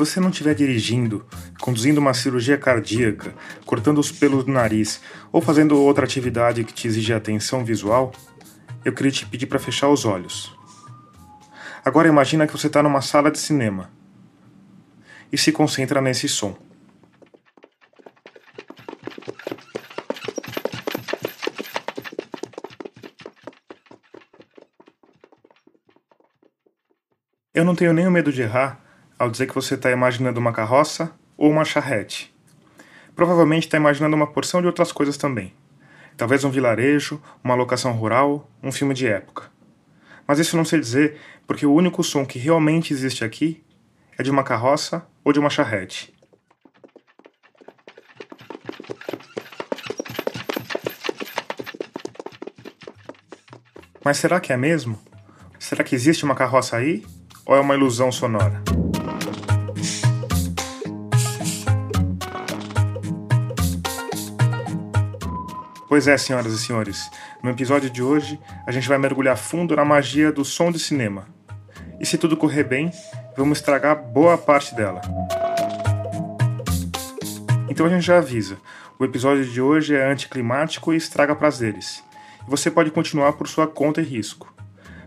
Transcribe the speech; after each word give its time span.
Você 0.00 0.18
não 0.18 0.30
estiver 0.30 0.54
dirigindo, 0.54 1.26
conduzindo 1.60 1.98
uma 1.98 2.14
cirurgia 2.14 2.56
cardíaca, 2.56 3.34
cortando 3.66 3.98
os 3.98 4.10
pelos 4.10 4.44
do 4.44 4.50
nariz 4.50 4.98
ou 5.30 5.42
fazendo 5.42 5.78
outra 5.78 6.06
atividade 6.06 6.64
que 6.64 6.72
te 6.72 6.88
exige 6.88 7.12
atenção 7.12 7.66
visual, 7.66 8.10
eu 8.82 8.94
queria 8.94 9.12
te 9.12 9.26
pedir 9.26 9.44
para 9.44 9.58
fechar 9.58 9.90
os 9.90 10.06
olhos. 10.06 10.56
Agora 11.84 12.08
imagina 12.08 12.46
que 12.46 12.52
você 12.54 12.68
está 12.68 12.82
numa 12.82 13.02
sala 13.02 13.30
de 13.30 13.38
cinema 13.38 13.90
e 15.30 15.36
se 15.36 15.52
concentra 15.52 16.00
nesse 16.00 16.26
som. 16.30 16.56
Eu 27.52 27.66
não 27.66 27.74
tenho 27.74 27.92
nenhum 27.92 28.10
medo 28.10 28.32
de 28.32 28.40
errar 28.40 28.89
ao 29.20 29.28
dizer 29.30 29.46
que 29.46 29.54
você 29.54 29.74
está 29.74 29.90
imaginando 29.90 30.40
uma 30.40 30.50
carroça 30.50 31.12
ou 31.36 31.50
uma 31.50 31.62
charrete. 31.62 32.34
Provavelmente 33.14 33.66
está 33.66 33.76
imaginando 33.76 34.16
uma 34.16 34.26
porção 34.26 34.62
de 34.62 34.66
outras 34.66 34.92
coisas 34.92 35.18
também. 35.18 35.52
Talvez 36.16 36.42
um 36.42 36.48
vilarejo, 36.50 37.20
uma 37.44 37.54
locação 37.54 37.92
rural, 37.92 38.50
um 38.62 38.72
filme 38.72 38.94
de 38.94 39.06
época. 39.06 39.50
Mas 40.26 40.38
isso 40.38 40.56
não 40.56 40.64
sei 40.64 40.80
dizer 40.80 41.20
porque 41.46 41.66
o 41.66 41.74
único 41.74 42.02
som 42.02 42.24
que 42.24 42.38
realmente 42.38 42.94
existe 42.94 43.22
aqui 43.22 43.62
é 44.16 44.22
de 44.22 44.30
uma 44.30 44.42
carroça 44.42 45.06
ou 45.22 45.34
de 45.34 45.38
uma 45.38 45.50
charrete. 45.50 46.14
Mas 54.02 54.16
será 54.16 54.40
que 54.40 54.50
é 54.50 54.56
mesmo? 54.56 54.98
Será 55.58 55.84
que 55.84 55.94
existe 55.94 56.24
uma 56.24 56.34
carroça 56.34 56.78
aí? 56.78 57.04
ou 57.50 57.56
é 57.56 57.60
uma 57.60 57.74
ilusão 57.74 58.12
sonora? 58.12 58.62
Pois 65.90 66.06
é, 66.06 66.16
senhoras 66.16 66.52
e 66.52 66.58
senhores, 66.60 67.10
no 67.42 67.50
episódio 67.50 67.90
de 67.90 68.00
hoje 68.00 68.38
a 68.64 68.70
gente 68.70 68.88
vai 68.88 68.96
mergulhar 68.96 69.36
fundo 69.36 69.74
na 69.74 69.84
magia 69.84 70.30
do 70.30 70.44
som 70.44 70.70
de 70.70 70.78
cinema. 70.78 71.26
E 71.98 72.06
se 72.06 72.16
tudo 72.16 72.36
correr 72.36 72.62
bem, 72.62 72.92
vamos 73.36 73.58
estragar 73.58 74.00
boa 74.00 74.38
parte 74.38 74.72
dela. 74.72 75.00
Então 77.68 77.86
a 77.86 77.88
gente 77.88 78.06
já 78.06 78.18
avisa: 78.18 78.56
o 79.00 79.04
episódio 79.04 79.44
de 79.44 79.60
hoje 79.60 79.96
é 79.96 80.08
anticlimático 80.08 80.94
e 80.94 80.96
estraga 80.96 81.34
prazeres. 81.34 82.04
E 82.46 82.48
você 82.48 82.70
pode 82.70 82.92
continuar 82.92 83.32
por 83.32 83.48
sua 83.48 83.66
conta 83.66 84.00
e 84.00 84.04
risco. 84.04 84.54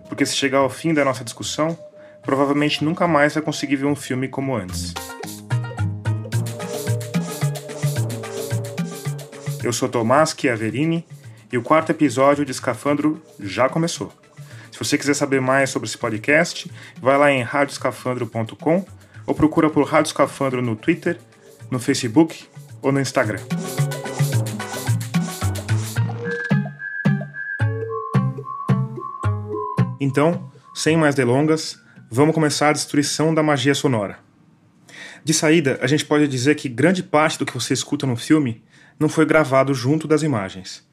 Porque 0.09 0.25
se 0.25 0.35
chegar 0.35 0.57
ao 0.57 0.69
fim 0.69 0.93
da 0.93 1.05
nossa 1.05 1.23
discussão, 1.23 1.77
provavelmente 2.23 2.83
nunca 2.83 3.07
mais 3.07 3.35
vai 3.35 3.41
conseguir 3.41 3.77
ver 3.77 3.85
um 3.85 3.95
filme 3.95 4.27
como 4.27 4.53
antes. 4.53 4.93
Eu 9.63 9.71
sou 9.71 9.87
Tomás 9.87 10.35
Chiaverini 10.37 11.05
e 11.49 11.57
o 11.57 11.61
quarto 11.61 11.89
episódio 11.89 12.43
de 12.43 12.51
Escafandro 12.51 13.23
já 13.39 13.69
começou. 13.69 14.11
Se 14.69 14.77
você 14.77 14.97
quiser 14.97 15.13
saber 15.13 15.39
mais 15.39 15.69
sobre 15.69 15.87
esse 15.87 15.97
podcast, 15.97 16.69
vai 17.01 17.17
lá 17.17 17.31
em 17.31 17.41
radioscafandro.com 17.41 18.85
ou 19.25 19.33
procura 19.33 19.69
por 19.69 19.85
Rádio 19.85 20.09
Escafandro 20.09 20.61
no 20.61 20.75
Twitter, 20.75 21.17
no 21.71 21.79
Facebook 21.79 22.45
ou 22.81 22.91
no 22.91 22.99
Instagram. 22.99 23.39
Então, 29.97 30.51
sem 30.75 30.97
mais 30.97 31.15
delongas, 31.15 31.79
vamos 32.11 32.35
começar 32.35 32.67
a 32.67 32.73
destruição 32.73 33.33
da 33.33 33.41
magia 33.41 33.73
sonora. 33.73 34.19
De 35.23 35.33
saída, 35.33 35.79
a 35.81 35.87
gente 35.87 36.03
pode 36.03 36.27
dizer 36.27 36.55
que 36.55 36.67
grande 36.67 37.01
parte 37.01 37.39
do 37.39 37.45
que 37.45 37.53
você 37.53 37.73
escuta 37.73 38.05
no 38.05 38.17
filme 38.17 38.61
não 38.99 39.09
foi 39.09 39.25
gravado 39.25 39.73
junto 39.73 40.07
das 40.07 40.23
imagens. 40.23 40.87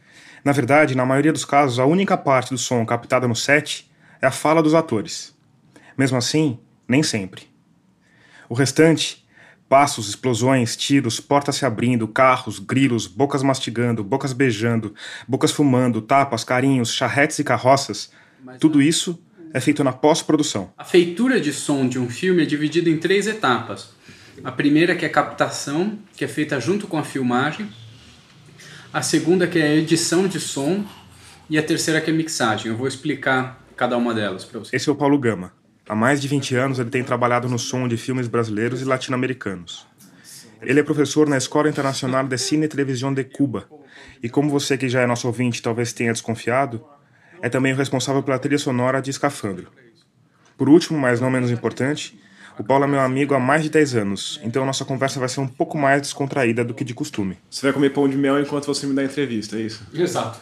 Na 0.44 0.52
verdade, 0.52 0.96
na 0.96 1.04
maioria 1.04 1.32
dos 1.32 1.44
casos, 1.44 1.78
a 1.78 1.84
única 1.84 2.16
parte 2.16 2.50
do 2.50 2.58
som 2.58 2.84
captada 2.84 3.28
no 3.28 3.36
set 3.36 3.90
é 4.20 4.26
a 4.26 4.30
fala 4.30 4.62
dos 4.62 4.74
atores. 4.74 5.34
Mesmo 5.96 6.16
assim, 6.16 6.58
nem 6.88 7.02
sempre. 7.02 7.48
O 8.48 8.54
restante 8.54 9.20
passos, 9.68 10.08
explosões, 10.08 10.76
tiros, 10.76 11.20
portas 11.20 11.54
se 11.54 11.64
abrindo, 11.64 12.08
carros, 12.08 12.58
grilos, 12.58 13.06
bocas 13.06 13.40
mastigando, 13.40 14.02
bocas 14.02 14.32
beijando, 14.32 14.92
bocas 15.28 15.52
fumando, 15.52 16.02
tapas, 16.02 16.42
carinhos, 16.42 16.92
charretes 16.92 17.38
e 17.38 17.44
carroças 17.44 18.10
tudo 18.58 18.80
isso 18.80 19.18
é 19.52 19.60
feito 19.60 19.82
na 19.82 19.92
pós-produção. 19.92 20.72
A 20.76 20.84
feitura 20.84 21.40
de 21.40 21.52
som 21.52 21.88
de 21.88 21.98
um 21.98 22.08
filme 22.08 22.42
é 22.42 22.46
dividida 22.46 22.88
em 22.88 22.96
três 22.96 23.26
etapas. 23.26 23.90
A 24.42 24.52
primeira 24.52 24.94
que 24.94 25.04
é 25.04 25.08
a 25.08 25.12
captação, 25.12 25.98
que 26.16 26.24
é 26.24 26.28
feita 26.28 26.60
junto 26.60 26.86
com 26.86 26.96
a 26.96 27.04
filmagem. 27.04 27.68
A 28.92 29.02
segunda 29.02 29.46
que 29.46 29.56
é 29.56 29.62
a 29.62 29.74
edição 29.76 30.26
de 30.26 30.40
som 30.40 30.84
e 31.48 31.56
a 31.56 31.62
terceira 31.62 32.00
que 32.00 32.10
é 32.10 32.12
mixagem. 32.12 32.72
Eu 32.72 32.76
vou 32.76 32.88
explicar 32.88 33.64
cada 33.76 33.96
uma 33.96 34.12
delas 34.12 34.44
para 34.44 34.58
você. 34.58 34.74
Esse 34.74 34.88
é 34.88 34.92
o 34.92 34.96
Paulo 34.96 35.16
Gama. 35.16 35.52
Há 35.88 35.94
mais 35.94 36.20
de 36.20 36.26
20 36.26 36.56
anos 36.56 36.78
ele 36.80 36.90
tem 36.90 37.04
trabalhado 37.04 37.48
no 37.48 37.56
som 37.56 37.86
de 37.86 37.96
filmes 37.96 38.26
brasileiros 38.26 38.82
e 38.82 38.84
latino-americanos. 38.84 39.86
Ele 40.60 40.80
é 40.80 40.82
professor 40.82 41.28
na 41.28 41.36
Escola 41.36 41.68
Internacional 41.68 42.26
de 42.26 42.36
Cine 42.36 42.64
e 42.64 42.68
Televisão 42.68 43.14
de 43.14 43.22
Cuba. 43.22 43.68
E 44.20 44.28
como 44.28 44.50
você 44.50 44.76
que 44.76 44.88
já 44.88 45.02
é 45.02 45.06
nosso 45.06 45.28
ouvinte 45.28 45.62
talvez 45.62 45.92
tenha 45.92 46.12
desconfiado, 46.12 46.84
é 47.40 47.48
também 47.48 47.72
o 47.72 47.76
responsável 47.76 48.24
pela 48.24 48.40
trilha 48.40 48.58
sonora 48.58 49.00
de 49.00 49.10
Escafandro. 49.10 49.68
Por 50.58 50.68
último, 50.68 50.98
mas 50.98 51.20
não 51.20 51.30
menos 51.30 51.52
importante, 51.52 52.19
o 52.60 52.62
Paulo 52.65 52.84
é 52.84 52.87
meu 52.87 53.00
amigo 53.00 53.34
há 53.34 53.41
mais 53.41 53.62
de 53.62 53.71
10 53.71 53.94
anos, 53.94 54.38
então 54.44 54.66
nossa 54.66 54.84
conversa 54.84 55.19
vai 55.19 55.31
ser 55.31 55.41
um 55.41 55.47
pouco 55.47 55.78
mais 55.78 56.03
descontraída 56.03 56.62
do 56.62 56.75
que 56.75 56.84
de 56.84 56.93
costume. 56.93 57.38
Você 57.48 57.62
vai 57.62 57.72
comer 57.72 57.88
pão 57.88 58.06
de 58.06 58.19
mel 58.19 58.38
enquanto 58.38 58.66
você 58.66 58.87
me 58.87 58.94
dá 58.94 59.03
entrevista, 59.03 59.56
é 59.56 59.60
isso? 59.60 59.82
Exato. 59.94 60.38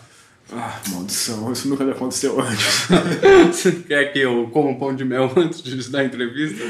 Ah, 0.53 0.81
maldição, 0.89 1.53
isso 1.53 1.69
nunca 1.69 1.84
me 1.84 1.93
aconteceu 1.93 2.41
antes. 2.41 2.89
você 3.53 3.71
quer 3.71 4.12
que 4.12 4.19
eu 4.19 4.49
coma 4.53 4.71
um 4.71 4.75
pão 4.75 4.97
de 4.97 5.05
mel 5.05 5.31
antes 5.37 5.62
de 5.62 5.91
dar 5.91 6.05
entrevista? 6.05 6.65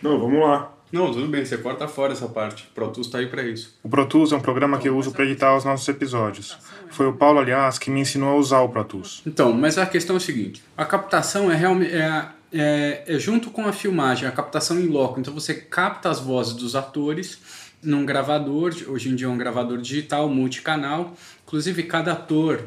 Não, 0.00 0.20
vamos 0.20 0.40
lá. 0.40 0.70
Não, 0.92 1.10
tudo 1.10 1.26
bem, 1.26 1.44
você 1.44 1.58
corta 1.58 1.88
fora 1.88 2.12
essa 2.12 2.28
parte. 2.28 2.68
O 2.70 2.74
Pro 2.74 2.86
Tools 2.86 3.08
tá 3.08 3.18
aí 3.18 3.26
para 3.26 3.42
isso. 3.42 3.76
O 3.82 3.88
Pro 3.88 4.06
Tools 4.06 4.30
é 4.30 4.36
um 4.36 4.40
programa 4.40 4.78
que 4.78 4.88
eu 4.88 4.96
uso 4.96 5.10
para 5.10 5.24
editar 5.24 5.56
os 5.56 5.64
nossos 5.64 5.88
episódios. 5.88 6.56
Foi 6.88 7.08
o 7.08 7.12
Paulo, 7.12 7.40
aliás, 7.40 7.80
que 7.80 7.90
me 7.90 7.98
ensinou 7.98 8.30
a 8.30 8.36
usar 8.36 8.60
o 8.60 8.68
Pro 8.68 8.84
Tools. 8.84 9.22
Então, 9.26 9.52
mas 9.52 9.76
a 9.76 9.86
questão 9.86 10.14
é 10.14 10.18
a 10.18 10.20
seguinte: 10.20 10.62
a 10.76 10.84
captação 10.84 11.50
é 11.50 11.56
realmente. 11.56 11.92
É, 11.92 12.28
é, 12.54 13.02
é 13.06 13.18
junto 13.18 13.50
com 13.50 13.66
a 13.66 13.72
filmagem, 13.72 14.28
a 14.28 14.32
captação 14.32 14.78
em 14.78 14.86
loco. 14.86 15.18
Então 15.18 15.34
você 15.34 15.54
capta 15.54 16.08
as 16.08 16.20
vozes 16.20 16.54
dos 16.54 16.76
atores 16.76 17.38
num 17.82 18.06
gravador, 18.06 18.72
hoje 18.86 19.10
em 19.10 19.16
dia 19.16 19.26
é 19.26 19.30
um 19.30 19.36
gravador 19.36 19.78
digital, 19.78 20.28
multicanal. 20.28 21.14
Inclusive, 21.44 21.82
cada 21.82 22.12
ator, 22.12 22.64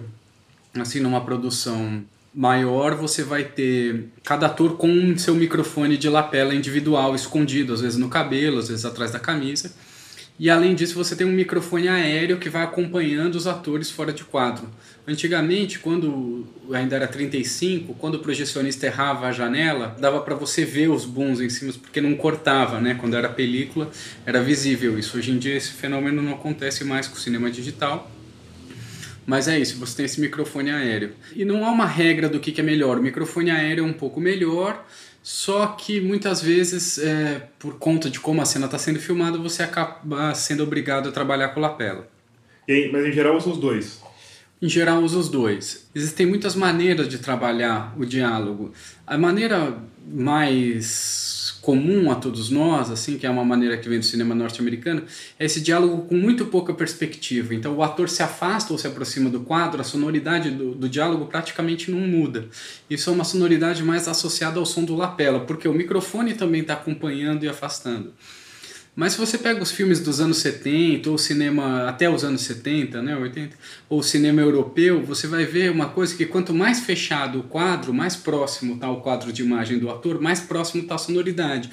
assim, 0.79 0.99
numa 0.99 1.21
produção 1.21 2.03
maior, 2.35 2.93
você 2.95 3.23
vai 3.23 3.45
ter 3.45 4.09
cada 4.23 4.45
ator 4.45 4.77
com 4.77 5.17
seu 5.17 5.33
microfone 5.33 5.97
de 5.97 6.07
lapela 6.07 6.53
individual 6.53 7.15
escondido, 7.15 7.73
às 7.73 7.81
vezes 7.81 7.97
no 7.97 8.09
cabelo, 8.09 8.59
às 8.59 8.67
vezes 8.67 8.85
atrás 8.85 9.11
da 9.11 9.19
camisa. 9.19 9.73
E 10.39 10.51
além 10.51 10.75
disso, 10.75 10.93
você 10.93 11.15
tem 11.15 11.25
um 11.25 11.31
microfone 11.31 11.87
aéreo 11.87 12.37
que 12.37 12.47
vai 12.47 12.63
acompanhando 12.63 13.35
os 13.35 13.47
atores 13.47 13.89
fora 13.89 14.13
de 14.13 14.23
quadro. 14.23 14.69
Antigamente, 15.07 15.79
quando 15.79 16.45
ainda 16.71 16.95
era 16.95 17.07
35, 17.07 17.95
quando 17.95 18.15
o 18.15 18.19
projecionista 18.19 18.85
errava 18.85 19.27
a 19.27 19.31
janela, 19.31 19.95
dava 19.99 20.19
para 20.21 20.35
você 20.35 20.63
ver 20.63 20.89
os 20.89 21.05
booms 21.05 21.41
em 21.41 21.49
cima, 21.49 21.73
porque 21.81 21.99
não 21.99 22.15
cortava, 22.15 22.79
né? 22.79 22.95
Quando 22.99 23.15
era 23.15 23.27
película, 23.29 23.89
era 24.27 24.39
visível 24.43 24.99
isso. 24.99 25.17
Hoje 25.17 25.31
em 25.31 25.39
dia, 25.39 25.55
esse 25.55 25.71
fenômeno 25.71 26.21
não 26.21 26.33
acontece 26.33 26.83
mais 26.83 27.07
com 27.07 27.15
o 27.15 27.19
cinema 27.19 27.49
digital. 27.49 28.11
Mas 29.25 29.49
é 29.49 29.59
isso, 29.59 29.77
você 29.77 29.97
tem 29.97 30.05
esse 30.05 30.21
microfone 30.21 30.69
aéreo. 30.69 31.11
E 31.35 31.43
não 31.43 31.65
há 31.65 31.71
uma 31.71 31.85
regra 31.85 32.29
do 32.29 32.39
que 32.39 32.57
é 32.61 32.63
melhor. 32.63 32.97
O 32.97 33.01
microfone 33.01 33.51
aéreo 33.51 33.83
é 33.83 33.87
um 33.87 33.91
pouco 33.91 34.21
melhor, 34.21 34.85
só 35.29 35.67
que 35.67 35.99
muitas 35.99 36.41
vezes, 36.41 36.97
é, 36.99 37.49
por 37.59 37.77
conta 37.77 38.09
de 38.09 38.17
como 38.17 38.41
a 38.41 38.45
cena 38.45 38.63
está 38.63 38.77
sendo 38.77 38.97
filmada, 38.97 39.37
você 39.37 39.61
acaba 39.61 40.33
sendo 40.33 40.63
obrigado 40.63 41.09
a 41.09 41.11
trabalhar 41.11 41.49
com 41.49 41.59
lapela. 41.59 42.07
E, 42.65 42.89
mas 42.93 43.05
em 43.05 43.11
geral 43.11 43.35
usa 43.35 43.49
os 43.49 43.57
dois? 43.57 44.01
Em 44.61 44.69
geral 44.69 45.03
usa 45.03 45.17
os 45.17 45.27
dois. 45.27 45.85
Existem 45.93 46.25
muitas 46.25 46.55
maneiras 46.55 47.09
de 47.09 47.17
trabalhar 47.17 47.93
o 47.97 48.05
diálogo. 48.05 48.71
A 49.05 49.17
maneira 49.17 49.77
mais 50.07 51.36
comum 51.67 52.09
a 52.09 52.15
todos 52.15 52.49
nós, 52.49 52.89
assim, 52.89 53.17
que 53.17 53.27
é 53.27 53.29
uma 53.29 53.43
maneira 53.43 53.77
que 53.77 53.89
vem 53.89 53.99
do 53.99 54.05
cinema 54.05 54.33
norte-americano, 54.33 55.03
é 55.37 55.43
esse 55.43 55.59
diálogo 55.59 56.03
com 56.03 56.15
muito 56.15 56.45
pouca 56.45 56.73
perspectiva. 56.73 57.53
Então 57.53 57.75
o 57.75 57.83
ator 57.83 58.07
se 58.07 58.23
afasta 58.23 58.71
ou 58.71 58.79
se 58.79 58.87
aproxima 58.87 59.29
do 59.29 59.41
quadro, 59.41 59.81
a 59.81 59.83
sonoridade 59.83 60.49
do, 60.49 60.73
do 60.73 60.87
diálogo 60.87 61.25
praticamente 61.25 61.91
não 61.91 61.99
muda. 61.99 62.45
Isso 62.89 63.09
é 63.09 63.13
uma 63.13 63.25
sonoridade 63.25 63.83
mais 63.83 64.07
associada 64.07 64.57
ao 64.57 64.65
som 64.65 64.85
do 64.85 64.95
lapela, 64.95 65.41
porque 65.41 65.67
o 65.67 65.73
microfone 65.73 66.35
também 66.35 66.61
está 66.61 66.71
acompanhando 66.71 67.43
e 67.43 67.49
afastando. 67.49 68.13
Mas 68.97 69.13
se 69.13 69.19
você 69.19 69.37
pega 69.37 69.61
os 69.61 69.69
filmes 69.69 69.99
dos 69.99 70.19
anos 70.19 70.39
70, 70.39 71.11
ou 71.11 71.19
cinema 71.19 71.87
até 71.87 72.09
os 72.09 72.23
anos 72.23 72.41
70, 72.41 72.99
né, 72.99 73.15
80, 73.15 73.55
ou 73.87 74.01
cinema 74.01 74.41
europeu, 74.41 75.03
você 75.03 75.27
vai 75.27 75.45
ver 75.45 75.69
uma 75.69 75.89
coisa 75.89 76.17
que 76.17 76.25
quanto 76.25 76.51
mais 76.51 76.79
fechado 76.79 77.41
o 77.41 77.43
quadro, 77.43 77.93
mais 77.93 78.15
próximo 78.15 78.73
está 78.73 78.89
o 78.89 79.01
quadro 79.01 79.31
de 79.31 79.43
imagem 79.43 79.77
do 79.77 79.91
ator, 79.91 80.19
mais 80.19 80.39
próximo 80.39 80.81
está 80.81 80.95
a 80.95 80.97
sonoridade. 80.97 81.69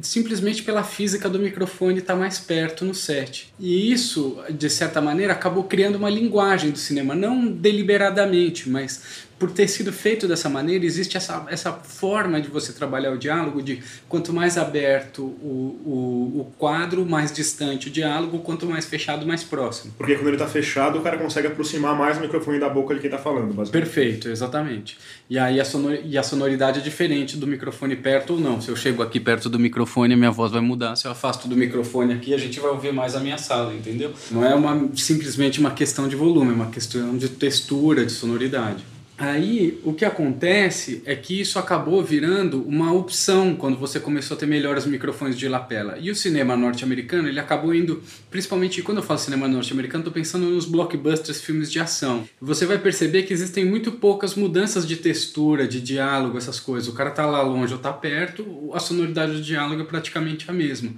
simplesmente 0.00 0.62
pela 0.62 0.84
física 0.84 1.28
do 1.28 1.40
microfone 1.40 1.98
estar 1.98 2.12
tá 2.12 2.20
mais 2.20 2.38
perto 2.38 2.84
no 2.84 2.94
set. 2.94 3.52
E 3.58 3.90
isso, 3.90 4.38
de 4.48 4.70
certa 4.70 5.00
maneira, 5.00 5.32
acabou 5.32 5.64
criando 5.64 5.96
uma 5.96 6.08
linguagem 6.08 6.70
do 6.70 6.78
cinema, 6.78 7.16
não 7.16 7.48
deliberadamente, 7.48 8.70
mas 8.70 9.26
por 9.38 9.50
ter 9.50 9.68
sido 9.68 9.92
feito 9.92 10.26
dessa 10.26 10.48
maneira, 10.48 10.84
existe 10.84 11.16
essa, 11.16 11.46
essa 11.48 11.72
forma 11.72 12.40
de 12.40 12.48
você 12.48 12.72
trabalhar 12.72 13.12
o 13.12 13.18
diálogo, 13.18 13.62
de 13.62 13.80
quanto 14.08 14.32
mais 14.32 14.58
aberto 14.58 15.22
o, 15.22 15.80
o, 15.84 16.40
o 16.40 16.52
quadro, 16.58 17.06
mais 17.06 17.32
distante 17.32 17.88
o 17.88 17.90
diálogo, 17.90 18.40
quanto 18.40 18.66
mais 18.66 18.84
fechado, 18.84 19.26
mais 19.26 19.44
próximo. 19.44 19.92
Porque 19.96 20.14
quando 20.16 20.28
ele 20.28 20.36
está 20.36 20.48
fechado, 20.48 20.98
o 20.98 21.02
cara 21.02 21.16
consegue 21.18 21.46
aproximar 21.46 21.96
mais 21.96 22.18
o 22.18 22.20
microfone 22.20 22.58
da 22.58 22.68
boca 22.68 22.94
de 22.94 23.00
quem 23.00 23.08
está 23.08 23.22
falando, 23.22 23.54
basicamente. 23.54 23.70
Perfeito, 23.70 24.28
exatamente. 24.28 24.98
E 25.30 25.38
aí 25.38 25.60
a, 25.60 25.64
sonor, 25.64 25.98
e 26.04 26.18
a 26.18 26.22
sonoridade 26.22 26.80
é 26.80 26.82
diferente 26.82 27.36
do 27.36 27.46
microfone 27.46 27.94
perto 27.94 28.34
ou 28.34 28.40
não. 28.40 28.60
Se 28.60 28.70
eu 28.70 28.76
chego 28.76 29.02
aqui 29.02 29.20
perto 29.20 29.48
do 29.48 29.58
microfone, 29.58 30.14
a 30.14 30.16
minha 30.16 30.30
voz 30.32 30.50
vai 30.50 30.60
mudar. 30.60 30.96
Se 30.96 31.06
eu 31.06 31.12
afasto 31.12 31.46
do 31.46 31.56
microfone 31.56 32.14
aqui, 32.14 32.34
a 32.34 32.38
gente 32.38 32.58
vai 32.58 32.70
ouvir 32.70 32.92
mais 32.92 33.14
a 33.14 33.20
minha 33.20 33.38
sala, 33.38 33.72
entendeu? 33.72 34.12
Não 34.30 34.44
é 34.44 34.54
uma, 34.54 34.90
simplesmente 34.96 35.60
uma 35.60 35.70
questão 35.70 36.08
de 36.08 36.16
volume, 36.16 36.50
é 36.50 36.54
uma 36.54 36.70
questão 36.70 37.16
de 37.16 37.28
textura, 37.28 38.04
de 38.04 38.12
sonoridade. 38.12 38.97
Aí 39.18 39.80
o 39.82 39.92
que 39.92 40.04
acontece 40.04 41.02
é 41.04 41.16
que 41.16 41.40
isso 41.40 41.58
acabou 41.58 42.04
virando 42.04 42.62
uma 42.62 42.92
opção 42.92 43.56
quando 43.56 43.76
você 43.76 43.98
começou 43.98 44.36
a 44.36 44.38
ter 44.38 44.46
melhores 44.46 44.86
microfones 44.86 45.36
de 45.36 45.48
lapela. 45.48 45.98
E 45.98 46.08
o 46.08 46.14
cinema 46.14 46.56
norte-americano 46.56 47.26
ele 47.26 47.40
acabou 47.40 47.74
indo, 47.74 48.00
principalmente 48.30 48.80
quando 48.80 48.98
eu 48.98 49.02
falo 49.02 49.18
cinema 49.18 49.48
norte-americano, 49.48 50.02
estou 50.02 50.12
pensando 50.12 50.46
nos 50.46 50.66
blockbusters, 50.66 51.40
filmes 51.40 51.68
de 51.68 51.80
ação. 51.80 52.28
Você 52.40 52.64
vai 52.64 52.78
perceber 52.78 53.24
que 53.24 53.32
existem 53.32 53.64
muito 53.64 53.90
poucas 53.90 54.36
mudanças 54.36 54.86
de 54.86 54.94
textura, 54.94 55.66
de 55.66 55.80
diálogo, 55.80 56.38
essas 56.38 56.60
coisas. 56.60 56.88
O 56.88 56.92
cara 56.92 57.10
tá 57.10 57.26
lá 57.26 57.42
longe 57.42 57.72
ou 57.72 57.80
tá 57.80 57.92
perto, 57.92 58.70
a 58.72 58.78
sonoridade 58.78 59.32
do 59.32 59.42
diálogo 59.42 59.82
é 59.82 59.84
praticamente 59.84 60.48
a 60.48 60.52
mesma. 60.52 60.92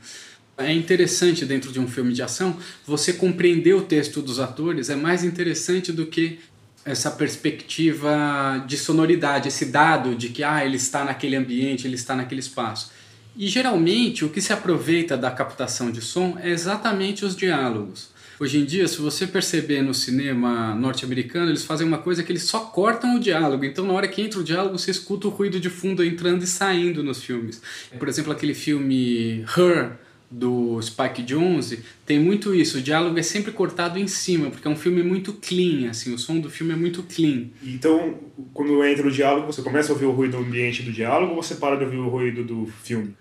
É 0.59 0.73
interessante 0.73 1.47
dentro 1.47 1.73
de 1.73 1.81
um 1.81 1.89
filme 1.89 2.13
de 2.13 2.23
ação 2.23 2.55
você 2.87 3.15
compreender 3.15 3.73
o 3.73 3.81
texto 3.81 4.21
dos 4.21 4.39
atores 4.39 4.91
é 4.91 4.97
mais 4.97 5.25
interessante 5.25 5.91
do 5.91 6.05
que 6.05 6.39
essa 6.85 7.11
perspectiva 7.11 8.65
de 8.67 8.77
sonoridade, 8.77 9.49
esse 9.49 9.67
dado 9.67 10.15
de 10.15 10.31
que 10.31 10.43
ah, 10.43 10.65
ele 10.65 10.77
está 10.77 11.05
naquele 11.05 11.37
ambiente, 11.37 11.87
ele 11.87 11.95
está 11.95 12.17
naquele 12.17 12.41
espaço. 12.41 12.91
E 13.37 13.47
geralmente 13.47 14.25
o 14.25 14.29
que 14.29 14.41
se 14.41 14.53
aproveita 14.53 15.17
da 15.17 15.31
captação 15.31 15.91
de 15.91 16.01
som 16.01 16.37
é 16.43 16.51
exatamente 16.51 17.25
os 17.25 17.37
diálogos. 17.37 18.11
Hoje 18.41 18.59
em 18.59 18.65
dia, 18.65 18.89
se 18.89 18.99
você 18.99 19.27
perceber 19.27 19.83
no 19.83 19.93
cinema 19.93 20.75
norte-americano, 20.75 21.51
eles 21.51 21.63
fazem 21.63 21.87
uma 21.87 21.99
coisa 21.99 22.23
que 22.23 22.33
eles 22.33 22.45
só 22.45 22.61
cortam 22.61 23.17
o 23.17 23.21
diálogo. 23.21 23.67
Então, 23.67 23.85
na 23.85 23.93
hora 23.93 24.09
que 24.09 24.23
entra 24.23 24.41
o 24.41 24.43
diálogo, 24.43 24.79
você 24.79 24.91
escuta 24.91 25.27
o 25.27 25.31
ruído 25.31 25.61
de 25.61 25.69
fundo 25.69 26.03
entrando 26.03 26.43
e 26.43 26.47
saindo 26.47 27.03
nos 27.03 27.23
filmes. 27.23 27.61
Por 27.99 28.09
exemplo, 28.09 28.33
aquele 28.33 28.55
filme 28.55 29.45
Her, 29.55 29.99
do 30.31 30.81
Spike 30.81 31.23
Jonze 31.23 31.83
tem 32.07 32.21
muito 32.21 32.55
isso. 32.55 32.79
O 32.79 32.81
diálogo 32.81 33.19
é 33.19 33.23
sempre 33.23 33.51
cortado 33.51 33.99
em 33.99 34.07
cima, 34.07 34.51
porque 34.51 34.69
é 34.69 34.71
um 34.71 34.77
filme 34.77 35.03
muito 35.03 35.33
clean, 35.33 35.91
assim, 35.91 36.15
o 36.15 36.19
som 36.19 36.39
do 36.39 36.49
filme 36.49 36.73
é 36.73 36.77
muito 36.77 37.03
clean. 37.03 37.49
Então, 37.63 38.15
quando 38.55 38.85
entra 38.85 39.07
o 39.07 39.11
diálogo, 39.11 39.53
você 39.53 39.63
começa 39.63 39.91
a 39.91 39.95
ouvir 39.95 40.07
o 40.07 40.13
ruído 40.13 40.37
ambiente 40.37 40.83
do 40.83 40.93
diálogo 40.93 41.35
ou 41.35 41.43
você 41.43 41.57
para 41.57 41.77
de 41.77 41.85
ouvir 41.85 41.99
o 41.99 42.09
ruído 42.09 42.45
do 42.45 42.67
filme? 42.83 43.15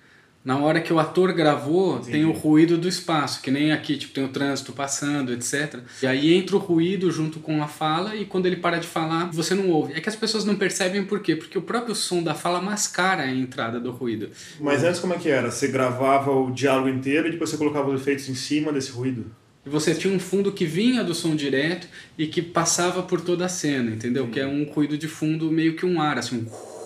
Na 0.49 0.57
hora 0.57 0.81
que 0.81 0.91
o 0.91 0.97
ator 0.97 1.31
gravou, 1.31 2.01
Sim. 2.01 2.11
tem 2.11 2.25
o 2.25 2.31
ruído 2.31 2.75
do 2.75 2.87
espaço, 2.87 3.39
que 3.39 3.51
nem 3.51 3.71
aqui, 3.71 3.95
tipo, 3.95 4.15
tem 4.15 4.25
o 4.25 4.29
trânsito 4.29 4.73
passando, 4.73 5.31
etc. 5.31 5.77
E 6.01 6.07
aí 6.07 6.33
entra 6.33 6.55
o 6.55 6.59
ruído 6.59 7.11
junto 7.11 7.39
com 7.39 7.61
a 7.61 7.67
fala 7.67 8.15
e 8.15 8.25
quando 8.25 8.47
ele 8.47 8.55
para 8.55 8.79
de 8.79 8.87
falar, 8.87 9.29
você 9.31 9.53
não 9.53 9.69
ouve. 9.69 9.93
É 9.93 10.01
que 10.01 10.09
as 10.09 10.15
pessoas 10.15 10.45
não 10.45 10.55
percebem 10.55 11.05
por 11.05 11.19
quê? 11.19 11.35
Porque 11.35 11.55
o 11.55 11.61
próprio 11.61 11.93
som 11.93 12.23
da 12.23 12.33
fala 12.33 12.59
mascara 12.59 13.25
a 13.25 13.31
entrada 13.31 13.79
do 13.79 13.91
ruído. 13.91 14.31
Mas 14.59 14.83
antes 14.83 14.99
como 14.99 15.13
é 15.13 15.19
que 15.19 15.29
era? 15.29 15.51
Você 15.51 15.67
gravava 15.67 16.31
o 16.31 16.49
diálogo 16.49 16.89
inteiro 16.89 17.27
e 17.27 17.31
depois 17.33 17.51
você 17.51 17.57
colocava 17.57 17.91
os 17.91 18.01
efeitos 18.01 18.27
em 18.27 18.33
cima 18.33 18.73
desse 18.73 18.89
ruído? 18.89 19.27
E 19.63 19.69
você 19.69 19.93
tinha 19.93 20.11
um 20.11 20.19
fundo 20.19 20.51
que 20.51 20.65
vinha 20.65 21.03
do 21.03 21.13
som 21.13 21.35
direto 21.35 21.87
e 22.17 22.25
que 22.25 22.41
passava 22.41 23.03
por 23.03 23.21
toda 23.21 23.45
a 23.45 23.49
cena, 23.49 23.91
entendeu? 23.91 24.25
Sim. 24.25 24.31
Que 24.31 24.39
é 24.39 24.47
um 24.47 24.63
ruído 24.63 24.97
de 24.97 25.07
fundo 25.07 25.51
meio 25.51 25.75
que 25.75 25.85
um 25.85 26.01
ar, 26.01 26.17
assim, 26.17 26.37
um 26.37 26.78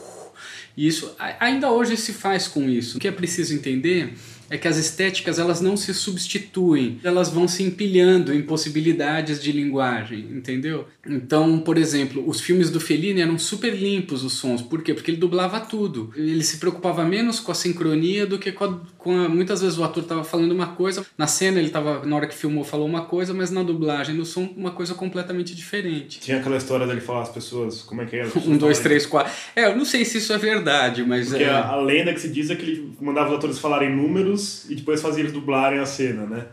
e 0.75 0.87
isso 0.87 1.15
ainda 1.39 1.71
hoje 1.71 1.95
se 1.97 2.13
faz 2.13 2.47
com 2.47 2.69
isso. 2.69 2.97
O 2.97 2.99
que 2.99 3.07
é 3.07 3.11
preciso 3.11 3.53
entender 3.53 4.13
é 4.49 4.57
que 4.57 4.67
as 4.67 4.77
estéticas 4.77 5.39
elas 5.39 5.61
não 5.61 5.75
se 5.75 5.93
substituem, 5.93 6.99
elas 7.03 7.29
vão 7.29 7.47
se 7.47 7.63
empilhando 7.63 8.33
em 8.33 8.41
possibilidades 8.41 9.41
de 9.41 9.51
linguagem, 9.51 10.27
entendeu? 10.31 10.87
Então, 11.07 11.59
por 11.59 11.77
exemplo, 11.77 12.23
os 12.27 12.39
filmes 12.39 12.69
do 12.69 12.79
Fellini 12.79 13.21
eram 13.21 13.39
super 13.39 13.73
limpos 13.73 14.23
os 14.23 14.33
sons, 14.33 14.61
por 14.61 14.83
quê? 14.83 14.93
Porque 14.93 15.09
ele 15.09 15.17
dublava 15.17 15.59
tudo. 15.59 16.13
Ele 16.15 16.43
se 16.43 16.57
preocupava 16.57 17.03
menos 17.03 17.39
com 17.39 17.51
a 17.51 17.55
sincronia 17.55 18.27
do 18.27 18.37
que 18.37 18.51
com 18.51 18.65
a, 18.65 18.79
muitas 19.11 19.61
vezes 19.61 19.77
o 19.77 19.83
ator 19.83 20.03
estava 20.03 20.23
falando 20.23 20.51
uma 20.51 20.67
coisa, 20.67 21.05
na 21.17 21.27
cena 21.27 21.57
ele 21.57 21.67
estava 21.67 22.05
na 22.05 22.15
hora 22.15 22.27
que 22.27 22.35
filmou 22.35 22.63
falou 22.63 22.85
uma 22.87 23.05
coisa, 23.05 23.33
mas 23.33 23.51
na 23.51 23.63
dublagem 23.63 24.15
no 24.15 24.25
som 24.25 24.53
uma 24.55 24.71
coisa 24.71 24.93
completamente 24.93 25.55
diferente. 25.55 26.19
Tinha 26.19 26.37
aquela 26.37 26.57
história 26.57 26.87
dele 26.87 27.01
falar 27.01 27.23
às 27.23 27.29
pessoas 27.29 27.81
como 27.81 28.01
é 28.01 28.05
que 28.05 28.15
era. 28.17 28.29
um, 28.45 28.57
dois, 28.57 28.79
três, 28.79 29.05
quatro. 29.05 29.31
É, 29.55 29.65
eu 29.65 29.75
não 29.75 29.85
sei 29.85 30.05
se 30.05 30.17
isso 30.17 30.33
é 30.33 30.37
verdade, 30.37 31.03
mas 31.03 31.29
Porque 31.29 31.43
é... 31.43 31.49
a, 31.49 31.67
a 31.67 31.75
lenda 31.75 32.13
que 32.13 32.19
se 32.19 32.29
diz 32.29 32.49
é 32.49 32.55
que 32.55 32.63
ele 32.63 32.93
mandava 33.01 33.29
os 33.29 33.37
atores 33.37 33.59
falarem 33.59 33.93
números 33.93 34.69
e 34.69 34.75
depois 34.75 35.01
fazia 35.01 35.21
eles 35.21 35.33
dublarem 35.33 35.79
a 35.79 35.85
cena, 35.85 36.25
né? 36.25 36.45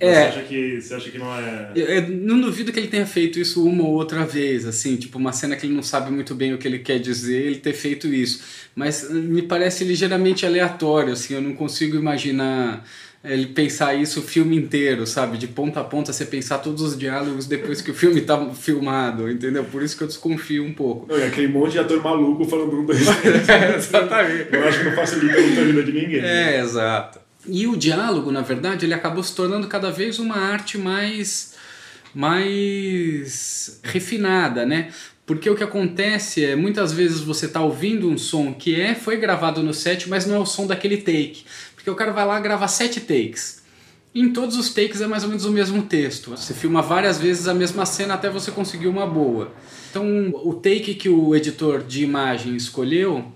É, 0.00 0.14
você, 0.14 0.38
acha 0.38 0.42
que, 0.42 0.80
você 0.80 0.94
acha 0.94 1.10
que 1.10 1.18
não 1.18 1.38
é. 1.38 1.72
Eu, 1.76 2.08
não 2.08 2.40
duvido 2.40 2.72
que 2.72 2.78
ele 2.80 2.88
tenha 2.88 3.06
feito 3.06 3.38
isso 3.38 3.62
uma 3.64 3.84
ou 3.84 3.92
outra 3.92 4.24
vez, 4.24 4.64
assim, 4.64 4.96
tipo, 4.96 5.18
uma 5.18 5.32
cena 5.32 5.54
que 5.54 5.66
ele 5.66 5.74
não 5.74 5.82
sabe 5.82 6.10
muito 6.10 6.34
bem 6.34 6.54
o 6.54 6.58
que 6.58 6.66
ele 6.66 6.78
quer 6.78 6.98
dizer, 6.98 7.42
ele 7.44 7.56
ter 7.56 7.74
feito 7.74 8.08
isso. 8.08 8.42
Mas 8.74 9.10
me 9.10 9.42
parece 9.42 9.84
ligeiramente 9.84 10.46
aleatório, 10.46 11.12
assim, 11.12 11.34
eu 11.34 11.42
não 11.42 11.52
consigo 11.52 11.96
imaginar 11.96 12.82
ele 13.22 13.48
pensar 13.48 13.94
isso 13.94 14.20
o 14.20 14.22
filme 14.22 14.56
inteiro, 14.56 15.06
sabe? 15.06 15.36
De 15.36 15.46
ponta 15.46 15.80
a 15.80 15.84
ponta, 15.84 16.12
você 16.12 16.24
pensar 16.24 16.58
todos 16.58 16.80
os 16.80 16.98
diálogos 16.98 17.46
depois 17.46 17.82
que 17.82 17.90
o 17.90 17.94
filme 17.94 18.22
tá 18.22 18.48
filmado, 18.54 19.30
entendeu? 19.30 19.62
Por 19.64 19.82
isso 19.82 19.96
que 19.96 20.02
eu 20.02 20.08
desconfio 20.08 20.64
um 20.64 20.72
pouco. 20.72 21.06
Não, 21.06 21.18
é 21.18 21.26
aquele 21.26 21.48
monte 21.48 21.72
de 21.72 21.80
ator 21.80 22.02
maluco 22.02 22.46
falando 22.46 22.80
um, 22.80 22.86
dois, 22.86 23.06
é, 23.46 23.76
exatamente. 23.76 24.48
Eu 24.50 24.66
acho 24.66 24.78
que 24.78 24.84
não 24.86 24.92
facilita 24.92 25.36
a 25.38 25.64
vida 25.64 25.82
de 25.82 25.92
ninguém. 25.92 26.18
É, 26.20 26.22
né? 26.22 26.60
exato. 26.60 27.20
E 27.46 27.66
o 27.66 27.76
diálogo, 27.76 28.30
na 28.30 28.42
verdade, 28.42 28.84
ele 28.84 28.94
acabou 28.94 29.22
se 29.22 29.34
tornando 29.34 29.66
cada 29.66 29.90
vez 29.90 30.18
uma 30.18 30.36
arte 30.36 30.76
mais 30.76 31.54
mais 32.12 33.80
refinada, 33.84 34.66
né? 34.66 34.90
Porque 35.24 35.48
o 35.48 35.54
que 35.54 35.62
acontece 35.62 36.44
é, 36.44 36.56
muitas 36.56 36.92
vezes 36.92 37.20
você 37.20 37.46
está 37.46 37.60
ouvindo 37.60 38.10
um 38.10 38.18
som 38.18 38.52
que 38.52 38.80
é 38.80 38.96
foi 38.96 39.16
gravado 39.16 39.62
no 39.62 39.72
set, 39.72 40.08
mas 40.08 40.26
não 40.26 40.34
é 40.34 40.38
o 40.40 40.46
som 40.46 40.66
daquele 40.66 40.96
take. 40.96 41.44
Porque 41.76 41.88
o 41.88 41.94
cara 41.94 42.12
vai 42.12 42.26
lá 42.26 42.40
gravar 42.40 42.66
sete 42.66 43.00
takes. 43.00 43.62
E 44.12 44.20
em 44.20 44.32
todos 44.32 44.56
os 44.56 44.74
takes 44.74 45.00
é 45.00 45.06
mais 45.06 45.22
ou 45.22 45.28
menos 45.28 45.44
o 45.44 45.52
mesmo 45.52 45.82
texto. 45.82 46.30
Você 46.30 46.52
filma 46.52 46.82
várias 46.82 47.18
vezes 47.18 47.46
a 47.46 47.54
mesma 47.54 47.86
cena 47.86 48.14
até 48.14 48.28
você 48.28 48.50
conseguir 48.50 48.88
uma 48.88 49.06
boa. 49.06 49.52
Então, 49.88 50.30
o 50.44 50.54
take 50.54 50.94
que 50.94 51.08
o 51.08 51.34
editor 51.34 51.84
de 51.84 52.02
imagem 52.02 52.56
escolheu 52.56 53.32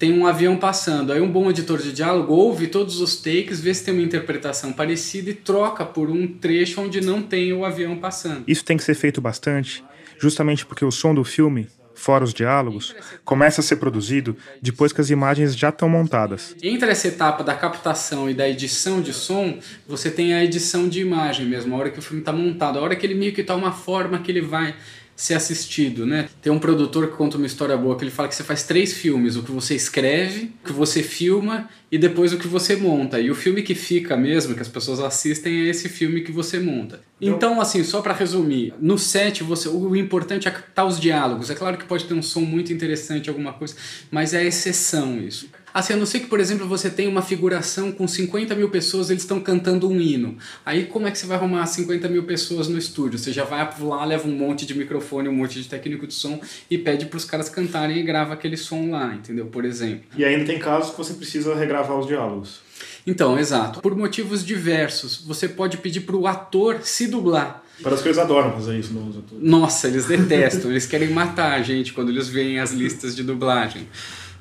tem 0.00 0.18
um 0.18 0.26
avião 0.26 0.56
passando. 0.56 1.12
Aí 1.12 1.20
um 1.20 1.30
bom 1.30 1.50
editor 1.50 1.78
de 1.80 1.92
diálogo 1.92 2.32
ouve 2.32 2.68
todos 2.68 3.02
os 3.02 3.16
takes, 3.16 3.60
vê 3.60 3.72
se 3.74 3.84
tem 3.84 3.92
uma 3.92 4.02
interpretação 4.02 4.72
parecida 4.72 5.28
e 5.28 5.34
troca 5.34 5.84
por 5.84 6.08
um 6.08 6.26
trecho 6.26 6.80
onde 6.80 7.02
não 7.02 7.20
tem 7.20 7.52
o 7.52 7.66
avião 7.66 7.94
passando. 7.96 8.42
Isso 8.48 8.64
tem 8.64 8.78
que 8.78 8.82
ser 8.82 8.94
feito 8.94 9.20
bastante, 9.20 9.84
justamente 10.18 10.64
porque 10.64 10.86
o 10.86 10.90
som 10.90 11.14
do 11.14 11.22
filme 11.22 11.68
fora 11.92 12.24
os 12.24 12.32
diálogos, 12.32 12.96
começa 13.26 13.60
a 13.60 13.64
ser 13.64 13.76
produzido 13.76 14.34
depois 14.62 14.90
que 14.90 15.02
as 15.02 15.10
imagens 15.10 15.54
já 15.54 15.68
estão 15.68 15.86
montadas. 15.86 16.56
Entre 16.62 16.90
essa 16.90 17.08
etapa 17.08 17.44
da 17.44 17.54
captação 17.54 18.30
e 18.30 18.32
da 18.32 18.48
edição 18.48 19.02
de 19.02 19.12
som, 19.12 19.58
você 19.86 20.10
tem 20.10 20.32
a 20.32 20.42
edição 20.42 20.88
de 20.88 20.98
imagem 21.02 21.44
mesmo, 21.44 21.74
a 21.74 21.78
hora 21.78 21.90
que 21.90 21.98
o 21.98 22.02
filme 22.02 22.22
está 22.22 22.32
montado, 22.32 22.78
a 22.78 22.82
hora 22.82 22.96
que 22.96 23.04
ele 23.04 23.14
meio 23.14 23.34
que 23.34 23.44
toma 23.44 23.68
a 23.68 23.72
forma 23.72 24.18
que 24.20 24.32
ele 24.32 24.40
vai 24.40 24.74
ser 25.20 25.34
assistido, 25.34 26.06
né? 26.06 26.30
Tem 26.40 26.50
um 26.50 26.58
produtor 26.58 27.08
que 27.08 27.14
conta 27.14 27.36
uma 27.36 27.46
história 27.46 27.76
boa 27.76 27.94
que 27.94 28.02
ele 28.02 28.10
fala 28.10 28.26
que 28.26 28.34
você 28.34 28.42
faz 28.42 28.62
três 28.62 28.94
filmes: 28.94 29.36
o 29.36 29.42
que 29.42 29.50
você 29.50 29.74
escreve, 29.74 30.50
o 30.64 30.68
que 30.68 30.72
você 30.72 31.02
filma 31.02 31.68
e 31.92 31.98
depois 31.98 32.32
o 32.32 32.38
que 32.38 32.48
você 32.48 32.74
monta. 32.74 33.20
E 33.20 33.30
o 33.30 33.34
filme 33.34 33.62
que 33.62 33.74
fica 33.74 34.16
mesmo, 34.16 34.54
que 34.54 34.62
as 34.62 34.68
pessoas 34.68 34.98
assistem, 34.98 35.66
é 35.66 35.68
esse 35.68 35.90
filme 35.90 36.22
que 36.22 36.32
você 36.32 36.58
monta. 36.58 37.02
Então, 37.20 37.34
então 37.36 37.60
assim, 37.60 37.84
só 37.84 38.00
para 38.00 38.14
resumir, 38.14 38.72
no 38.80 38.96
set 38.96 39.42
você, 39.42 39.68
o 39.68 39.94
importante 39.94 40.48
é 40.48 40.50
captar 40.50 40.86
os 40.86 40.98
diálogos. 40.98 41.50
É 41.50 41.54
claro 41.54 41.76
que 41.76 41.84
pode 41.84 42.04
ter 42.04 42.14
um 42.14 42.22
som 42.22 42.40
muito 42.40 42.72
interessante, 42.72 43.28
alguma 43.28 43.52
coisa, 43.52 43.74
mas 44.10 44.32
é 44.32 44.42
exceção 44.42 45.20
isso. 45.20 45.50
Assim, 45.72 45.92
a 45.92 45.96
não 45.96 46.06
ser 46.06 46.20
que, 46.20 46.26
por 46.26 46.40
exemplo, 46.40 46.66
você 46.66 46.90
tem 46.90 47.06
uma 47.06 47.22
figuração 47.22 47.92
com 47.92 48.06
50 48.06 48.54
mil 48.54 48.68
pessoas, 48.70 49.10
eles 49.10 49.22
estão 49.22 49.40
cantando 49.40 49.88
um 49.88 50.00
hino. 50.00 50.36
Aí 50.64 50.86
como 50.86 51.06
é 51.06 51.10
que 51.10 51.18
você 51.18 51.26
vai 51.26 51.36
arrumar 51.36 51.66
50 51.66 52.08
mil 52.08 52.24
pessoas 52.24 52.68
no 52.68 52.78
estúdio? 52.78 53.18
Você 53.18 53.32
já 53.32 53.44
vai 53.44 53.68
lá, 53.80 54.04
leva 54.04 54.28
um 54.28 54.32
monte 54.32 54.66
de 54.66 54.74
microfone, 54.74 55.28
um 55.28 55.34
monte 55.34 55.62
de 55.62 55.68
técnico 55.68 56.06
de 56.06 56.14
som 56.14 56.40
e 56.70 56.76
pede 56.76 57.06
para 57.06 57.16
os 57.16 57.24
caras 57.24 57.48
cantarem 57.48 57.98
e 57.98 58.02
grava 58.02 58.34
aquele 58.34 58.56
som 58.56 58.90
lá, 58.90 59.14
entendeu? 59.14 59.46
Por 59.46 59.64
exemplo. 59.64 60.04
E 60.16 60.24
ainda 60.24 60.44
tem 60.44 60.58
casos 60.58 60.90
que 60.90 60.98
você 60.98 61.14
precisa 61.14 61.54
regravar 61.54 61.98
os 61.98 62.06
diálogos. 62.06 62.60
Então, 63.06 63.38
exato. 63.38 63.80
Por 63.80 63.96
motivos 63.96 64.44
diversos, 64.44 65.22
você 65.26 65.48
pode 65.48 65.78
pedir 65.78 66.00
para 66.00 66.16
o 66.16 66.26
ator 66.26 66.80
se 66.82 67.06
dublar. 67.06 67.62
Parece 67.82 68.02
que 68.02 68.08
eles 68.08 68.18
adoram 68.18 68.52
fazer 68.52 68.78
isso 68.78 68.92
nos 68.92 69.16
atores. 69.16 69.42
Nossa, 69.42 69.88
eles 69.88 70.06
detestam. 70.06 70.70
eles 70.70 70.86
querem 70.86 71.10
matar 71.10 71.52
a 71.52 71.62
gente 71.62 71.92
quando 71.92 72.10
eles 72.10 72.28
veem 72.28 72.58
as 72.58 72.72
listas 72.72 73.16
de 73.16 73.22
dublagem. 73.22 73.88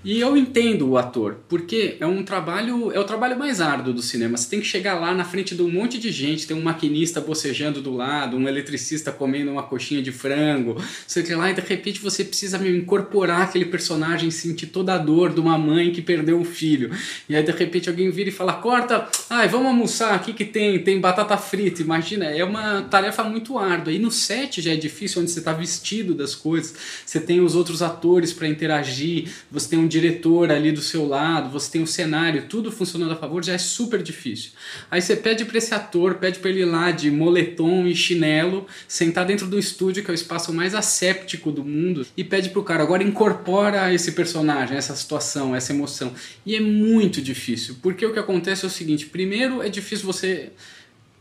E 0.02 0.18
eu 0.22 0.38
entendo 0.38 0.88
o 0.88 0.98
ator, 0.98 1.40
porque 1.50 1.98
é 2.00 2.08
um 2.08 2.24
trabalho, 2.24 2.90
é 2.94 2.98
o 2.98 3.04
trabalho 3.04 3.38
mais 3.38 3.60
árduo 3.60 3.94
do 3.94 4.02
cinema. 4.02 4.38
Você 4.38 4.50
tem 4.50 4.62
que 4.62 4.66
chegar 4.66 4.98
lá 4.98 5.14
na 5.14 5.26
frente 5.26 5.54
de 5.54 5.62
um 5.62 5.70
monte 5.70 6.00
de 6.00 6.10
gente, 6.10 6.48
tem 6.48 6.56
um 6.56 6.62
maquinista 6.62 7.20
bocejando 7.20 7.82
do 7.82 7.94
lado, 7.94 8.38
um 8.38 8.48
eletricista 8.48 9.12
comendo 9.12 9.52
uma 9.52 9.64
coxinha 9.64 10.02
de 10.02 10.14
frango, 10.14 10.82
sei 11.06 11.36
lá, 11.36 11.52
e 11.52 11.54
de 11.54 11.60
repente 11.60 12.00
você 12.00 12.24
precisa 12.24 12.66
incorporar 12.66 13.42
aquele 13.42 13.66
personagem, 13.66 14.32
sentir 14.32 14.68
toda 14.68 14.94
a 14.94 14.98
dor 14.98 15.34
de 15.34 15.42
uma 15.42 15.58
mãe 15.58 15.92
que 15.92 16.02
perdeu 16.02 16.40
um 16.40 16.46
filho. 16.46 16.92
E 17.28 17.36
aí 17.36 17.44
de 17.44 17.52
repente 17.52 17.90
alguém 17.90 18.10
vira 18.10 18.30
e 18.30 18.32
fala: 18.32 18.54
"Corta, 18.54 19.06
ai, 19.30 19.50
vamos 19.50 19.68
almoçar, 19.68 20.18
o 20.18 20.24
que 20.24 20.32
que 20.32 20.46
tem? 20.46 20.82
Tem 20.82 20.98
batata 21.02 21.36
frita". 21.36 21.82
Imagina, 21.82 22.24
é 22.24 22.44
uma 22.46 22.84
tarefa 22.84 23.22
muito 23.26 23.60
árdua. 23.60 23.92
E 23.92 24.00
no 24.00 24.12
set 24.12 24.62
já 24.62 24.72
é 24.72 24.78
difícil 24.78 25.22
onde 25.22 25.30
você 25.30 25.40
está 25.40 25.52
vestido 25.52 26.14
das 26.16 26.36
coisas. 26.36 26.74
Você 27.06 27.20
tem 27.20 27.42
os 27.42 27.54
outros 27.54 27.82
atores 27.82 28.32
para 28.32 28.48
interagir, 28.48 29.28
você 29.52 29.68
tem 29.68 29.80
um 29.80 29.89
diretor 29.90 30.52
ali 30.52 30.72
do 30.72 30.82
seu 30.82 31.06
lado, 31.06 31.50
você 31.50 31.72
tem 31.72 31.82
o 31.82 31.84
um 31.84 31.88
cenário, 31.88 32.46
tudo 32.48 32.72
funcionando 32.72 33.12
a 33.12 33.16
favor, 33.16 33.44
já 33.44 33.54
é 33.54 33.58
super 33.58 34.02
difícil. 34.02 34.52
Aí 34.90 35.02
você 35.02 35.16
pede 35.16 35.44
para 35.44 35.58
esse 35.58 35.74
ator, 35.74 36.16
pede 36.16 36.40
para 36.40 36.50
ele 36.50 36.62
ir 36.62 36.66
lá 36.66 36.92
de 36.92 37.12
moletom 37.12 37.86
e 37.86 37.96
chinelo, 37.96 38.68
sentar 38.88 39.26
dentro 39.26 39.48
do 39.48 39.60
estúdio, 39.60 40.04
que 40.04 40.12
é 40.12 40.14
o 40.14 40.16
espaço 40.16 40.54
mais 40.54 40.74
asséptico 40.74 41.52
do 41.52 41.64
mundo, 41.64 42.06
e 42.16 42.24
pede 42.24 42.50
pro 42.50 42.64
cara, 42.64 42.84
agora 42.84 43.04
incorpora 43.04 43.94
esse 43.94 44.14
personagem, 44.14 44.78
essa 44.78 44.96
situação, 44.96 45.56
essa 45.56 45.74
emoção. 45.74 46.14
E 46.46 46.56
é 46.56 46.62
muito 46.62 47.22
difícil, 47.22 47.78
porque 47.82 48.06
o 48.06 48.14
que 48.14 48.20
acontece 48.20 48.64
é 48.64 48.68
o 48.68 48.72
seguinte, 48.72 49.08
primeiro 49.08 49.62
é 49.62 49.68
difícil 49.68 50.06
você 50.06 50.52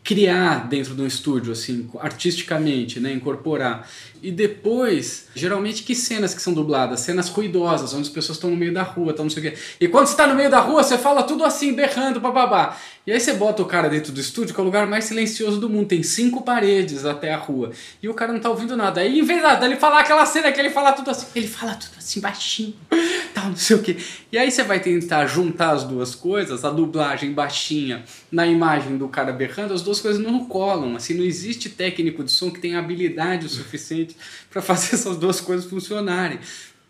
criar 0.08 0.66
dentro 0.68 0.94
de 0.94 1.02
um 1.02 1.06
estúdio, 1.06 1.52
assim, 1.52 1.86
artisticamente, 1.98 2.98
né, 2.98 3.12
incorporar. 3.12 3.86
E 4.22 4.30
depois, 4.30 5.28
geralmente, 5.34 5.82
que 5.82 5.94
cenas 5.94 6.34
que 6.34 6.42
são 6.42 6.52
dubladas? 6.52 7.00
Cenas 7.00 7.28
ruidosas, 7.28 7.92
onde 7.94 8.02
as 8.02 8.08
pessoas 8.08 8.36
estão 8.36 8.50
no 8.50 8.56
meio 8.56 8.72
da 8.72 8.82
rua, 8.82 9.10
estão 9.10 9.24
não 9.24 9.30
sei 9.30 9.48
o 9.48 9.50
quê. 9.50 9.58
E 9.80 9.88
quando 9.88 10.06
você 10.06 10.12
está 10.12 10.26
no 10.26 10.34
meio 10.34 10.50
da 10.50 10.60
rua, 10.60 10.82
você 10.82 10.98
fala 10.98 11.22
tudo 11.22 11.44
assim, 11.44 11.72
berrando, 11.72 12.20
bababá. 12.20 12.76
E 13.08 13.12
aí 13.12 13.18
você 13.18 13.32
bota 13.32 13.62
o 13.62 13.64
cara 13.64 13.88
dentro 13.88 14.12
do 14.12 14.20
estúdio, 14.20 14.54
que 14.54 14.60
é 14.60 14.62
o 14.62 14.66
lugar 14.66 14.86
mais 14.86 15.06
silencioso 15.06 15.58
do 15.58 15.70
mundo, 15.70 15.88
tem 15.88 16.02
cinco 16.02 16.42
paredes 16.42 17.06
até 17.06 17.32
a 17.32 17.38
rua. 17.38 17.70
E 18.02 18.08
o 18.08 18.12
cara 18.12 18.34
não 18.34 18.38
tá 18.38 18.50
ouvindo 18.50 18.76
nada. 18.76 19.00
Aí, 19.00 19.18
em 19.18 19.22
vez 19.22 19.42
dele 19.60 19.76
falar 19.76 20.00
aquela 20.00 20.26
cena 20.26 20.52
que 20.52 20.60
ele 20.60 20.68
fala 20.68 20.92
tudo 20.92 21.10
assim, 21.10 21.26
ele 21.34 21.48
fala 21.48 21.74
tudo 21.74 21.92
assim, 21.96 22.20
baixinho, 22.20 22.74
tal, 23.32 23.46
não 23.46 23.56
sei 23.56 23.76
o 23.76 23.82
quê. 23.82 23.96
E 24.30 24.36
aí 24.36 24.50
você 24.50 24.62
vai 24.62 24.78
tentar 24.78 25.24
juntar 25.24 25.70
as 25.70 25.84
duas 25.84 26.14
coisas, 26.14 26.66
a 26.66 26.70
dublagem 26.70 27.32
baixinha 27.32 28.04
na 28.30 28.46
imagem 28.46 28.98
do 28.98 29.08
cara 29.08 29.32
berrando, 29.32 29.72
as 29.72 29.80
duas 29.80 30.02
coisas 30.02 30.22
não 30.22 30.44
colam. 30.44 30.94
Assim, 30.94 31.14
não 31.14 31.24
existe 31.24 31.70
técnico 31.70 32.22
de 32.22 32.30
som 32.30 32.50
que 32.50 32.60
tenha 32.60 32.78
habilidade 32.78 33.46
o 33.46 33.48
suficiente 33.48 34.07
para 34.50 34.62
fazer 34.62 34.94
essas 34.96 35.16
duas 35.16 35.40
coisas 35.40 35.68
funcionarem. 35.68 36.38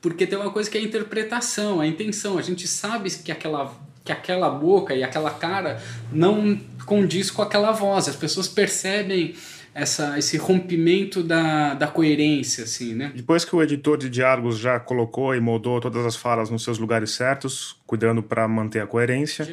Porque 0.01 0.27
tem 0.27 0.39
uma 0.39 0.51
coisa 0.51 0.71
que 0.71 0.79
é 0.79 0.81
a 0.81 0.85
interpretação, 0.85 1.81
a 1.81 1.87
intenção. 1.87 2.39
A 2.39 2.43
gente 2.43 2.67
sabe 2.69 3.11
que 3.11 3.33
aquela, 3.33 3.75
que 4.05 4.13
aquela 4.13 4.49
boca 4.49 4.95
e 4.95 5.03
aquela 5.03 5.31
cara 5.31 5.83
não 6.13 6.59
condiz 6.87 7.31
com 7.31 7.43
aquela 7.43 7.73
voz. 7.73 8.09
As 8.09 8.17
pessoas 8.17 8.47
percebem 8.47 9.35
essa, 9.75 10.19
esse 10.19 10.37
rompimento 10.37 11.23
da, 11.23 11.75
da 11.75 11.87
coerência, 11.87 12.65
assim, 12.65 12.95
né? 12.95 13.13
Depois 13.15 13.45
que 13.45 13.55
o 13.55 13.63
editor 13.63 13.97
de 13.97 14.09
diálogos 14.09 14.59
já 14.59 14.81
colocou 14.81 15.35
e 15.35 15.41
moldou 15.41 15.81
todas 15.81 16.05
as 16.05 16.17
falas 16.17 16.51
nos 16.51 16.65
seus 16.65 16.79
lugares 16.79 17.11
certos, 17.11 17.77
cuidando 17.89 18.23
para 18.23 18.47
manter 18.47 18.81
a 18.81 18.87
coerência, 18.87 19.49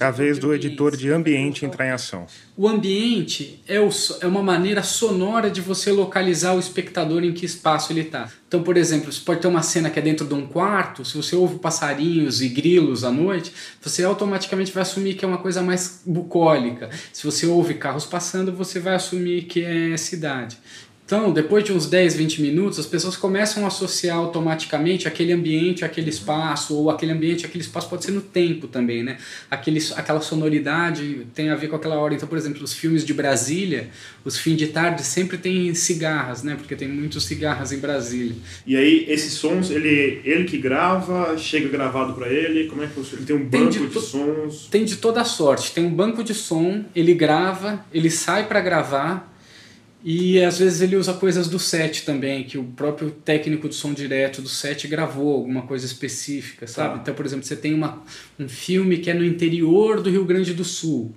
é 0.00 0.04
a 0.04 0.10
vez 0.10 0.40
do 0.40 0.52
editor 0.52 0.96
de 0.96 1.08
ambiente 1.12 1.64
entrar 1.64 1.86
em 1.86 1.90
ação. 1.90 2.26
O 2.56 2.66
ambiente 2.66 3.62
é, 3.64 3.78
o, 3.78 3.88
é 4.20 4.26
uma 4.26 4.42
maneira 4.42 4.82
sonora 4.82 5.48
de 5.48 5.60
você 5.60 5.92
localizar 5.92 6.56
o 6.56 6.58
espectador 6.58 7.22
em 7.22 7.32
que 7.32 7.46
espaço 7.46 7.92
ele 7.92 8.00
está. 8.00 8.28
Então, 8.48 8.64
por 8.64 8.76
exemplo, 8.76 9.12
você 9.12 9.20
pode 9.20 9.40
ter 9.40 9.46
uma 9.46 9.62
cena 9.62 9.88
que 9.88 10.00
é 10.00 10.02
dentro 10.02 10.26
de 10.26 10.34
um 10.34 10.48
quarto, 10.48 11.04
se 11.04 11.16
você 11.16 11.36
ouve 11.36 11.60
passarinhos 11.60 12.42
e 12.42 12.48
grilos 12.48 13.04
à 13.04 13.12
noite, 13.12 13.52
você 13.80 14.02
automaticamente 14.02 14.72
vai 14.72 14.82
assumir 14.82 15.14
que 15.14 15.24
é 15.24 15.28
uma 15.28 15.38
coisa 15.38 15.62
mais 15.62 16.02
bucólica. 16.04 16.90
Se 17.12 17.24
você 17.24 17.46
ouve 17.46 17.74
carros 17.74 18.04
passando, 18.04 18.52
você 18.52 18.80
vai 18.80 18.96
assumir 18.96 19.42
que 19.42 19.62
é 19.62 19.96
cidade. 19.96 20.58
Então, 21.06 21.32
depois 21.32 21.62
de 21.62 21.72
uns 21.72 21.86
10, 21.86 22.16
20 22.16 22.42
minutos, 22.42 22.80
as 22.80 22.86
pessoas 22.86 23.16
começam 23.16 23.62
a 23.62 23.68
associar 23.68 24.16
automaticamente 24.16 25.06
aquele 25.06 25.32
ambiente, 25.32 25.84
aquele 25.84 26.10
espaço, 26.10 26.74
ou 26.74 26.90
aquele 26.90 27.12
ambiente, 27.12 27.46
aquele 27.46 27.62
espaço 27.62 27.88
pode 27.88 28.04
ser 28.04 28.10
no 28.10 28.20
tempo 28.20 28.66
também, 28.66 29.04
né? 29.04 29.16
Aquele, 29.48 29.78
aquela 29.94 30.20
sonoridade 30.20 31.24
tem 31.32 31.50
a 31.50 31.54
ver 31.54 31.68
com 31.68 31.76
aquela 31.76 31.94
hora. 31.94 32.12
Então, 32.12 32.28
por 32.28 32.36
exemplo, 32.36 32.60
os 32.64 32.72
filmes 32.72 33.04
de 33.04 33.14
Brasília, 33.14 33.88
os 34.24 34.36
fins 34.36 34.56
de 34.56 34.66
tarde 34.66 35.04
sempre 35.04 35.38
tem 35.38 35.72
cigarras, 35.74 36.42
né? 36.42 36.56
Porque 36.56 36.74
tem 36.74 36.88
muitos 36.88 37.24
cigarras 37.24 37.70
em 37.70 37.78
Brasília. 37.78 38.34
E 38.66 38.76
aí, 38.76 39.06
esses 39.08 39.34
sons, 39.34 39.70
ele, 39.70 40.20
ele 40.24 40.42
que 40.42 40.58
grava, 40.58 41.38
chega 41.38 41.68
gravado 41.68 42.14
para 42.14 42.28
ele, 42.28 42.66
como 42.66 42.82
é 42.82 42.88
que 42.88 42.94
funciona? 42.94 43.20
Ele 43.20 43.26
tem 43.26 43.36
um 43.36 43.48
banco 43.48 43.72
tem 43.72 43.86
de, 43.86 43.94
de 43.94 44.00
sons? 44.00 44.66
Tem 44.68 44.84
de 44.84 44.96
toda 44.96 45.22
sorte. 45.22 45.70
Tem 45.70 45.86
um 45.86 45.94
banco 45.94 46.24
de 46.24 46.34
som, 46.34 46.84
ele 46.96 47.14
grava, 47.14 47.86
ele 47.94 48.10
sai 48.10 48.48
para 48.48 48.60
gravar, 48.60 49.35
e 50.08 50.40
às 50.40 50.60
vezes 50.60 50.80
ele 50.82 50.94
usa 50.94 51.12
coisas 51.14 51.48
do 51.48 51.58
set 51.58 52.04
também, 52.04 52.44
que 52.44 52.56
o 52.56 52.62
próprio 52.62 53.10
técnico 53.10 53.68
de 53.68 53.74
som 53.74 53.92
direto 53.92 54.40
do 54.40 54.48
set 54.48 54.86
gravou 54.86 55.34
alguma 55.34 55.62
coisa 55.62 55.84
específica, 55.84 56.64
sabe? 56.68 56.94
Tá. 56.94 57.00
Então, 57.02 57.14
por 57.16 57.26
exemplo, 57.26 57.44
você 57.44 57.56
tem 57.56 57.74
uma, 57.74 58.04
um 58.38 58.48
filme 58.48 58.98
que 58.98 59.10
é 59.10 59.14
no 59.14 59.24
interior 59.24 60.00
do 60.00 60.08
Rio 60.08 60.24
Grande 60.24 60.54
do 60.54 60.62
Sul. 60.62 61.12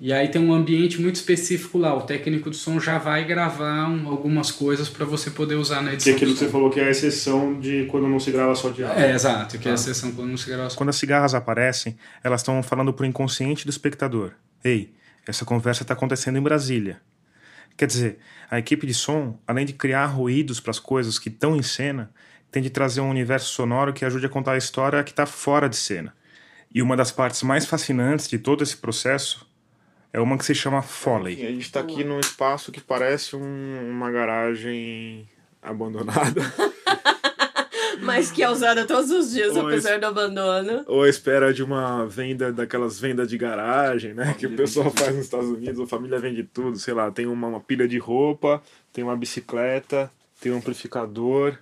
E 0.00 0.12
aí 0.12 0.28
tem 0.28 0.40
um 0.40 0.54
ambiente 0.54 1.00
muito 1.00 1.16
específico 1.16 1.76
lá. 1.76 1.92
O 1.92 2.02
técnico 2.02 2.50
do 2.50 2.54
som 2.54 2.78
já 2.78 2.98
vai 2.98 3.24
gravar 3.24 3.90
um, 3.90 4.08
algumas 4.08 4.52
coisas 4.52 4.88
para 4.88 5.04
você 5.04 5.28
poder 5.32 5.56
usar 5.56 5.82
na 5.82 5.92
edição. 5.92 6.04
Que 6.04 6.10
é 6.10 6.14
aquilo 6.14 6.32
que 6.32 6.38
você 6.38 6.48
falou 6.48 6.70
que 6.70 6.78
é 6.78 6.84
a 6.84 6.90
exceção 6.90 7.58
de 7.58 7.86
quando 7.86 8.06
não 8.06 8.20
se 8.20 8.30
grava 8.30 8.54
só 8.54 8.70
de 8.70 8.84
áudio. 8.84 9.02
É, 9.02 9.12
exato, 9.12 9.58
que 9.58 9.66
é 9.66 9.72
a 9.72 9.74
tá. 9.74 9.80
exceção 9.80 10.12
quando 10.12 10.28
não 10.30 10.36
se 10.36 10.48
grava 10.48 10.70
só. 10.70 10.76
Quando 10.76 10.90
as 10.90 10.96
cigarras 10.96 11.34
aparecem, 11.34 11.98
elas 12.22 12.42
estão 12.42 12.62
falando 12.62 12.92
pro 12.92 13.04
inconsciente 13.04 13.66
do 13.66 13.70
espectador. 13.70 14.30
Ei, 14.62 14.92
essa 15.26 15.44
conversa 15.44 15.82
está 15.82 15.94
acontecendo 15.94 16.38
em 16.38 16.42
Brasília. 16.42 17.00
Quer 17.80 17.86
dizer, 17.86 18.18
a 18.50 18.58
equipe 18.58 18.86
de 18.86 18.92
som, 18.92 19.40
além 19.46 19.64
de 19.64 19.72
criar 19.72 20.04
ruídos 20.04 20.60
para 20.60 20.70
as 20.70 20.78
coisas 20.78 21.18
que 21.18 21.30
estão 21.30 21.56
em 21.56 21.62
cena, 21.62 22.12
tem 22.50 22.62
de 22.62 22.68
trazer 22.68 23.00
um 23.00 23.08
universo 23.08 23.54
sonoro 23.54 23.94
que 23.94 24.04
ajude 24.04 24.26
a 24.26 24.28
contar 24.28 24.52
a 24.52 24.58
história 24.58 25.02
que 25.02 25.12
está 25.12 25.24
fora 25.24 25.66
de 25.66 25.76
cena. 25.76 26.14
E 26.70 26.82
uma 26.82 26.94
das 26.94 27.10
partes 27.10 27.42
mais 27.42 27.64
fascinantes 27.64 28.28
de 28.28 28.38
todo 28.38 28.62
esse 28.62 28.76
processo 28.76 29.50
é 30.12 30.20
uma 30.20 30.36
que 30.36 30.44
se 30.44 30.54
chama 30.54 30.82
Foley. 30.82 31.42
A 31.42 31.50
gente 31.52 31.62
está 31.62 31.80
aqui 31.80 32.04
num 32.04 32.20
espaço 32.20 32.70
que 32.70 32.82
parece 32.82 33.34
um, 33.34 33.90
uma 33.90 34.10
garagem 34.10 35.26
abandonada. 35.62 36.42
mas 38.02 38.30
que 38.30 38.42
é 38.42 38.50
usada 38.50 38.86
todos 38.86 39.10
os 39.10 39.30
dias, 39.30 39.56
ou 39.56 39.66
apesar 39.66 39.98
do 39.98 40.06
abandono. 40.06 40.84
Ou 40.86 41.02
a 41.02 41.08
espera 41.08 41.52
de 41.52 41.62
uma 41.62 42.06
venda, 42.06 42.52
daquelas 42.52 42.98
vendas 42.98 43.28
de 43.28 43.36
garagem, 43.38 44.14
né? 44.14 44.24
Família 44.24 44.38
que 44.38 44.46
o 44.46 44.56
pessoal 44.56 44.90
faz 44.90 45.14
nos 45.14 45.24
Estados 45.24 45.48
Unidos, 45.48 45.80
a 45.80 45.86
família 45.86 46.18
vende 46.18 46.42
tudo, 46.42 46.78
sei 46.78 46.94
lá, 46.94 47.10
tem 47.10 47.26
uma, 47.26 47.48
uma 47.48 47.60
pilha 47.60 47.86
de 47.86 47.98
roupa, 47.98 48.62
tem 48.92 49.04
uma 49.04 49.16
bicicleta, 49.16 50.10
tem 50.40 50.52
um 50.52 50.58
amplificador, 50.58 51.58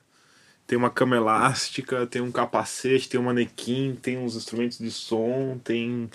tem 0.66 0.76
uma 0.76 0.90
cama 0.90 1.16
elástica, 1.16 2.06
tem 2.06 2.22
um 2.22 2.30
capacete, 2.30 3.08
tem 3.08 3.18
um 3.18 3.24
manequim, 3.24 3.96
tem 4.00 4.18
uns 4.18 4.36
instrumentos 4.36 4.78
de 4.78 4.90
som, 4.90 5.58
tem. 5.62 6.10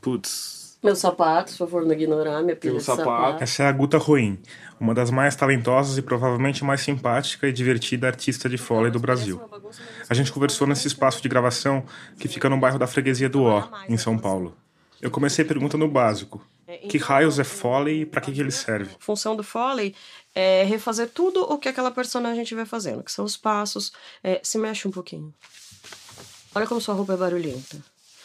Putz, 0.00 0.56
meus 0.82 0.98
sapatos, 0.98 1.56
por 1.56 1.66
favor, 1.68 1.84
não 1.84 1.92
ignorar 1.92 2.42
minha 2.42 2.54
pilha 2.54 2.76
de 2.76 2.82
sapato. 2.82 3.08
sapato. 3.08 3.42
Essa 3.42 3.64
é 3.64 3.66
a 3.66 3.72
Guta 3.72 3.98
Ruim, 3.98 4.38
uma 4.78 4.94
das 4.94 5.10
mais 5.10 5.34
talentosas 5.34 5.96
e 5.98 6.02
provavelmente 6.02 6.64
mais 6.64 6.80
simpática 6.80 7.48
e 7.48 7.52
divertida 7.52 8.06
artista 8.06 8.48
de 8.48 8.58
foley 8.58 8.90
do 8.90 8.98
Brasil. 8.98 9.40
A 10.08 10.14
gente 10.14 10.32
conversou 10.32 10.66
nesse 10.66 10.86
espaço 10.86 11.22
de 11.22 11.28
gravação 11.28 11.84
que 12.18 12.28
fica 12.28 12.48
no 12.48 12.58
bairro 12.58 12.78
da 12.78 12.86
Freguesia 12.86 13.28
do 13.28 13.42
Ó, 13.44 13.68
em 13.88 13.96
São 13.96 14.18
Paulo. 14.18 14.56
Eu 15.00 15.10
comecei 15.10 15.44
perguntando 15.44 15.84
o 15.84 15.88
básico. 15.88 16.44
Que 16.88 16.98
raios 16.98 17.38
é 17.38 17.44
Foley 17.44 18.02
e 18.02 18.06
para 18.06 18.20
que, 18.20 18.32
que 18.32 18.40
ele 18.40 18.50
serve? 18.50 18.90
A 18.94 19.04
função 19.04 19.36
do 19.36 19.42
Foley 19.42 19.94
é 20.34 20.64
refazer 20.64 21.08
tudo 21.08 21.42
o 21.42 21.58
que 21.58 21.68
aquela 21.68 21.90
personagem 21.90 22.42
estiver 22.42 22.66
fazendo, 22.66 23.04
que 23.04 23.12
são 23.12 23.24
os 23.24 23.36
passos. 23.36 23.92
É, 24.22 24.40
se 24.42 24.58
mexe 24.58 24.88
um 24.88 24.90
pouquinho. 24.90 25.32
Olha 26.54 26.66
como 26.66 26.80
sua 26.80 26.94
roupa 26.94 27.12
é 27.12 27.16
barulhenta. 27.16 27.78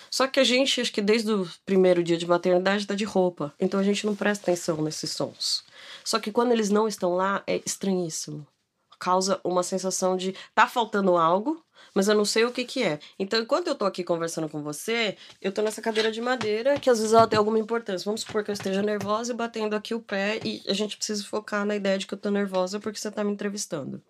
Só 0.10 0.28
que 0.28 0.40
a 0.40 0.44
gente, 0.44 0.82
acho 0.82 0.92
que 0.92 1.02
desde 1.02 1.32
o 1.32 1.48
primeiro 1.66 2.04
dia 2.04 2.18
de 2.18 2.28
maternidade, 2.28 2.86
tá 2.86 2.96
de 2.96 3.06
roupa. 3.06 3.54
Então 3.60 3.80
a 3.80 3.84
gente 3.84 4.06
não 4.06 4.16
presta 4.16 4.44
atenção 4.44 4.82
nesses 4.82 5.12
sons. 5.12 5.64
Só 6.04 6.20
que 6.20 6.32
quando 6.32 6.52
eles 6.52 6.70
não 6.70 6.88
estão 6.88 7.14
lá, 7.16 7.44
é 7.48 7.62
estranhíssimo. 7.66 8.46
Causa 9.00 9.42
uma 9.44 9.64
sensação 9.64 10.16
de 10.16 10.36
tá 10.54 10.68
faltando 10.68 11.18
algo, 11.18 11.64
mas 11.94 12.08
eu 12.08 12.16
não 12.16 12.24
sei 12.24 12.46
o 12.46 12.52
que 12.52 12.64
que 12.64 12.84
é. 12.84 13.00
Então, 13.18 13.40
enquanto 13.40 13.68
eu 13.68 13.76
tô 13.76 13.86
aqui 13.86 14.04
conversando 14.04 14.48
com 14.48 14.62
você, 14.62 15.18
eu 15.42 15.52
tô 15.52 15.62
nessa 15.62 15.82
cadeira 15.82 16.12
de 16.12 16.22
madeira, 16.22 16.80
que 16.80 16.90
às 16.90 17.00
vezes 17.00 17.14
ela 17.14 17.28
tem 17.28 17.38
alguma 17.38 17.58
importância. 17.58 18.06
Vamos 18.06 18.22
supor 18.22 18.44
que 18.44 18.52
eu 18.52 18.54
esteja 18.54 18.84
nervosa 18.84 19.34
e 19.34 19.36
batendo 19.36 19.76
aqui 19.76 19.96
o 19.96 20.00
pé, 20.00 20.40
e 20.46 20.64
a 20.68 20.74
gente 20.74 20.98
precisa 20.98 21.24
focar 21.24 21.66
na 21.66 21.76
ideia 21.76 21.98
de 21.98 22.06
que 22.06 22.14
eu 22.14 22.18
tô 22.18 22.30
nervosa 22.30 22.80
porque 22.80 23.00
você 23.00 23.10
tá 23.10 23.24
me 23.24 23.32
entrevistando. 23.32 24.02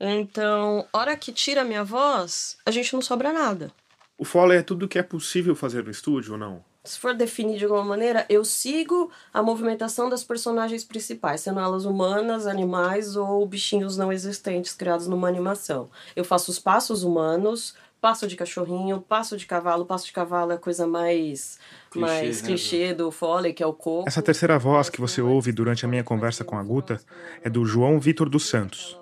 Então, 0.00 0.86
hora 0.92 1.16
que 1.16 1.32
tira 1.32 1.62
a 1.62 1.64
minha 1.64 1.82
voz, 1.82 2.56
a 2.64 2.70
gente 2.70 2.92
não 2.92 3.02
sobra 3.02 3.32
nada. 3.32 3.72
O 4.16 4.24
Foley 4.24 4.58
é 4.58 4.62
tudo 4.62 4.88
que 4.88 4.98
é 4.98 5.02
possível 5.02 5.54
fazer 5.54 5.84
no 5.84 5.90
estúdio 5.90 6.32
ou 6.32 6.38
não? 6.38 6.64
Se 6.88 6.98
for 6.98 7.12
definir 7.12 7.58
de 7.58 7.64
alguma 7.64 7.84
maneira, 7.84 8.24
eu 8.30 8.42
sigo 8.42 9.10
a 9.32 9.42
movimentação 9.42 10.08
das 10.08 10.24
personagens 10.24 10.82
principais, 10.84 11.42
sendo 11.42 11.60
elas 11.60 11.84
humanas, 11.84 12.46
animais 12.46 13.14
ou 13.14 13.46
bichinhos 13.46 13.98
não 13.98 14.10
existentes 14.10 14.72
criados 14.72 15.06
numa 15.06 15.28
animação. 15.28 15.90
Eu 16.16 16.24
faço 16.24 16.50
os 16.50 16.58
passos 16.58 17.02
humanos 17.02 17.74
passo 18.00 18.26
de 18.26 18.36
cachorrinho, 18.36 19.02
passo 19.02 19.36
de 19.36 19.44
cavalo. 19.44 19.84
Passo 19.84 20.06
de 20.06 20.12
cavalo 20.12 20.52
é 20.52 20.54
a 20.54 20.58
coisa 20.58 20.86
mais 20.86 21.58
clichê, 21.90 22.06
mais 22.06 22.40
né, 22.40 22.48
clichê 22.48 22.94
do 22.94 23.10
Foley, 23.10 23.52
que 23.52 23.62
é 23.62 23.66
o 23.66 23.74
coco. 23.74 24.08
Essa 24.08 24.22
terceira 24.22 24.58
voz 24.58 24.88
que 24.88 25.00
você 25.00 25.20
ouve 25.20 25.52
durante 25.52 25.84
a 25.84 25.88
minha 25.88 26.02
conversa 26.02 26.42
com 26.42 26.56
a 26.56 26.62
Guta 26.62 26.98
é 27.42 27.50
do 27.50 27.66
João 27.66 28.00
Vitor 28.00 28.30
dos 28.30 28.48
Santos. 28.48 28.98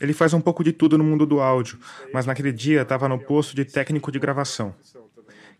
Ele 0.00 0.14
faz 0.14 0.32
um 0.32 0.40
pouco 0.40 0.64
de 0.64 0.72
tudo 0.72 0.96
no 0.96 1.04
mundo 1.04 1.26
do 1.26 1.40
áudio, 1.40 1.78
mas 2.10 2.24
naquele 2.24 2.52
dia 2.52 2.82
estava 2.82 3.06
no 3.06 3.18
posto 3.18 3.54
de 3.54 3.66
técnico 3.66 4.10
de 4.10 4.18
gravação 4.18 4.74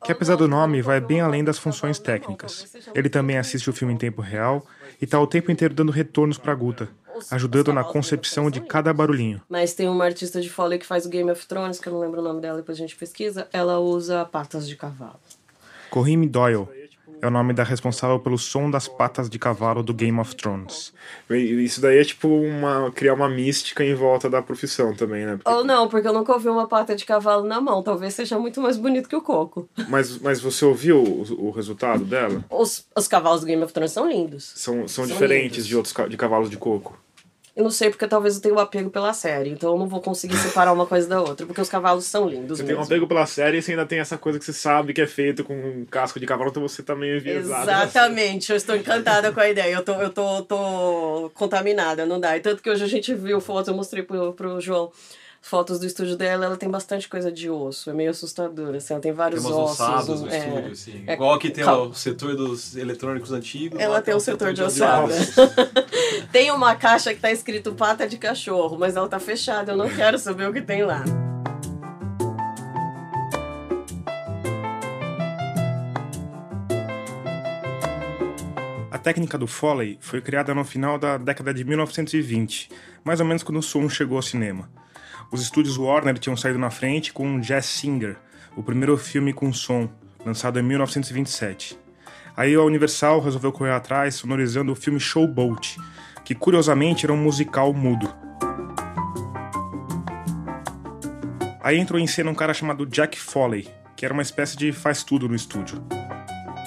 que 0.05 0.13
apesar 0.13 0.37
do 0.37 0.49
nome 0.49 0.83
vai 0.83 1.01
bem 1.01 1.21
além 1.21 1.43
das 1.43 1.59
funções 1.59 1.99
técnicas. 1.99 2.75
Ele 2.95 3.09
também 3.09 3.39
assiste 3.39 3.69
o 3.69 3.73
filme 3.73 3.95
em 3.95 3.97
tempo 3.97 4.23
real 4.23 4.67
e 5.01 5.05
está 5.05 5.21
o 5.21 5.27
tempo 5.27 5.51
inteiro 5.51 5.75
dando 5.75 5.93
retornos 5.93 6.39
para 6.39 6.53
a 6.53 6.55
Guta, 6.55 6.89
ajudando 7.31 7.73
na 7.73 7.85
concepção 7.85 8.51
de 8.51 8.61
cada 8.61 8.93
barulhinho. 8.93 9.41
Mas 9.49 9.75
tem 9.75 9.89
uma 9.89 10.05
artista 10.05 10.41
de 10.41 10.51
Foley 10.51 10.79
que 10.79 10.87
faz 10.87 11.07
o 11.07 11.09
Game 11.09 11.31
of 11.31 11.47
Thrones, 11.47 11.79
que 11.79 11.89
eu 11.89 11.93
não 11.93 12.01
lembro 12.01 12.21
o 12.21 12.25
nome 12.25 12.41
dela, 12.41 12.59
depois 12.59 12.79
a 12.79 12.81
gente 12.81 12.97
pesquisa, 12.97 13.49
ela 13.53 13.79
usa 13.79 14.25
patas 14.25 14.69
de 14.69 14.77
cavalo. 14.77 15.21
Corrime 15.91 16.29
Doyle 16.29 16.69
é 17.27 17.29
o 17.29 17.33
nome 17.33 17.53
da 17.53 17.63
responsável 17.63 18.19
pelo 18.19 18.39
som 18.39 18.71
das 18.71 18.89
patas 18.89 19.29
de 19.29 19.39
cavalo 19.39 19.83
do 19.83 19.93
Game 19.93 20.19
of 20.19 20.35
Thrones. 20.35 20.93
Isso 21.31 21.81
daí 21.81 21.99
é 21.99 22.05
tipo 22.05 22.29
uma 22.29 22.91
criar 22.93 23.15
uma 23.15 23.29
mística 23.29 23.85
em 23.85 23.95
volta 23.95 24.31
da 24.31 24.41
profissão 24.41 24.95
também, 24.95 25.27
né? 25.27 25.37
Porque... 25.37 25.51
Ou 25.51 25.65
não, 25.65 25.89
porque 25.89 26.07
eu 26.07 26.13
nunca 26.13 26.33
ouvi 26.33 26.49
uma 26.49 26.67
pata 26.67 26.95
de 26.95 27.05
cavalo 27.05 27.45
na 27.45 27.61
mão. 27.61 27.83
Talvez 27.83 28.15
seja 28.15 28.39
muito 28.39 28.61
mais 28.61 28.77
bonito 28.77 29.09
que 29.09 29.17
o 29.17 29.23
coco. 29.23 29.69
Mas, 29.89 30.19
mas 30.19 30.41
você 30.41 30.65
ouviu 30.65 31.03
o, 31.03 31.49
o 31.49 31.51
resultado 31.51 32.05
dela? 32.05 32.45
Os, 32.51 32.87
os 32.97 33.09
cavalos 33.09 33.41
do 33.41 33.47
Game 33.47 33.63
of 33.63 33.73
Thrones 33.73 33.93
são 33.93 34.09
lindos. 34.09 34.53
São, 34.55 34.89
são, 34.89 34.89
são 34.89 35.07
diferentes 35.07 35.59
lindos. 35.59 35.69
de 35.69 35.77
outros 35.77 35.95
de 36.09 36.17
cavalos 36.17 36.49
de 36.49 36.57
coco. 36.57 36.97
Eu 37.57 37.65
não 37.65 37.71
sei 37.71 37.89
porque 37.89 38.07
talvez 38.07 38.35
eu 38.35 38.43
tenha 38.43 38.55
um 38.55 38.59
apego 38.59 38.91
pela 38.91 39.15
série, 39.15 39.49
então 39.49 39.73
eu 39.73 39.79
não 39.79 39.89
vou 39.89 40.03
conseguir 40.03 40.37
separar 40.37 40.75
uma 40.75 40.85
coisa 40.85 41.09
da 41.09 41.23
outra, 41.23 41.47
porque 41.47 41.59
os 41.59 41.71
cavalos 41.71 42.05
são 42.05 42.29
lindos. 42.29 42.59
Você 42.59 42.63
mesmo. 42.63 42.67
tem 42.67 42.77
um 42.77 42.83
apego 42.83 43.07
pela 43.09 43.25
série 43.25 43.57
e 43.57 43.63
você 43.63 43.71
ainda 43.71 43.87
tem 43.87 43.99
essa 43.99 44.19
coisa 44.19 44.39
que 44.39 44.45
você 44.45 44.53
sabe 44.53 44.93
que 44.93 45.01
é 45.01 45.07
feito 45.07 45.43
com 45.43 45.55
um 45.55 45.87
casco 45.87 46.21
de 46.21 46.27
cavalo, 46.27 46.51
então 46.51 46.63
você 46.63 46.83
tá 46.83 46.95
meio 46.95 47.17
enviesado. 47.17 47.63
Exatamente, 47.63 48.51
eu 48.51 48.57
estou 48.57 48.77
encantada 48.77 49.33
com 49.33 49.41
a 49.41 49.49
ideia, 49.49 49.73
eu 49.73 49.83
tô, 49.83 49.95
eu 49.95 50.11
tô, 50.11 50.43
tô 50.43 51.31
contaminada, 51.33 52.05
não 52.05 52.21
dá. 52.21 52.37
E 52.37 52.41
tanto 52.41 52.63
que 52.63 52.69
hoje 52.69 52.85
a 52.85 52.89
gente 52.89 53.15
viu 53.15 53.41
foto, 53.41 53.71
eu 53.71 53.75
mostrei 53.75 54.03
pro, 54.03 54.35
pro 54.35 54.61
João 54.61 54.93
fotos 55.47 55.79
do 55.79 55.87
estúdio 55.87 56.17
dela, 56.17 56.47
ela 56.47 56.57
tem 56.57 56.69
bastante 56.69 57.09
coisa 57.09 57.31
de 57.31 57.49
osso. 57.49 57.89
É 57.89 57.93
meio 57.93 58.11
assustador, 58.11 58.75
assim. 58.75 58.95
Ela 58.95 59.03
tem 59.03 59.13
vários 59.13 59.45
tem 59.45 59.53
ossos. 59.53 59.81
ossados 59.81 60.21
no 60.23 60.29
é, 60.29 60.39
estúdio, 60.39 60.73
assim. 60.73 61.05
É, 61.07 61.13
Igual 61.15 61.35
aqui 61.35 61.51
tem 61.51 61.65
o 61.65 61.95
setor 61.95 62.35
dos 62.35 62.77
eletrônicos 62.77 63.31
antigos. 63.31 63.79
Ela 63.79 64.03
tem 64.03 64.13
o 64.13 64.19
setor, 64.19 64.53
de 64.53 64.63
ossada. 64.63 65.15
tem 66.33 66.51
uma 66.51 66.75
caixa 66.75 67.15
que 67.15 67.21
tá 67.21 67.31
escrito 67.31 67.73
pata 67.75 68.09
de 68.09 68.19
cachorro, 68.19 68.77
mas 68.77 68.97
ela 68.97 69.09
tá 69.09 69.21
fechada. 69.21 69.71
Eu 69.71 69.77
não 69.77 69.89
quero 69.89 70.19
saber 70.19 70.49
o 70.49 70.53
que 70.53 70.61
tem 70.61 70.85
lá. 70.85 71.05
A 78.91 78.99
técnica 78.99 79.39
do 79.39 79.47
Foley 79.47 79.97
foi 80.01 80.21
criada 80.21 80.53
no 80.53 80.65
final 80.65 80.99
da 80.99 81.17
década 81.17 81.55
de 81.55 81.63
1920, 81.65 82.69
mais 83.05 83.21
ou 83.21 83.27
menos 83.27 83.45
quando 83.45 83.59
o 83.59 83.63
som 83.63 83.89
chegou 83.89 84.17
ao 84.17 84.23
cinema. 84.23 84.69
Os 85.31 85.43
estúdios 85.43 85.77
Warner 85.77 86.19
tinham 86.19 86.37
saído 86.37 86.59
na 86.59 86.71
frente 86.71 87.13
com 87.13 87.41
Jazz 87.41 87.67
Singer, 87.67 88.17
o 88.57 88.63
primeiro 88.63 88.97
filme 88.97 89.33
com 89.33 89.53
som, 89.53 89.89
lançado 90.25 90.59
em 90.59 90.63
1927. 90.63 91.79
Aí 92.37 92.55
a 92.55 92.63
Universal 92.63 93.21
resolveu 93.21 93.51
correr 93.51 93.73
atrás, 93.73 94.15
sonorizando 94.15 94.73
o 94.73 94.77
filme 94.77 95.01
Showboat, 95.01 95.79
que 96.25 96.35
curiosamente 96.35 97.05
era 97.05 97.13
um 97.13 97.17
musical 97.17 97.73
mudo. 97.73 98.13
Aí 101.61 101.79
entrou 101.79 101.99
em 101.99 102.07
cena 102.07 102.31
um 102.31 102.35
cara 102.35 102.55
chamado 102.55 102.87
Jack 102.87 103.19
Foley, 103.19 103.69
que 103.97 104.05
era 104.05 104.15
uma 104.15 104.23
espécie 104.23 104.57
de 104.57 104.73
faz-tudo 104.73 105.29
no 105.29 105.35
estúdio. 105.35 105.83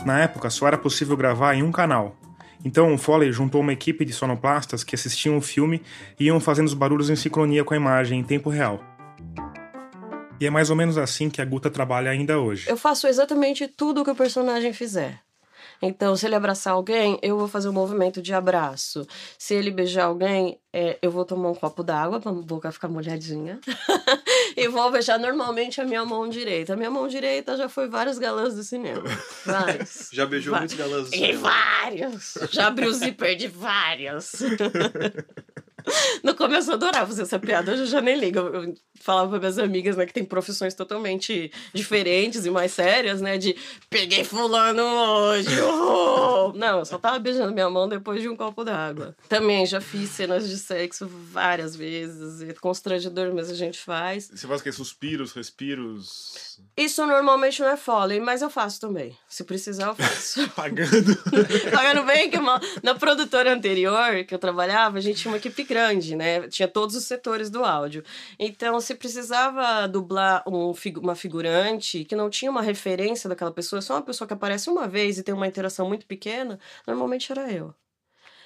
Na 0.06 0.20
época 0.20 0.50
só 0.50 0.68
era 0.68 0.78
possível 0.78 1.16
gravar 1.16 1.54
em 1.54 1.64
um 1.64 1.72
canal, 1.72 2.18
então, 2.64 2.98
Foley 2.98 3.32
juntou 3.32 3.62
uma 3.62 3.74
equipe 3.74 4.04
de 4.04 4.12
sonoplastas 4.12 4.84
que 4.84 4.96
assistiam 4.96 5.38
o 5.38 5.42
filme 5.42 5.82
e 6.20 6.26
iam 6.26 6.40
fazendo 6.40 6.68
os 6.68 6.74
barulhos 6.74 7.10
em 7.10 7.16
sincronia 7.16 7.64
com 7.64 7.74
a 7.74 7.78
imagem 7.78 8.20
em 8.20 8.24
tempo 8.24 8.50
real. 8.50 8.84
E 10.40 10.46
é 10.46 10.50
mais 10.50 10.70
ou 10.70 10.76
menos 10.76 10.98
assim 10.98 11.30
que 11.30 11.42
a 11.42 11.46
Guta 11.46 11.70
trabalha 11.70 12.12
ainda 12.12 12.40
hoje. 12.40 12.70
Eu 12.70 12.78
faço 12.78 13.08
exatamente 13.08 13.68
tudo 13.68 14.02
o 14.02 14.06
que 14.06 14.12
o 14.12 14.16
personagem 14.16 14.74
fizer. 14.74 15.20
Então, 15.82 16.16
se 16.16 16.26
ele 16.26 16.36
abraçar 16.36 16.74
alguém, 16.74 17.18
eu 17.22 17.38
vou 17.38 17.48
fazer 17.48 17.70
um 17.70 17.74
movimento 17.74 18.22
de 18.22 18.34
abraço. 18.34 19.08
Se 19.38 19.54
ele 19.54 19.72
beijar 19.72 20.06
alguém, 20.06 20.60
é, 20.74 21.00
eu 21.02 21.10
vou 21.10 21.26
tomar 21.26 21.50
um 21.50 21.56
copo 21.56 21.84
d'água 21.84 22.20
para 22.20 22.32
a 22.32 22.34
boca 22.34 22.72
ficar 22.72 22.88
molhadinha. 22.88 23.60
e 24.56 24.68
vou 24.68 24.92
beijar 24.92 25.18
normalmente 25.18 25.80
a 25.82 25.86
minha 25.86 26.06
mão 26.06 26.28
direita. 26.28 26.74
A 26.74 26.76
minha 26.76 26.92
mão 26.92 27.08
direita 27.08 27.58
já 27.58 27.70
foi 27.70 27.88
vários 27.88 28.20
galãs 28.20 28.56
do 28.56 28.64
cinema. 28.64 29.04
Vários. 29.46 30.10
já 30.14 30.26
beijou 30.26 30.56
muitos 30.56 30.76
galãs 30.76 31.06
do 31.06 31.10
cinema? 31.10 31.34
E 31.34 31.38
vários. 31.38 32.34
Já 32.52 32.68
abriu 32.68 32.90
o 32.90 32.94
zíper 32.94 33.36
de 33.36 33.48
vários. 33.48 34.34
No 36.24 36.36
começo 36.36 36.70
eu 36.70 36.76
adorava 36.76 37.08
fazer 37.08 37.24
essa 37.24 37.40
piada, 37.40 37.72
hoje 37.72 37.84
eu 37.84 37.88
já 37.88 38.02
nem 38.02 38.18
ligo. 38.18 38.40
Eu 38.40 38.74
falava 39.00 39.30
para 39.30 39.40
minhas 39.40 39.58
amigas, 39.58 39.96
né, 39.96 40.06
que 40.06 40.14
tem 40.14 40.26
profissões 40.26 40.74
totalmente 40.74 41.52
diferentes 41.74 42.46
e 42.46 42.50
mais 42.50 42.72
sérias, 42.72 43.22
né, 43.22 43.38
de 43.38 43.56
peguei 43.90 44.24
fulano 44.24 44.84
hoje, 44.84 45.50
oh! 45.62 46.52
Não, 46.56 46.80
eu 46.80 46.86
só 46.86 46.98
tava 46.98 47.20
beijando 47.20 47.54
minha 47.54 47.70
mão 47.70 47.88
depois 47.88 48.22
de 48.22 48.30
um 48.30 48.36
copo 48.36 48.64
d'água. 48.64 49.16
Também 49.28 49.66
já 49.66 49.80
fiz 49.80 50.10
cenas 50.10 50.48
de 50.50 50.58
sexo 50.58 51.08
várias 51.08 51.76
vezes, 51.76 52.42
é 52.42 52.54
constrangedor, 52.54 53.34
mas 53.34 53.50
a 53.50 53.56
gente 53.56 53.80
faz. 53.80 54.30
Você 54.34 54.48
faz 54.48 54.62
o 54.62 54.64
que? 54.64 54.72
Suspiros, 54.72 55.32
respiros? 55.34 56.60
Isso 56.76 57.06
normalmente 57.06 57.62
não 57.62 57.70
é 57.70 57.78
foley, 57.78 58.20
mas 58.20 58.42
eu 58.42 58.50
faço 58.50 58.80
também. 58.80 59.18
Se 59.28 59.44
precisar, 59.44 59.88
eu 59.88 59.96
faço. 59.96 60.48
Pagando. 60.56 61.16
Pagando 61.72 62.04
bem, 62.06 62.30
que 62.30 62.38
uma... 62.38 62.60
na 62.82 62.96
produtora 62.96 63.54
anterior 63.54 64.24
que 64.24 64.34
eu 64.34 64.40
trabalhava, 64.40 64.98
a 64.98 65.02
gente 65.02 65.22
tinha 65.22 65.32
uma 65.32 65.38
equipe 65.38 65.64
grande, 65.64 65.79
né? 66.16 66.48
Tinha 66.48 66.68
todos 66.68 66.96
os 66.96 67.06
setores 67.06 67.50
do 67.50 67.64
áudio. 67.64 68.04
Então, 68.38 68.80
se 68.82 68.96
precisava 68.96 69.88
dublar 69.88 70.44
um, 70.48 70.74
uma 70.98 71.16
figurante 71.16 72.04
que 72.06 72.16
não 72.16 72.30
tinha 72.30 72.52
uma 72.52 72.62
referência 72.62 73.30
daquela 73.30 73.52
pessoa, 73.52 73.82
só 73.82 73.96
uma 73.96 74.02
pessoa 74.02 74.28
que 74.28 74.34
aparece 74.34 74.70
uma 74.70 74.88
vez 74.88 75.18
e 75.18 75.24
tem 75.24 75.34
uma 75.34 75.48
interação 75.48 75.88
muito 75.88 76.06
pequena, 76.06 76.60
normalmente 76.88 77.32
era 77.32 77.52
eu. 77.52 77.74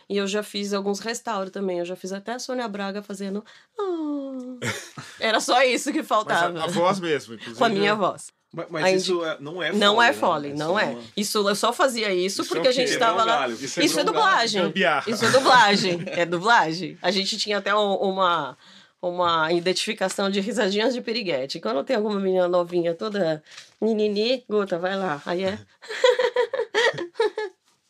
E 0.09 0.17
eu 0.17 0.27
já 0.27 0.43
fiz 0.43 0.73
alguns 0.73 0.99
restauros 0.99 1.51
também. 1.51 1.79
Eu 1.79 1.85
já 1.85 1.95
fiz 1.95 2.11
até 2.11 2.33
a 2.33 2.39
Sônia 2.39 2.67
Braga 2.67 3.01
fazendo. 3.01 3.43
Oh. 3.77 4.59
Era 5.19 5.39
só 5.39 5.63
isso 5.63 5.91
que 5.91 6.03
faltava. 6.03 6.59
A, 6.59 6.65
a, 6.65 6.67
voz 6.67 6.99
mesmo, 6.99 7.35
inclusive. 7.35 7.57
Com 7.57 7.65
a 7.65 7.69
minha 7.69 7.95
voz. 7.95 8.31
Mas, 8.53 8.67
mas 8.69 9.01
isso 9.01 9.25
é, 9.25 9.37
não 9.39 9.63
é 9.63 9.67
foley. 9.67 9.79
Não 9.79 10.01
é 10.01 10.13
foley, 10.13 10.51
né? 10.51 10.57
não 10.57 10.79
é. 10.79 10.85
Uma... 10.85 11.01
Isso 11.17 11.49
eu 11.49 11.55
só 11.55 11.73
fazia 11.73 12.13
isso, 12.13 12.43
isso 12.43 12.49
porque 12.53 12.67
é 12.67 12.69
a 12.69 12.73
gente 12.73 12.91
estava 12.91 13.23
lá. 13.23 13.49
Isso 13.49 13.79
é, 13.79 13.83
isso 13.83 13.99
é 13.99 14.03
dublagem. 14.03 14.73
Isso 15.07 15.25
é 15.25 15.31
dublagem. 15.31 16.03
é 16.05 16.25
dublagem. 16.25 16.97
A 17.01 17.09
gente 17.09 17.35
tinha 17.37 17.57
até 17.57 17.73
uma 17.73 18.55
uma 19.01 19.51
identificação 19.51 20.29
de 20.29 20.39
risadinhas 20.39 20.93
de 20.93 21.01
piriguete. 21.01 21.59
Quando 21.59 21.83
tem 21.83 21.97
alguma 21.97 22.17
menina 22.21 22.47
novinha 22.47 22.93
toda 22.93 23.43
ninini, 23.81 24.45
gota, 24.47 24.79
vai 24.79 24.95
lá. 24.95 25.21
Aí 25.25 25.43
é. 25.43 25.59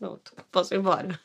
Pronto, 0.04 0.34
posso 0.52 0.74
ir 0.74 0.80
embora. 0.80 1.18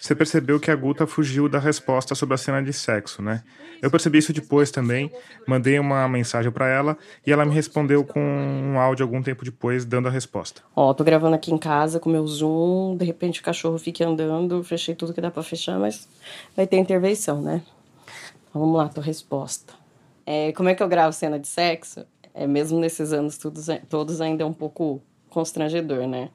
Você 0.00 0.14
percebeu 0.14 0.60
que 0.60 0.70
a 0.70 0.76
Guta 0.76 1.08
fugiu 1.08 1.48
da 1.48 1.58
resposta 1.58 2.14
sobre 2.14 2.36
a 2.36 2.38
cena 2.38 2.62
de 2.62 2.72
sexo, 2.72 3.20
né? 3.20 3.42
Eu 3.82 3.90
percebi 3.90 4.18
isso 4.18 4.32
depois 4.32 4.70
também, 4.70 5.10
mandei 5.44 5.76
uma 5.76 6.06
mensagem 6.06 6.52
para 6.52 6.68
ela 6.68 6.96
e 7.26 7.32
ela 7.32 7.44
me 7.44 7.52
respondeu 7.52 8.04
com 8.04 8.20
um 8.20 8.78
áudio 8.78 9.04
algum 9.04 9.20
tempo 9.20 9.44
depois, 9.44 9.84
dando 9.84 10.06
a 10.06 10.10
resposta. 10.12 10.62
Ó, 10.76 10.94
tô 10.94 11.02
gravando 11.02 11.34
aqui 11.34 11.52
em 11.52 11.58
casa 11.58 11.98
com 11.98 12.08
meu 12.08 12.24
Zoom, 12.28 12.96
de 12.96 13.04
repente 13.04 13.40
o 13.40 13.42
cachorro 13.42 13.76
fica 13.76 14.06
andando, 14.06 14.62
fechei 14.62 14.94
tudo 14.94 15.12
que 15.12 15.20
dá 15.20 15.32
para 15.32 15.42
fechar, 15.42 15.76
mas 15.80 16.08
vai 16.56 16.64
ter 16.64 16.76
intervenção, 16.76 17.42
né? 17.42 17.60
Então, 18.48 18.62
vamos 18.62 18.76
lá, 18.76 18.88
tua 18.88 19.02
resposta. 19.02 19.74
É, 20.24 20.52
como 20.52 20.68
é 20.68 20.76
que 20.76 20.82
eu 20.84 20.88
gravo 20.88 21.12
cena 21.12 21.40
de 21.40 21.48
sexo? 21.48 22.06
É, 22.32 22.46
mesmo 22.46 22.78
nesses 22.78 23.12
anos 23.12 23.36
todos, 23.36 23.66
todos 23.88 24.20
ainda 24.20 24.44
é 24.44 24.46
um 24.46 24.52
pouco 24.52 25.02
constrangedor, 25.28 26.06
né? 26.06 26.30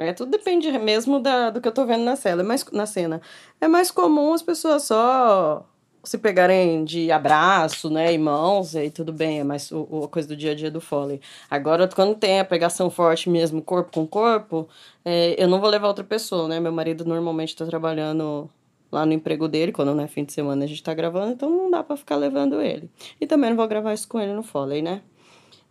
É, 0.00 0.14
tudo 0.14 0.30
depende 0.30 0.70
mesmo 0.78 1.20
da, 1.20 1.50
do 1.50 1.60
que 1.60 1.68
eu 1.68 1.72
tô 1.72 1.84
vendo 1.84 2.04
na 2.04 2.16
cena. 2.16 2.40
É 2.40 2.44
mais, 2.44 2.64
na 2.72 2.86
cena. 2.86 3.20
É 3.60 3.68
mais 3.68 3.90
comum 3.90 4.32
as 4.32 4.40
pessoas 4.40 4.84
só 4.84 5.66
se 6.02 6.16
pegarem 6.16 6.82
de 6.86 7.12
abraço, 7.12 7.90
né, 7.90 8.10
e 8.14 8.16
mãos, 8.16 8.74
aí 8.74 8.90
tudo 8.90 9.12
bem, 9.12 9.40
é 9.40 9.44
mais 9.44 9.70
o, 9.70 10.04
a 10.04 10.08
coisa 10.08 10.26
do 10.26 10.34
dia 10.34 10.52
a 10.52 10.54
dia 10.54 10.70
do 10.70 10.80
Foley. 10.80 11.20
Agora, 11.50 11.86
quando 11.86 12.14
tem 12.14 12.40
a 12.40 12.44
pegação 12.46 12.88
forte 12.88 13.28
mesmo, 13.28 13.60
corpo 13.60 13.92
com 13.92 14.06
corpo, 14.06 14.66
é, 15.04 15.34
eu 15.36 15.46
não 15.46 15.60
vou 15.60 15.68
levar 15.68 15.88
outra 15.88 16.02
pessoa, 16.02 16.48
né? 16.48 16.58
Meu 16.58 16.72
marido 16.72 17.04
normalmente 17.04 17.54
tá 17.54 17.66
trabalhando 17.66 18.48
lá 18.90 19.04
no 19.04 19.12
emprego 19.12 19.48
dele, 19.48 19.70
quando 19.70 19.94
não 19.94 20.02
é 20.02 20.08
fim 20.08 20.24
de 20.24 20.32
semana 20.32 20.64
a 20.64 20.66
gente 20.66 20.82
tá 20.82 20.94
gravando, 20.94 21.32
então 21.32 21.50
não 21.50 21.70
dá 21.70 21.84
para 21.84 21.98
ficar 21.98 22.16
levando 22.16 22.62
ele. 22.62 22.90
E 23.20 23.26
também 23.26 23.50
não 23.50 23.56
vou 23.58 23.68
gravar 23.68 23.92
isso 23.92 24.08
com 24.08 24.18
ele 24.18 24.32
no 24.32 24.42
Foley, 24.42 24.80
né? 24.80 25.02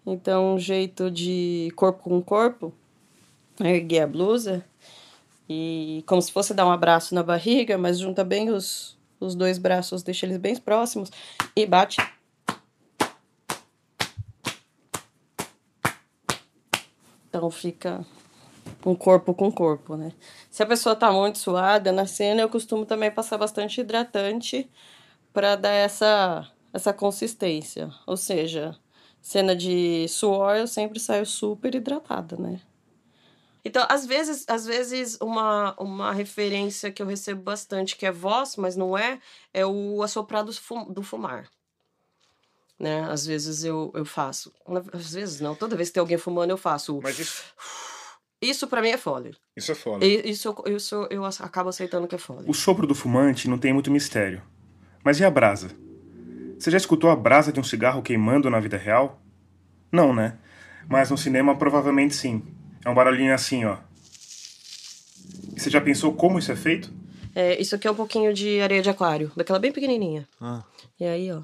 Então, 0.06 0.54
um 0.54 0.60
jeito 0.60 1.10
de 1.10 1.72
corpo 1.76 2.04
com 2.04 2.22
corpo, 2.22 2.72
erguer 3.67 4.02
a 4.02 4.08
blusa 4.08 4.63
e 5.48 6.04
como 6.06 6.22
se 6.22 6.32
fosse 6.32 6.54
dar 6.54 6.65
um 6.65 6.72
abraço 6.72 7.15
na 7.15 7.24
barriga, 7.24 7.78
mas 7.78 7.98
junta 8.00 8.24
bem 8.24 8.50
os, 8.50 8.98
os 9.19 9.36
dois 9.36 9.58
braços, 9.58 10.04
deixa 10.04 10.26
eles 10.26 10.38
bem 10.38 10.56
próximos 10.56 11.12
e 11.56 11.65
bate. 11.65 11.98
Então 17.28 17.50
fica 17.50 18.06
um 18.86 18.95
corpo 18.95 19.34
com 19.34 19.52
corpo, 19.52 19.95
né? 19.95 20.12
Se 20.50 20.63
a 20.63 20.65
pessoa 20.65 20.95
tá 20.95 21.12
muito 21.12 21.38
suada 21.38 21.91
na 21.91 22.06
cena, 22.06 22.41
eu 22.41 22.50
costumo 22.50 22.86
também 22.86 23.12
passar 23.12 23.38
bastante 23.38 23.82
hidratante 23.82 24.69
para 25.34 25.56
dar 25.56 25.72
essa 25.72 26.52
essa 26.72 26.93
consistência. 26.93 27.91
Ou 28.06 28.15
seja, 28.15 28.76
cena 29.22 29.56
de 29.56 30.08
suor, 30.08 30.56
eu 30.56 30.67
sempre 30.67 31.00
saio 31.00 31.26
super 31.26 31.74
hidratada, 31.74 32.38
né? 32.38 32.62
Então, 33.69 33.86
às 33.88 34.03
vezes, 34.03 34.45
às 34.47 34.65
vezes 34.65 35.15
uma, 35.21 35.75
uma 35.77 36.12
referência 36.12 36.91
que 36.91 37.03
eu 37.03 37.05
recebo 37.05 37.43
bastante, 37.43 37.95
que 37.95 38.03
é 38.03 38.12
voz, 38.12 38.55
mas 38.55 38.75
não 38.75 38.97
é, 38.97 39.19
é 39.53 39.63
o 39.63 40.01
assoprar 40.01 40.43
do, 40.43 40.51
fum, 40.51 40.91
do 40.91 41.03
fumar. 41.03 41.47
Né? 42.79 43.03
Às 43.12 43.27
vezes 43.27 43.63
eu, 43.63 43.91
eu 43.93 44.03
faço. 44.03 44.51
Às 44.91 45.13
vezes 45.13 45.39
não, 45.39 45.53
toda 45.53 45.75
vez 45.75 45.89
que 45.89 45.93
tem 45.93 46.01
alguém 46.01 46.17
fumando, 46.17 46.49
eu 46.49 46.58
faço. 46.58 46.99
Mas 47.03 47.19
isso. 47.19 47.43
Isso 48.41 48.67
para 48.67 48.82
mim 48.82 48.89
é 48.89 48.97
fole. 48.97 49.36
Isso 49.55 49.71
é 49.71 49.75
fole. 49.75 50.03
Isso, 50.27 50.55
isso 50.65 51.08
eu 51.12 51.23
acabo 51.23 51.69
aceitando 51.69 52.08
que 52.08 52.15
é 52.15 52.17
fole. 52.17 52.49
O 52.49 52.53
sopro 52.55 52.88
do 52.88 52.95
fumante 52.95 53.47
não 53.47 53.60
tem 53.60 53.71
muito 53.71 53.91
mistério. 53.91 54.41
Mas 55.03 55.19
e 55.19 55.25
a 55.25 55.29
brasa? 55.29 55.69
Você 56.58 56.71
já 56.71 56.77
escutou 56.77 57.12
a 57.12 57.15
brasa 57.15 57.51
de 57.51 57.60
um 57.60 57.63
cigarro 57.63 58.01
queimando 58.01 58.49
na 58.49 58.60
vida 58.60 58.77
real? 58.77 59.21
Não, 59.91 60.12
né? 60.12 60.39
Mas 60.88 61.12
no 61.12 61.17
cinema 61.19 61.55
provavelmente 61.55 62.15
sim. 62.15 62.41
É 62.84 62.89
um 62.89 62.94
barulhinho 62.94 63.34
assim, 63.34 63.65
ó. 63.65 63.78
E 65.56 65.60
você 65.60 65.70
já 65.70 65.82
pensou 65.82 66.13
como 66.13 66.39
isso 66.39 66.52
é 66.52 66.56
feito? 66.56 66.92
É, 67.36 67.60
isso 67.62 67.76
aqui 67.76 67.88
é 67.88 67.92
um 67.92 67.96
pouquinho 67.96 68.34
de 68.34 68.60
areia 68.62 68.82
de 68.82 68.89
aquário, 68.89 69.32
daquela 69.36 69.60
bem 69.60 69.72
pequenininha. 69.72 70.28
Ah. 70.39 70.63
E 71.00 71.06
aí, 71.06 71.32
ó. 71.32 71.42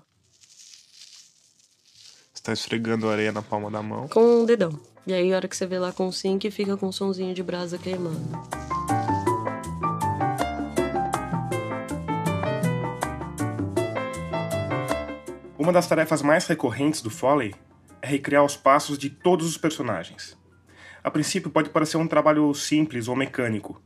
Você 2.33 2.43
tá 2.43 2.53
esfregando 2.53 3.09
a 3.09 3.11
areia 3.11 3.31
na 3.31 3.41
palma 3.41 3.69
da 3.69 3.81
mão? 3.81 4.07
Com 4.07 4.41
um 4.41 4.45
dedão. 4.45 4.79
E 5.05 5.13
aí, 5.13 5.31
a 5.31 5.35
hora 5.35 5.47
que 5.47 5.55
você 5.55 5.67
vê 5.67 5.77
lá 5.77 5.91
com 5.91 6.07
o 6.07 6.13
sync, 6.13 6.49
fica 6.49 6.75
com 6.77 6.87
um 6.87 6.91
sonzinho 6.91 7.33
de 7.33 7.43
brasa 7.43 7.77
queimando. 7.77 8.19
Uma 15.57 15.73
das 15.73 15.87
tarefas 15.87 16.21
mais 16.21 16.45
recorrentes 16.47 17.01
do 17.01 17.09
Foley 17.09 17.53
é 18.01 18.07
recriar 18.07 18.43
os 18.43 18.55
passos 18.55 18.97
de 18.97 19.09
todos 19.09 19.47
os 19.47 19.57
personagens. 19.57 20.37
A 21.05 21.11
princípio 21.11 21.51
pode 21.51 21.69
parecer 21.69 21.97
um 21.97 22.07
trabalho 22.07 22.51
simples 22.55 23.07
ou 23.07 23.15
mecânico, 23.15 23.79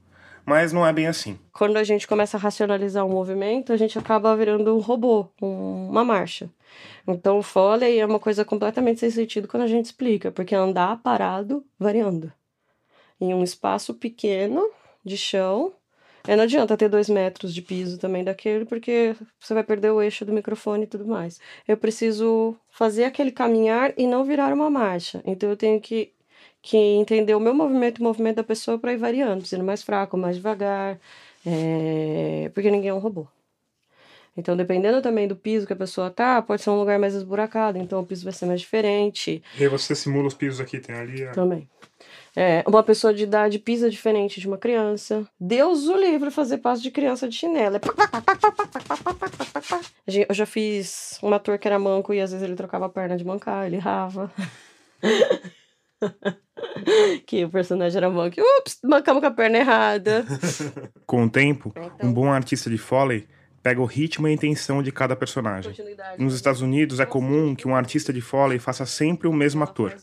mas 0.45 0.71
não 0.71 0.88
é 0.88 0.93
bem 0.93 1.05
assim. 1.05 1.38
Quando 1.51 1.75
a 1.75 1.84
gente 1.84 2.08
começa 2.08 2.38
a 2.38 2.39
racionalizar 2.39 3.05
o 3.05 3.10
movimento, 3.10 3.73
a 3.73 3.77
gente 3.77 3.99
acaba 3.99 4.34
virando 4.38 4.73
um 4.73 4.79
robô, 4.79 5.27
uma 5.41 6.05
marcha. 6.05 6.49
Então 7.05 7.38
o 7.38 7.43
Foley 7.43 7.99
é 7.99 8.05
uma 8.05 8.21
coisa 8.21 8.45
completamente 8.45 9.01
sem 9.01 9.12
sentido 9.12 9.49
quando 9.49 9.63
a 9.63 9.67
gente 9.67 9.88
explica, 9.88 10.32
porque 10.32 10.55
é 10.55 10.58
andar 10.58 11.01
parado, 11.03 11.62
variando. 11.77 12.32
Em 13.19 13.34
um 13.34 13.43
espaço 13.43 13.93
pequeno 13.93 14.65
de 15.03 15.17
chão. 15.17 15.73
E 16.25 16.34
não 16.34 16.43
adianta 16.45 16.77
ter 16.77 16.88
dois 16.88 17.10
metros 17.10 17.53
de 17.53 17.62
piso 17.62 17.97
também 17.97 18.23
daquele, 18.23 18.63
porque 18.63 19.13
você 19.38 19.53
vai 19.53 19.63
perder 19.63 19.91
o 19.91 20.01
eixo 20.01 20.23
do 20.23 20.32
microfone 20.32 20.86
e 20.86 20.88
tudo 20.88 21.05
mais. 21.05 21.38
Eu 21.67 21.75
preciso 21.75 22.55
fazer 22.69 23.03
aquele 23.03 23.32
caminhar 23.32 23.93
e 23.97 24.08
não 24.08 24.23
virar 24.23 24.53
uma 24.53 24.69
marcha. 24.69 25.21
Então 25.25 25.49
eu 25.49 25.58
tenho 25.58 25.82
que 25.82 26.13
que 26.62 26.78
entender 26.78 27.36
o 27.36 27.39
meu 27.39 27.54
movimento 27.54 28.00
e 28.00 28.02
o 28.02 28.04
movimento 28.04 28.38
da 28.38 28.43
pessoa 28.43 28.78
para 28.78 28.93
ir 28.93 28.98
variando, 28.98 29.45
sendo 29.45 29.63
mais 29.63 29.82
fraco, 29.84 30.17
mais 30.17 30.36
devagar, 30.36 31.00
é... 31.45 32.52
porque 32.54 32.69
ninguém 32.69 32.89
é 32.89 32.93
um 32.93 33.00
robô. 33.00 33.28
Então, 34.38 34.56
dependendo 34.56 35.02
também 35.02 35.28
do 35.28 35.36
piso 35.36 35.67
que 35.67 35.74
a 35.74 35.76
pessoa 35.76 36.10
tá, 36.10 36.41
pode 36.41 36.62
ser 36.62 36.69
um 36.69 36.80
lugar 36.80 36.98
mais 36.98 37.13
esburacado, 37.13 37.78
então 37.78 38.00
o 38.00 38.06
piso 38.06 38.24
vai 38.24 38.32
ser 38.32 38.45
mais 38.45 38.62
diferente. 38.62 39.43
E 39.58 39.63
aí 39.63 39.67
você 39.67 39.93
simula 39.93 40.28
os 40.28 40.34
pisos 40.34 40.62
aqui, 40.62 40.80
tem 40.80 40.95
ali. 40.95 41.24
A... 41.26 41.32
Também. 41.32 41.67
É, 42.36 42.63
uma 42.65 42.82
pessoa 42.82 43.13
de 43.13 43.24
idade 43.24 43.60
pisa 43.60 43.89
diferente 43.89 44.39
de 44.39 44.48
uma 44.48 44.58
criança. 44.58 45.28
Deus 45.38 45.88
o 45.88 45.98
livre 45.98 46.32
fazer 46.32 46.60
passo 46.60 46.82
de 46.82 46.91
criança 46.91 47.28
de 47.28 47.36
chinelo. 47.36 47.82
Eu 50.08 50.34
já 50.34 50.45
fiz 50.45 51.19
um 51.22 51.34
ator 51.34 51.58
que 51.58 51.67
era 51.67 51.78
manco 51.78 52.13
e 52.13 52.22
às 52.22 52.32
vezes 52.32 52.45
ele 52.45 52.56
trocava 52.56 52.86
a 52.86 52.89
perna 52.89 53.17
de 53.17 53.26
mancar, 53.26 53.65
ele 53.65 53.78
rava. 53.78 54.32
que 57.26 57.46
o 57.46 57.50
personagem 57.50 57.98
era 57.98 58.10
monk. 58.10 58.40
Ups, 58.40 58.80
mancamos 58.84 59.22
com 59.22 59.28
a 59.28 59.32
perna 59.32 59.58
errada. 59.58 60.26
Com 61.06 61.26
o 61.26 61.30
tempo, 61.30 61.74
então, 61.76 62.10
um 62.10 62.14
bom 62.14 62.32
artista 62.32 62.70
de 62.70 62.78
Foley 62.78 63.28
pega 63.64 63.82
o 63.82 63.86
ritmo 63.86 64.28
e 64.28 64.32
a 64.32 64.34
intenção 64.34 64.82
de 64.82 64.92
cada 64.92 65.16
personagem. 65.16 65.74
Nos 66.18 66.36
Estados 66.36 66.62
Unidos 66.62 67.00
é 67.00 67.06
comum 67.06 67.56
que 67.56 67.68
um 67.68 67.76
artista 67.76 68.14
de 68.14 68.22
Foley 68.22 68.60
faça 68.60 68.86
sempre 68.86 69.28
o 69.28 69.34
mesmo 69.34 69.64
ator. 69.64 69.96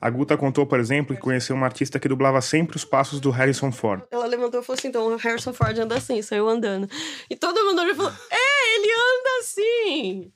A 0.00 0.10
Guta 0.10 0.36
contou, 0.36 0.66
por 0.66 0.78
exemplo, 0.78 1.16
que 1.16 1.22
conheceu 1.22 1.56
uma 1.56 1.66
artista 1.66 1.98
que 1.98 2.08
dublava 2.08 2.40
sempre 2.42 2.76
os 2.76 2.84
passos 2.84 3.20
do 3.20 3.30
Harrison 3.30 3.72
Ford. 3.72 4.02
Ela 4.10 4.26
levantou 4.26 4.60
e 4.60 4.64
falou 4.64 4.78
assim: 4.78 4.88
então 4.88 5.06
o 5.06 5.16
Harrison 5.16 5.52
Ford 5.52 5.78
anda 5.78 5.96
assim, 5.96 6.20
saiu 6.20 6.48
andando. 6.48 6.88
E 7.30 7.36
todo 7.36 7.64
mundo 7.64 7.80
olhou 7.80 7.92
e 7.92 7.96
falou: 7.96 8.12
é, 8.30 8.76
ele 8.76 8.92
anda 8.92 9.30
assim. 9.40 10.32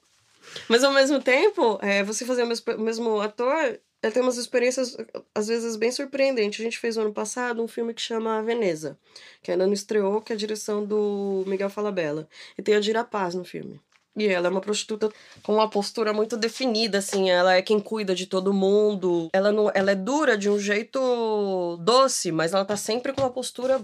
Mas 0.69 0.83
ao 0.83 0.93
mesmo 0.93 1.21
tempo, 1.21 1.79
é, 1.83 2.03
você 2.03 2.25
fazer 2.25 2.45
o 2.45 2.47
mesmo, 2.47 2.75
o 2.75 2.81
mesmo 2.81 3.21
ator 3.21 3.79
ela 4.00 4.12
tem 4.12 4.22
umas 4.22 4.37
experiências, 4.37 4.96
às 5.34 5.48
vezes, 5.48 5.74
bem 5.74 5.90
surpreendentes. 5.90 6.61
A 6.61 6.64
gente 6.64 6.78
fez 6.78 6.96
no 6.96 7.02
ano 7.02 7.12
passado 7.12 7.62
um 7.62 7.66
filme 7.66 7.92
que 7.92 8.00
chama 8.00 8.42
Veneza, 8.42 8.96
que 9.42 9.50
ainda 9.50 9.66
não 9.66 9.72
estreou, 9.72 10.20
que 10.20 10.32
é 10.32 10.37
a 10.37 10.38
direção 10.38 10.84
do 10.84 11.42
Miguel 11.46 11.68
Falabella. 11.68 12.28
E 12.56 12.62
tem 12.62 12.76
a 12.76 12.80
Dira 12.80 13.02
Paz 13.02 13.34
no 13.34 13.44
filme. 13.44 13.80
E 14.16 14.26
ela 14.26 14.48
é 14.48 14.50
uma 14.50 14.61
prostituta 14.61 15.11
com 15.42 15.54
uma 15.54 15.68
postura 15.68 16.12
muito 16.12 16.37
definida, 16.37 16.98
assim. 16.98 17.30
Ela 17.30 17.54
é 17.54 17.62
quem 17.62 17.80
cuida 17.80 18.14
de 18.14 18.26
todo 18.26 18.54
mundo. 18.54 19.28
Ela, 19.32 19.50
não, 19.50 19.70
ela 19.74 19.90
é 19.92 19.94
dura 19.96 20.38
de 20.38 20.48
um 20.48 20.58
jeito 20.58 21.76
doce, 21.78 22.30
mas 22.30 22.52
ela 22.52 22.64
tá 22.64 22.76
sempre 22.76 23.12
com 23.12 23.20
uma 23.22 23.30
postura 23.30 23.80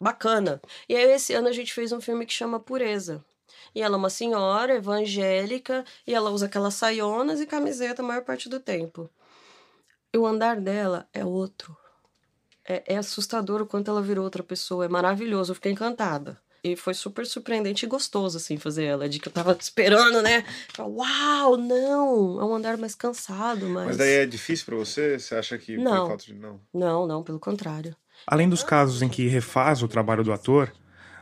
bacana. 0.00 0.60
E 0.88 0.94
aí, 0.96 1.12
esse 1.12 1.34
ano, 1.34 1.48
a 1.48 1.52
gente 1.52 1.72
fez 1.72 1.92
um 1.92 2.00
filme 2.00 2.26
que 2.26 2.32
chama 2.32 2.60
Pureza. 2.60 3.24
E 3.74 3.82
ela 3.82 3.96
é 3.96 3.98
uma 3.98 4.10
senhora 4.10 4.74
evangélica 4.74 5.84
e 6.06 6.14
ela 6.14 6.30
usa 6.30 6.46
aquelas 6.46 6.74
saionas 6.74 7.40
e 7.40 7.46
camiseta 7.46 8.02
a 8.02 8.04
maior 8.04 8.22
parte 8.24 8.48
do 8.48 8.60
tempo 8.60 9.10
o 10.16 10.26
andar 10.26 10.60
dela 10.60 11.06
é 11.12 11.24
outro. 11.24 11.76
É, 12.66 12.94
é 12.94 12.96
assustador 12.96 13.62
o 13.62 13.66
quanto 13.66 13.90
ela 13.90 14.02
virou 14.02 14.24
outra 14.24 14.42
pessoa. 14.42 14.84
É 14.84 14.88
maravilhoso. 14.88 15.52
Eu 15.52 15.54
fiquei 15.54 15.72
encantada. 15.72 16.40
E 16.62 16.74
foi 16.74 16.92
super 16.92 17.24
surpreendente 17.24 17.86
e 17.86 17.88
gostoso, 17.88 18.36
assim, 18.36 18.56
fazer 18.56 18.84
ela. 18.84 19.08
De 19.08 19.18
que 19.18 19.28
eu 19.28 19.32
tava 19.32 19.56
esperando, 19.58 20.20
né? 20.22 20.44
Uau, 20.78 21.56
não! 21.56 22.40
É 22.40 22.44
um 22.44 22.54
andar 22.54 22.76
mais 22.76 22.94
cansado, 22.94 23.68
mas... 23.68 23.86
Mas 23.86 23.96
daí 23.96 24.14
é 24.14 24.26
difícil 24.26 24.66
para 24.66 24.76
você? 24.76 25.18
Você 25.18 25.34
acha 25.34 25.56
que 25.56 25.76
não. 25.76 25.90
foi 25.98 26.08
falta 26.08 26.24
de... 26.24 26.34
Não, 26.34 26.60
não, 26.74 27.06
não, 27.06 27.22
pelo 27.22 27.38
contrário. 27.38 27.96
Além 28.26 28.48
dos 28.48 28.62
casos 28.62 29.02
em 29.02 29.08
que 29.08 29.28
refaz 29.28 29.82
o 29.82 29.88
trabalho 29.88 30.24
do 30.24 30.32
ator, 30.32 30.72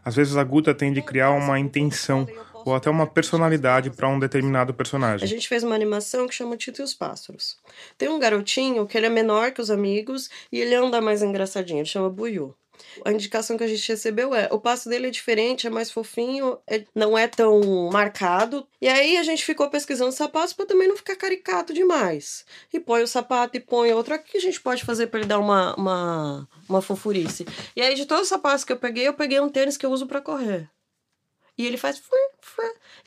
às 0.03 0.15
vezes 0.17 0.37
a 0.37 0.45
Guta 0.45 0.75
tem 0.75 0.93
de 0.93 1.03
criar 1.03 1.31
uma 1.33 1.59
intenção 1.59 2.27
ou 2.67 2.75
até 2.75 2.91
uma 2.91 3.07
personalidade 3.07 3.91
para 3.91 4.09
um 4.09 4.19
determinado 4.19 4.75
personagem. 4.75 5.25
A 5.25 5.29
gente 5.29 5.47
fez 5.47 5.63
uma 5.63 5.75
animação 5.75 6.27
que 6.27 6.35
chama 6.35 6.57
Tito 6.57 6.83
e 6.83 6.85
os 6.85 6.93
Pássaros. 6.93 7.57
Tem 7.97 8.09
um 8.09 8.19
garotinho 8.19 8.87
que 8.87 8.99
ele 8.99 9.07
é 9.07 9.09
menor 9.09 9.53
que 9.53 9.61
os 9.61 9.71
amigos 9.71 10.29
e 10.51 10.61
ele 10.61 10.75
anda 10.75 11.01
mais 11.01 11.23
engraçadinho, 11.23 11.79
ele 11.79 11.89
chama 11.89 12.11
Buiu. 12.11 12.57
A 13.05 13.13
indicação 13.13 13.57
que 13.57 13.65
a 13.65 13.69
gente 13.69 13.89
recebeu 13.89 14.35
é: 14.35 14.49
o 14.51 14.59
passo 14.59 14.89
dele 14.89 15.07
é 15.07 15.11
diferente, 15.11 15.67
é 15.67 15.71
mais 15.71 15.91
fofinho, 15.91 16.59
é, 16.67 16.85
não 16.95 17.17
é 17.17 17.27
tão 17.27 17.89
marcado. 17.91 18.67
E 18.83 18.89
aí 18.89 19.17
a 19.17 19.23
gente 19.23 19.45
ficou 19.45 19.71
pesquisando 19.71 20.13
sapatos 20.13 20.53
para 20.53 20.67
também 20.67 20.89
não 20.89 20.97
ficar 20.97 21.17
caricato 21.17 21.73
demais. 21.73 22.45
E 22.73 22.81
põe 22.81 23.03
o 23.03 23.09
sapato 23.09 23.57
e 23.57 23.61
põe 23.61 23.93
outro. 23.93 24.15
O 24.15 24.19
que 24.19 24.37
a 24.37 24.41
gente 24.41 24.61
pode 24.61 24.85
fazer 24.85 25.07
para 25.07 25.21
ele 25.21 25.29
dar 25.29 25.39
uma, 25.39 25.75
uma, 25.77 26.49
uma 26.69 26.83
fofurice? 26.83 27.47
E 27.75 27.81
aí, 27.81 27.95
de 27.95 28.05
todos 28.05 28.25
os 28.25 28.29
sapatos 28.29 28.65
que 28.65 28.73
eu 28.73 28.77
peguei, 28.77 29.07
eu 29.07 29.15
peguei 29.15 29.41
um 29.41 29.49
tênis 29.49 29.77
que 29.77 29.87
eu 29.87 29.91
uso 29.91 30.07
para 30.07 30.21
correr. 30.21 30.69
E 31.59 31.67
ele 31.67 31.77
faz. 31.77 32.03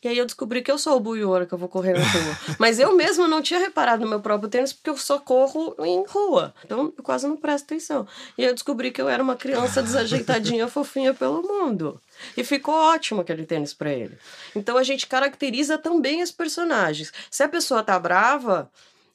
E 0.01 0.07
aí 0.07 0.17
eu 0.17 0.25
descobri 0.25 0.61
que 0.61 0.71
eu 0.71 0.77
sou 0.77 0.95
o 0.95 0.99
buiora 0.99 1.45
que 1.45 1.53
eu 1.53 1.57
vou 1.57 1.67
correr 1.67 1.93
na 1.93 1.99
rua. 1.99 2.39
Mas 2.57 2.79
eu 2.79 2.95
mesma 2.95 3.27
não 3.27 3.41
tinha 3.41 3.59
reparado 3.59 4.03
no 4.03 4.09
meu 4.09 4.19
próprio 4.19 4.49
tênis 4.49 4.71
porque 4.71 4.89
eu 4.89 4.97
só 4.97 5.19
corro 5.19 5.75
em 5.79 6.03
rua. 6.07 6.53
Então 6.63 6.93
eu 6.97 7.03
quase 7.03 7.27
não 7.27 7.35
presto 7.35 7.65
atenção. 7.65 8.07
E 8.37 8.43
eu 8.43 8.53
descobri 8.53 8.91
que 8.91 9.01
eu 9.01 9.09
era 9.09 9.21
uma 9.21 9.35
criança 9.35 9.83
desajeitadinha, 9.83 10.67
fofinha 10.69 11.13
pelo 11.13 11.41
mundo. 11.41 12.01
E 12.35 12.43
ficou 12.43 12.73
ótimo 12.73 13.21
aquele 13.21 13.45
tênis 13.45 13.73
para 13.73 13.91
ele. 13.91 14.17
Então 14.55 14.77
a 14.77 14.83
gente 14.83 15.05
caracteriza 15.05 15.77
também 15.77 16.23
os 16.23 16.31
personagens. 16.31 17.11
Se 17.29 17.43
a 17.43 17.49
pessoa 17.49 17.83
tá 17.83 17.99
brava, 17.99 18.69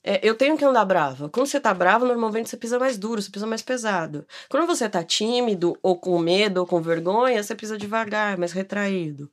é, 0.07 0.21
eu 0.23 0.35
tenho 0.35 0.59
que 0.59 0.65
andar 0.65 0.85
brava. 0.85 1.31
Quando 1.31 1.47
você 1.47 1.59
tá 1.59 1.73
bravo, 1.73 2.05
normalmente 2.05 2.51
você 2.51 2.59
pisa 2.59 2.79
mais 2.79 2.99
duro, 2.99 3.23
você 3.23 3.31
pisa 3.31 3.47
mais 3.47 3.63
pesado. 3.63 4.27
Quando 4.51 4.67
você 4.67 4.87
tá 4.87 5.03
tímido, 5.03 5.79
ou 5.83 5.97
com 5.97 6.19
medo, 6.19 6.59
ou 6.59 6.67
com 6.67 6.79
vergonha, 6.83 7.43
você 7.43 7.55
pisa 7.55 7.79
devagar, 7.79 8.37
mais 8.37 8.53
retraído. 8.53 9.31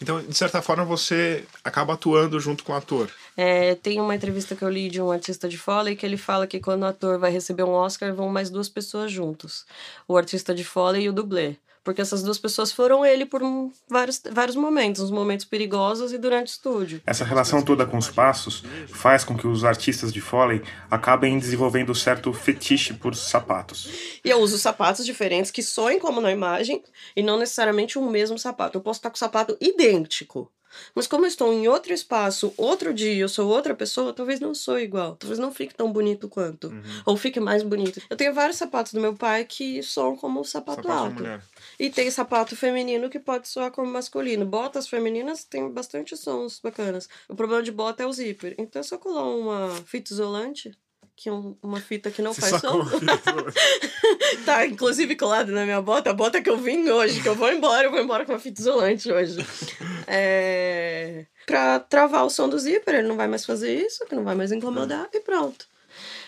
Então, 0.00 0.22
de 0.22 0.36
certa 0.36 0.62
forma, 0.62 0.84
você 0.84 1.44
acaba 1.64 1.94
atuando 1.94 2.38
junto 2.38 2.62
com 2.62 2.72
o 2.72 2.76
ator. 2.76 3.10
É, 3.36 3.74
tem 3.74 4.00
uma 4.00 4.14
entrevista 4.14 4.54
que 4.54 4.62
eu 4.62 4.70
li 4.70 4.88
de 4.88 5.02
um 5.02 5.10
artista 5.10 5.48
de 5.48 5.58
Foley 5.58 5.96
que 5.96 6.06
ele 6.06 6.16
fala 6.16 6.46
que 6.46 6.60
quando 6.60 6.82
o 6.82 6.86
ator 6.86 7.18
vai 7.18 7.32
receber 7.32 7.64
um 7.64 7.72
Oscar, 7.72 8.14
vão 8.14 8.28
mais 8.28 8.48
duas 8.48 8.68
pessoas 8.68 9.10
juntos: 9.10 9.66
o 10.06 10.16
artista 10.16 10.54
de 10.54 10.62
Foley 10.62 11.04
e 11.04 11.08
o 11.08 11.12
dublê. 11.12 11.56
Porque 11.84 12.00
essas 12.00 12.22
duas 12.22 12.38
pessoas 12.38 12.70
foram 12.70 13.04
ele 13.04 13.26
por 13.26 13.42
um, 13.42 13.70
vários, 13.88 14.22
vários 14.30 14.56
momentos, 14.56 15.02
uns 15.02 15.10
momentos 15.10 15.44
perigosos 15.44 16.12
e 16.12 16.18
durante 16.18 16.48
o 16.48 16.52
estúdio. 16.52 17.02
Essa 17.04 17.24
relação 17.24 17.62
toda 17.62 17.84
com 17.84 17.98
os 17.98 18.08
passos 18.08 18.62
faz 18.88 19.24
com 19.24 19.36
que 19.36 19.46
os 19.46 19.64
artistas 19.64 20.12
de 20.12 20.20
Foley 20.20 20.62
acabem 20.90 21.38
desenvolvendo 21.38 21.94
certo 21.94 22.32
fetiche 22.32 22.94
por 22.94 23.14
sapatos. 23.14 23.88
E 24.24 24.30
eu 24.30 24.38
uso 24.38 24.58
sapatos 24.58 25.04
diferentes 25.04 25.50
que 25.50 25.62
soem 25.62 25.98
como 25.98 26.20
na 26.20 26.30
imagem 26.30 26.82
e 27.16 27.22
não 27.22 27.38
necessariamente 27.38 27.98
o 27.98 28.10
mesmo 28.10 28.38
sapato. 28.38 28.78
Eu 28.78 28.82
posso 28.82 28.98
estar 28.98 29.10
com 29.10 29.16
o 29.16 29.18
sapato 29.18 29.56
idêntico. 29.60 30.50
Mas 30.94 31.06
como 31.06 31.24
eu 31.24 31.28
estou 31.28 31.52
em 31.52 31.68
outro 31.68 31.92
espaço, 31.92 32.52
outro 32.56 32.92
dia, 32.92 33.14
eu 33.14 33.28
sou 33.28 33.48
outra 33.48 33.74
pessoa, 33.74 34.12
talvez 34.12 34.40
não 34.40 34.54
sou 34.54 34.78
igual. 34.78 35.16
Talvez 35.16 35.38
não 35.38 35.52
fique 35.52 35.74
tão 35.74 35.92
bonito 35.92 36.28
quanto. 36.28 36.68
Uhum. 36.68 36.82
Ou 37.06 37.16
fique 37.16 37.40
mais 37.40 37.62
bonito. 37.62 38.00
Eu 38.08 38.16
tenho 38.16 38.34
vários 38.34 38.56
sapatos 38.56 38.92
do 38.92 39.00
meu 39.00 39.14
pai 39.14 39.44
que 39.44 39.82
soam 39.82 40.16
como 40.16 40.40
um 40.40 40.44
sapato, 40.44 40.82
sapato 40.82 41.22
alto. 41.22 41.42
E 41.78 41.90
tem 41.90 42.10
sapato 42.10 42.56
feminino 42.56 43.10
que 43.10 43.18
pode 43.18 43.48
soar 43.48 43.70
como 43.70 43.90
masculino. 43.90 44.46
Botas 44.46 44.88
femininas 44.88 45.44
tem 45.44 45.70
bastante 45.70 46.16
sons 46.16 46.60
bacanas. 46.62 47.08
O 47.28 47.34
problema 47.34 47.62
de 47.62 47.72
bota 47.72 48.02
é 48.02 48.06
o 48.06 48.12
zíper. 48.12 48.54
Então, 48.58 48.82
se 48.82 48.94
eu 48.94 48.98
colar 48.98 49.24
uma 49.24 49.70
fita 49.86 50.12
isolante, 50.12 50.72
que 51.16 51.28
é 51.28 51.32
uma 51.62 51.80
fita 51.80 52.10
que 52.10 52.22
não 52.22 52.32
Você 52.32 52.40
faz 52.40 52.60
som. 52.60 52.84
tá, 54.44 54.66
inclusive 54.66 55.14
colado 55.16 55.52
na 55.52 55.64
minha 55.64 55.80
bota, 55.80 56.10
a 56.10 56.14
bota 56.14 56.40
que 56.40 56.50
eu 56.50 56.56
vim 56.56 56.88
hoje, 56.88 57.22
que 57.22 57.28
eu 57.28 57.34
vou 57.34 57.52
embora, 57.52 57.86
eu 57.86 57.90
vou 57.90 58.00
embora 58.00 58.24
com 58.24 58.32
uma 58.32 58.38
fita 58.38 58.60
isolante 58.60 59.10
hoje. 59.10 59.36
É... 60.06 61.26
Pra 61.46 61.78
travar 61.78 62.24
o 62.24 62.30
som 62.30 62.48
do 62.48 62.58
zíper, 62.58 62.96
ele 62.96 63.08
não 63.08 63.16
vai 63.16 63.28
mais 63.28 63.44
fazer 63.44 63.74
isso, 63.74 64.04
que 64.06 64.14
não 64.14 64.24
vai 64.24 64.34
mais 64.34 64.52
incomodar, 64.52 65.08
e 65.12 65.20
pronto. 65.20 65.66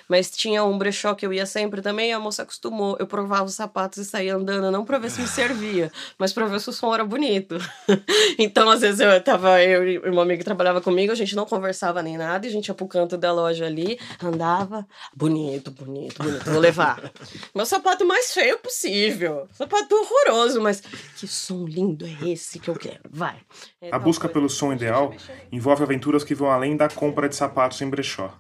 Mas 0.09 0.31
tinha 0.31 0.65
um 0.65 0.77
brechó 0.77 1.15
que 1.15 1.27
eu 1.27 1.33
ia 1.33 1.47
sempre 1.47 1.81
também, 1.81 2.11
e 2.11 2.13
a 2.13 2.21
moça 2.21 2.43
acostumou. 2.43 2.97
Eu 2.99 3.07
provava 3.07 3.45
os 3.45 3.55
sapatos 3.55 3.99
e 3.99 4.05
saía 4.05 4.37
andando, 4.37 4.71
não 4.71 4.85
pra 4.85 4.99
ver 4.99 5.11
se 5.11 5.21
me 5.21 5.27
servia, 5.27 5.91
mas 6.19 6.33
pra 6.33 6.47
ver 6.47 6.61
se 6.61 6.71
o 6.71 6.73
som 6.73 6.93
era 6.95 7.05
bonito. 7.05 7.57
então, 8.39 8.69
às 8.69 8.81
vezes, 8.81 9.01
eu 9.01 9.23
tava, 9.23 9.63
eu 9.63 9.89
e 9.89 9.99
uma 10.09 10.23
amiga 10.23 10.39
que 10.39 10.45
trabalhava 10.45 10.81
comigo, 10.81 11.13
a 11.13 11.17
gente 11.17 11.35
não 11.35 11.47
conversava 11.47 12.03
nem 12.03 12.17
nada, 12.17 12.47
e 12.47 12.49
a 12.49 12.53
gente 12.53 12.69
ia 12.69 12.75
pro 12.75 12.87
canto 12.87 13.17
da 13.17 13.33
loja 13.33 13.67
ali, 13.67 13.99
andava, 14.23 14.87
bonito, 15.15 15.71
bonito, 15.71 16.23
bonito, 16.23 16.51
vou 16.51 16.61
levar. 16.61 17.13
Meu 17.55 17.67
sapato 17.67 18.05
mais 18.05 18.33
feio 18.33 18.59
possível. 18.59 19.49
Sapato 19.53 19.95
horroroso, 19.95 20.61
mas 20.61 20.81
que 21.17 21.27
som 21.27 21.65
lindo 21.65 22.07
é 22.07 22.29
esse 22.29 22.59
que 22.59 22.69
eu 22.69 22.75
quero? 22.75 23.01
Vai. 23.11 23.37
É 23.81 23.95
a 23.95 23.99
busca 23.99 24.29
pelo 24.29 24.49
som 24.49 24.73
ideal 24.73 25.15
envolve 25.51 25.83
aventuras 25.83 26.25
que 26.25 26.35
vão 26.35 26.51
além 26.51 26.77
da 26.77 26.89
compra 26.89 27.29
de 27.29 27.37
sapatos 27.37 27.81
em 27.81 27.89
brechó. 27.89 28.33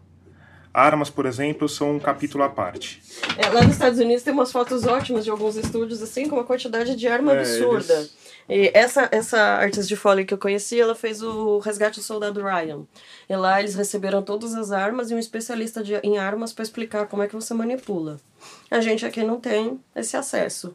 Armas, 0.74 1.08
por 1.08 1.24
exemplo, 1.24 1.68
são 1.68 1.94
um 1.94 2.00
capítulo 2.00 2.42
à 2.42 2.48
parte. 2.48 3.00
É, 3.38 3.48
lá 3.48 3.62
nos 3.62 3.74
Estados 3.74 4.00
Unidos 4.00 4.24
tem 4.24 4.32
umas 4.32 4.50
fotos 4.50 4.84
ótimas 4.84 5.22
de 5.22 5.30
alguns 5.30 5.54
estúdios, 5.54 6.02
assim, 6.02 6.28
com 6.28 6.34
uma 6.34 6.42
quantidade 6.42 6.96
de 6.96 7.06
arma 7.06 7.32
é, 7.32 7.38
absurda. 7.38 7.94
Eles... 7.94 8.24
E 8.48 8.70
essa, 8.74 9.08
essa 9.12 9.38
artista 9.38 9.86
de 9.86 9.96
Foley 9.96 10.24
que 10.24 10.34
eu 10.34 10.38
conheci, 10.38 10.78
ela 10.78 10.96
fez 10.96 11.22
o 11.22 11.60
Resgate 11.60 12.00
do 12.00 12.02
Soldado 12.02 12.42
Ryan. 12.42 12.82
E 13.28 13.36
lá 13.36 13.60
eles 13.60 13.76
receberam 13.76 14.20
todas 14.20 14.54
as 14.54 14.72
armas 14.72 15.10
e 15.10 15.14
um 15.14 15.18
especialista 15.18 15.82
de, 15.82 15.94
em 15.98 16.18
armas 16.18 16.52
para 16.52 16.64
explicar 16.64 17.06
como 17.06 17.22
é 17.22 17.28
que 17.28 17.34
você 17.34 17.54
manipula. 17.54 18.20
A 18.70 18.80
gente 18.80 19.06
aqui 19.06 19.22
não 19.22 19.40
tem 19.40 19.80
esse 19.94 20.16
acesso. 20.16 20.74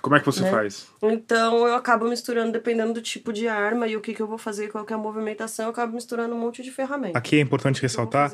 Como 0.00 0.16
é 0.16 0.20
que 0.20 0.26
você 0.26 0.42
né? 0.42 0.50
faz? 0.50 0.86
Então 1.02 1.66
eu 1.66 1.74
acabo 1.74 2.08
misturando, 2.08 2.52
dependendo 2.52 2.94
do 2.94 3.02
tipo 3.02 3.32
de 3.32 3.48
arma 3.48 3.86
e 3.86 3.96
o 3.96 4.00
que, 4.00 4.14
que 4.14 4.22
eu 4.22 4.26
vou 4.26 4.38
fazer, 4.38 4.68
qual 4.68 4.84
que 4.84 4.92
é 4.92 4.96
a 4.96 4.98
movimentação, 4.98 5.66
eu 5.66 5.70
acabo 5.70 5.92
misturando 5.94 6.34
um 6.34 6.38
monte 6.38 6.62
de 6.62 6.70
ferramentas. 6.70 7.16
Aqui 7.16 7.36
é 7.36 7.40
importante 7.40 7.82
ressaltar 7.82 8.32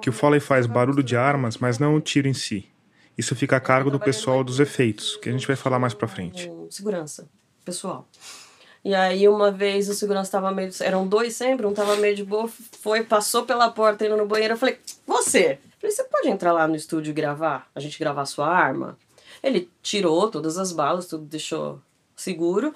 que 0.00 0.10
o 0.10 0.12
Foley 0.12 0.40
faz 0.40 0.66
barulho 0.66 1.02
de 1.02 1.16
armas, 1.16 1.56
mas 1.56 1.78
não 1.78 1.94
o 1.94 2.00
tiro 2.00 2.28
em 2.28 2.34
si. 2.34 2.68
Isso 3.16 3.34
fica 3.34 3.56
a 3.56 3.60
cargo 3.60 3.90
do 3.90 3.98
pessoal 3.98 4.44
dos 4.44 4.60
efeitos, 4.60 5.16
que 5.16 5.28
a 5.28 5.32
gente 5.32 5.46
vai 5.46 5.56
falar 5.56 5.78
mais 5.78 5.94
pra 5.94 6.06
frente. 6.06 6.50
Segurança, 6.68 7.28
pessoal. 7.64 8.06
E 8.84 8.94
aí 8.94 9.26
uma 9.26 9.50
vez 9.50 9.88
o 9.88 9.94
segurança 9.94 10.30
tava 10.30 10.52
meio. 10.52 10.70
Eram 10.80 11.08
dois 11.08 11.34
sempre, 11.34 11.66
um 11.66 11.72
tava 11.72 11.96
meio 11.96 12.14
de 12.14 12.22
boa, 12.22 12.48
foi, 12.80 13.02
passou 13.02 13.44
pela 13.44 13.68
porta 13.70 14.06
indo 14.06 14.16
no 14.16 14.26
banheiro. 14.26 14.54
Eu 14.54 14.58
falei, 14.58 14.78
você! 15.06 15.58
Eu 15.62 15.80
falei, 15.80 15.96
você 15.96 16.04
pode 16.04 16.28
entrar 16.28 16.52
lá 16.52 16.68
no 16.68 16.76
estúdio 16.76 17.10
e 17.10 17.14
gravar? 17.14 17.68
A 17.74 17.80
gente 17.80 17.98
gravar 17.98 18.22
a 18.22 18.26
sua 18.26 18.46
arma? 18.48 18.96
Ele 19.46 19.70
tirou 19.80 20.28
todas 20.28 20.58
as 20.58 20.72
balas, 20.72 21.06
tudo 21.06 21.24
deixou 21.24 21.80
seguro. 22.16 22.74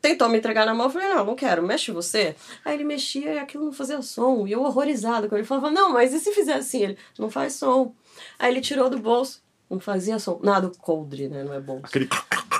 Tentou 0.00 0.28
me 0.28 0.38
entregar 0.38 0.66
na 0.66 0.74
mão, 0.74 0.86
eu 0.86 0.90
falei, 0.90 1.08
não, 1.08 1.24
não 1.24 1.34
quero, 1.36 1.62
mexe 1.62 1.92
você. 1.92 2.34
Aí 2.64 2.74
ele 2.74 2.84
mexia 2.84 3.34
e 3.34 3.38
aquilo 3.38 3.64
não 3.64 3.72
fazia 3.72 4.02
som. 4.02 4.46
E 4.46 4.52
eu 4.52 4.62
horrorizada, 4.62 5.28
quando 5.28 5.38
ele 5.38 5.46
falava, 5.46 5.70
não, 5.70 5.92
mas 5.92 6.12
e 6.12 6.18
se 6.18 6.32
fizer 6.32 6.54
assim? 6.54 6.82
Ele, 6.82 6.98
não 7.18 7.30
faz 7.30 7.54
som. 7.54 7.94
Aí 8.38 8.52
ele 8.52 8.60
tirou 8.60 8.90
do 8.90 8.98
bolso, 8.98 9.40
não 9.70 9.78
fazia 9.78 10.18
som. 10.18 10.40
Nada, 10.42 10.70
coldre, 10.80 11.28
né? 11.28 11.44
Não 11.44 11.54
é 11.54 11.60
bom. 11.60 11.80
Aquele... 11.82 12.08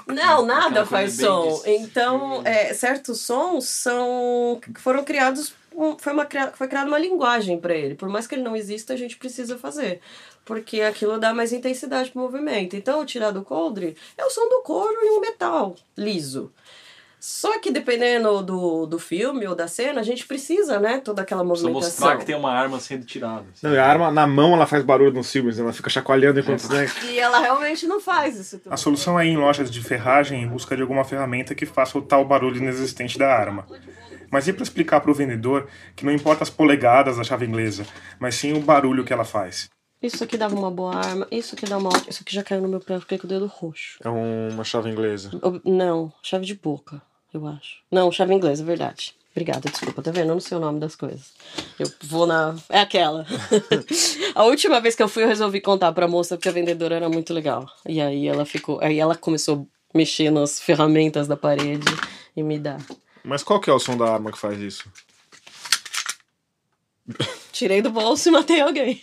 Não, 0.06 0.46
nada 0.46 0.86
faz 0.86 1.14
som. 1.14 1.62
Então, 1.66 2.42
é, 2.44 2.72
certos 2.74 3.20
sons 3.20 3.66
são 3.66 4.60
foram 4.76 5.04
criados 5.04 5.52
foi, 5.98 6.12
uma, 6.12 6.26
foi 6.54 6.66
criada 6.66 6.88
uma 6.88 6.98
linguagem 6.98 7.60
para 7.60 7.74
ele. 7.74 7.94
Por 7.94 8.08
mais 8.08 8.26
que 8.26 8.34
ele 8.34 8.42
não 8.42 8.56
exista, 8.56 8.92
a 8.92 8.96
gente 8.96 9.16
precisa 9.16 9.56
fazer 9.56 10.00
porque 10.48 10.80
aquilo 10.80 11.18
dá 11.18 11.34
mais 11.34 11.52
intensidade 11.52 12.10
pro 12.10 12.22
movimento. 12.22 12.74
Então, 12.74 13.04
tirar 13.04 13.32
do 13.32 13.42
coldre 13.42 13.94
é 14.16 14.24
o 14.24 14.30
som 14.30 14.48
do 14.48 14.62
couro 14.62 14.96
e 15.02 15.10
um 15.10 15.20
metal 15.20 15.76
liso. 15.94 16.50
Só 17.20 17.58
que 17.58 17.70
dependendo 17.70 18.42
do, 18.42 18.86
do 18.86 18.98
filme 18.98 19.46
ou 19.46 19.54
da 19.54 19.68
cena, 19.68 20.00
a 20.00 20.02
gente 20.02 20.24
precisa, 20.24 20.80
né? 20.80 21.00
Toda 21.00 21.20
aquela 21.20 21.44
movimentação. 21.44 21.80
Precisa 21.80 22.00
mostrar 22.00 22.16
que 22.16 22.24
tem 22.24 22.34
uma 22.34 22.50
arma 22.50 22.80
sendo 22.80 23.04
tirada. 23.04 23.44
Assim. 23.52 23.66
Não, 23.66 23.78
a 23.78 23.84
arma 23.84 24.10
na 24.10 24.26
mão 24.26 24.54
ela 24.54 24.66
faz 24.66 24.82
barulho 24.82 25.12
nos 25.12 25.30
filmes, 25.30 25.58
ela 25.58 25.72
fica 25.72 25.90
chacoalhando 25.90 26.40
enquanto 26.40 26.64
é. 26.72 26.86
né? 26.86 26.90
E 27.10 27.18
ela 27.18 27.40
realmente 27.40 27.86
não 27.86 28.00
faz 28.00 28.36
isso. 28.36 28.58
Tudo. 28.58 28.72
A 28.72 28.76
solução 28.78 29.20
é 29.20 29.26
ir 29.26 29.30
em 29.30 29.36
lojas 29.36 29.70
de 29.70 29.82
ferragem 29.82 30.42
em 30.42 30.48
busca 30.48 30.74
de 30.74 30.80
alguma 30.80 31.04
ferramenta 31.04 31.54
que 31.54 31.66
faça 31.66 31.98
o 31.98 32.02
tal 32.02 32.24
barulho 32.24 32.56
inexistente 32.56 33.18
da 33.18 33.28
arma. 33.28 33.66
Mas 34.30 34.48
e 34.48 34.52
para 34.52 34.62
explicar 34.62 35.00
para 35.00 35.10
o 35.10 35.14
vendedor 35.14 35.68
que 35.94 36.06
não 36.06 36.12
importa 36.12 36.42
as 36.42 36.50
polegadas 36.50 37.18
da 37.18 37.24
chave 37.24 37.44
inglesa, 37.44 37.84
mas 38.18 38.34
sim 38.34 38.54
o 38.54 38.60
barulho 38.60 39.04
que 39.04 39.12
ela 39.12 39.24
faz? 39.24 39.68
Isso 40.00 40.22
aqui 40.22 40.36
dava 40.36 40.54
uma 40.54 40.70
boa 40.70 40.94
arma, 40.94 41.26
isso 41.30 41.54
aqui 41.54 41.66
dá 41.66 41.76
uma 41.76 41.88
ótima. 41.88 42.10
Isso 42.10 42.22
aqui 42.22 42.34
já 42.34 42.42
caiu 42.42 42.62
no 42.62 42.68
meu 42.68 42.80
pé, 42.80 43.00
fiquei 43.00 43.18
com 43.18 43.26
o 43.26 43.28
dedo 43.28 43.46
roxo. 43.46 43.98
É 44.04 44.08
uma 44.08 44.62
chave 44.62 44.88
inglesa? 44.88 45.30
Não, 45.64 46.12
chave 46.22 46.46
de 46.46 46.54
boca, 46.54 47.02
eu 47.34 47.46
acho. 47.46 47.78
Não, 47.90 48.10
chave 48.12 48.32
inglesa, 48.32 48.64
verdade. 48.64 49.16
Obrigada, 49.32 49.70
desculpa, 49.70 50.02
tá 50.02 50.10
vendo? 50.10 50.30
Eu 50.30 50.34
não 50.34 50.40
sei 50.40 50.56
o 50.56 50.60
nome 50.60 50.80
das 50.80 50.96
coisas. 50.96 51.32
Eu 51.78 51.90
vou 52.02 52.26
na. 52.26 52.56
É 52.68 52.80
aquela. 52.80 53.24
a 54.34 54.44
última 54.44 54.80
vez 54.80 54.96
que 54.96 55.02
eu 55.02 55.08
fui, 55.08 55.22
eu 55.22 55.28
resolvi 55.28 55.60
contar 55.60 55.92
pra 55.92 56.08
moça 56.08 56.36
porque 56.36 56.48
a 56.48 56.52
vendedora 56.52 56.96
era 56.96 57.08
muito 57.08 57.32
legal. 57.32 57.68
E 57.86 58.00
aí 58.00 58.26
ela 58.26 58.44
ficou. 58.44 58.80
Aí 58.80 58.98
ela 58.98 59.14
começou 59.14 59.68
a 59.94 59.98
mexer 59.98 60.30
nas 60.30 60.60
ferramentas 60.60 61.28
da 61.28 61.36
parede 61.36 61.86
e 62.36 62.42
me 62.42 62.58
dar. 62.58 62.80
Mas 63.22 63.42
qual 63.42 63.60
que 63.60 63.70
é 63.70 63.72
o 63.72 63.78
som 63.78 63.96
da 63.96 64.12
arma 64.12 64.32
que 64.32 64.38
faz 64.38 64.58
isso? 64.58 64.90
Tirei 67.58 67.82
do 67.82 67.90
bolso 67.90 68.28
e 68.28 68.30
matei 68.30 68.60
alguém. 68.60 69.02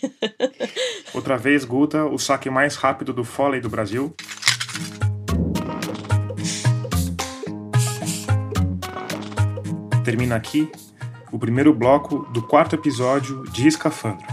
Outra 1.12 1.36
vez, 1.36 1.62
Guta, 1.62 2.06
o 2.06 2.18
saque 2.18 2.48
mais 2.48 2.74
rápido 2.74 3.12
do 3.12 3.22
Foley 3.22 3.60
do 3.60 3.68
Brasil. 3.68 4.16
Termina 10.02 10.36
aqui 10.36 10.72
o 11.30 11.38
primeiro 11.38 11.74
bloco 11.74 12.20
do 12.32 12.40
quarto 12.40 12.74
episódio 12.74 13.44
de 13.50 13.68
Escafandro. 13.68 14.26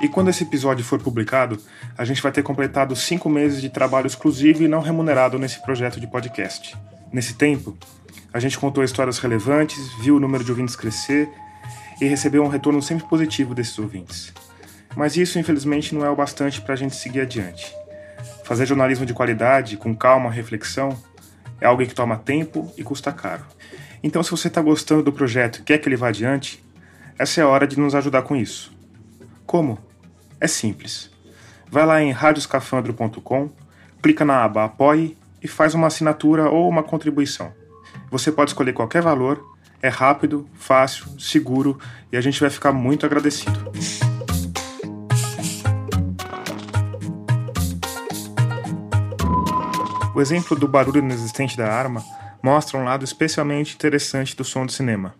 E 0.00 0.08
quando 0.08 0.30
esse 0.30 0.42
episódio 0.42 0.84
for 0.84 1.00
publicado, 1.00 1.60
a 1.96 2.04
gente 2.04 2.20
vai 2.20 2.32
ter 2.32 2.42
completado 2.42 2.96
cinco 2.96 3.28
meses 3.28 3.62
de 3.62 3.70
trabalho 3.70 4.08
exclusivo 4.08 4.60
e 4.60 4.66
não 4.66 4.80
remunerado 4.80 5.38
nesse 5.38 5.62
projeto 5.62 6.00
de 6.00 6.08
podcast. 6.08 6.76
Nesse 7.12 7.34
tempo, 7.34 7.78
a 8.34 8.40
gente 8.40 8.58
contou 8.58 8.82
histórias 8.82 9.20
relevantes, 9.20 9.78
viu 10.00 10.16
o 10.16 10.20
número 10.20 10.42
de 10.42 10.50
ouvintes 10.50 10.74
crescer 10.74 11.30
e 12.02 12.08
recebeu 12.08 12.42
um 12.42 12.48
retorno 12.48 12.82
sempre 12.82 13.06
positivo 13.06 13.54
desses 13.54 13.78
ouvintes. 13.78 14.32
Mas 14.96 15.16
isso, 15.16 15.38
infelizmente, 15.38 15.94
não 15.94 16.04
é 16.04 16.10
o 16.10 16.16
bastante 16.16 16.60
para 16.60 16.74
a 16.74 16.76
gente 16.76 16.96
seguir 16.96 17.20
adiante. 17.20 17.72
Fazer 18.42 18.66
jornalismo 18.66 19.06
de 19.06 19.14
qualidade, 19.14 19.76
com 19.76 19.94
calma, 19.94 20.28
reflexão, 20.28 20.98
é 21.60 21.66
algo 21.66 21.86
que 21.86 21.94
toma 21.94 22.16
tempo 22.16 22.68
e 22.76 22.82
custa 22.82 23.12
caro. 23.12 23.44
Então, 24.02 24.20
se 24.20 24.32
você 24.32 24.48
está 24.48 24.60
gostando 24.60 25.04
do 25.04 25.12
projeto 25.12 25.58
e 25.58 25.62
quer 25.62 25.78
que 25.78 25.88
ele 25.88 25.94
vá 25.94 26.08
adiante, 26.08 26.60
essa 27.16 27.40
é 27.40 27.44
a 27.44 27.48
hora 27.48 27.68
de 27.68 27.78
nos 27.78 27.94
ajudar 27.94 28.22
com 28.22 28.34
isso. 28.34 28.76
Como? 29.46 29.78
É 30.40 30.48
simples. 30.48 31.08
Vai 31.70 31.86
lá 31.86 32.02
em 32.02 32.10
radioscafandro.com, 32.10 33.48
clica 34.02 34.24
na 34.24 34.42
aba 34.42 34.64
Apoie 34.64 35.16
e 35.40 35.46
faz 35.46 35.72
uma 35.72 35.86
assinatura 35.86 36.50
ou 36.50 36.68
uma 36.68 36.82
contribuição. 36.82 37.52
Você 38.10 38.32
pode 38.32 38.50
escolher 38.50 38.72
qualquer 38.72 39.02
valor 39.02 39.51
é 39.82 39.88
rápido, 39.88 40.48
fácil, 40.54 41.18
seguro 41.18 41.78
e 42.12 42.16
a 42.16 42.20
gente 42.20 42.40
vai 42.40 42.48
ficar 42.48 42.72
muito 42.72 43.04
agradecido. 43.04 43.72
O 50.14 50.20
exemplo 50.20 50.56
do 50.56 50.68
barulho 50.68 50.98
inexistente 50.98 51.56
da 51.56 51.66
arma 51.66 52.04
mostra 52.40 52.78
um 52.78 52.84
lado 52.84 53.04
especialmente 53.04 53.74
interessante 53.74 54.36
do 54.36 54.44
som 54.44 54.64
do 54.64 54.70
cinema. 54.70 55.14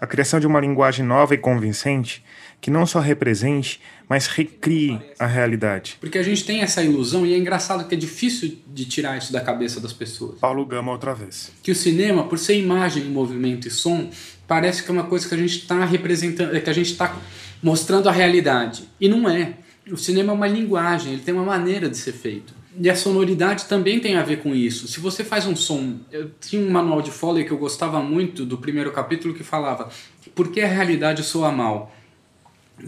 A 0.00 0.06
criação 0.06 0.40
de 0.40 0.46
uma 0.46 0.60
linguagem 0.60 1.04
nova 1.04 1.34
e 1.34 1.38
convincente 1.38 2.24
que 2.66 2.70
não 2.72 2.84
só 2.84 2.98
represente, 2.98 3.80
mas 4.08 4.26
recrie 4.26 4.98
a 5.20 5.24
realidade. 5.24 5.98
Porque 6.00 6.18
a 6.18 6.22
gente 6.24 6.44
tem 6.44 6.62
essa 6.62 6.82
ilusão 6.82 7.24
e 7.24 7.32
é 7.32 7.38
engraçado 7.38 7.86
que 7.86 7.94
é 7.94 7.96
difícil 7.96 8.58
de 8.66 8.84
tirar 8.84 9.16
isso 9.16 9.32
da 9.32 9.40
cabeça 9.40 9.78
das 9.78 9.92
pessoas. 9.92 10.40
Paulo 10.40 10.66
Gama 10.66 10.90
outra 10.90 11.14
vez. 11.14 11.52
Que 11.62 11.70
o 11.70 11.76
cinema, 11.76 12.24
por 12.24 12.40
ser 12.40 12.58
imagem, 12.58 13.04
movimento 13.04 13.68
e 13.68 13.70
som, 13.70 14.10
parece 14.48 14.82
que 14.82 14.90
é 14.90 14.92
uma 14.92 15.04
coisa 15.04 15.28
que 15.28 15.34
a 15.36 15.38
gente 15.38 15.58
está 15.58 15.84
representando, 15.84 16.60
que 16.60 16.68
a 16.68 16.72
gente 16.72 16.90
está 16.90 17.16
mostrando 17.62 18.08
a 18.08 18.12
realidade. 18.12 18.88
E 19.00 19.08
não 19.08 19.30
é. 19.30 19.52
O 19.88 19.96
cinema 19.96 20.32
é 20.32 20.34
uma 20.34 20.48
linguagem, 20.48 21.12
ele 21.12 21.22
tem 21.22 21.32
uma 21.32 21.44
maneira 21.44 21.88
de 21.88 21.96
ser 21.96 22.14
feito. 22.14 22.52
E 22.80 22.90
a 22.90 22.96
sonoridade 22.96 23.66
também 23.66 24.00
tem 24.00 24.16
a 24.16 24.24
ver 24.24 24.42
com 24.42 24.52
isso. 24.52 24.88
Se 24.88 24.98
você 24.98 25.22
faz 25.22 25.46
um 25.46 25.54
som. 25.54 26.00
Eu 26.10 26.32
tinha 26.40 26.60
um 26.60 26.68
manual 26.68 27.00
de 27.00 27.12
Foley 27.12 27.44
que 27.44 27.52
eu 27.52 27.58
gostava 27.58 28.02
muito 28.02 28.44
do 28.44 28.58
primeiro 28.58 28.90
capítulo 28.90 29.34
que 29.34 29.44
falava 29.44 29.88
por 30.34 30.50
que 30.50 30.60
a 30.60 30.66
realidade 30.66 31.22
soa 31.22 31.52
mal. 31.52 31.92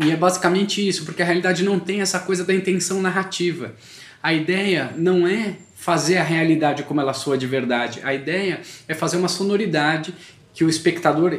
E 0.01 0.11
é 0.11 0.17
basicamente 0.17 0.87
isso, 0.87 1.05
porque 1.05 1.23
a 1.23 1.25
realidade 1.25 1.65
não 1.65 1.79
tem 1.79 2.01
essa 2.01 2.19
coisa 2.19 2.45
da 2.45 2.55
intenção 2.55 3.01
narrativa. 3.01 3.75
A 4.23 4.35
ideia 4.35 4.93
não 4.97 5.27
é 5.27 5.57
fazer 5.75 6.19
a 6.19 6.23
realidade 6.23 6.83
como 6.83 7.01
ela 7.01 7.15
soa 7.15 7.39
de 7.39 7.47
verdade. 7.47 8.01
A 8.03 8.13
ideia 8.13 8.61
é 8.87 8.95
fazer 8.95 9.17
uma 9.17 9.29
sonoridade 9.29 10.15
que 10.53 10.65
o 10.65 10.69
espectador 10.69 11.39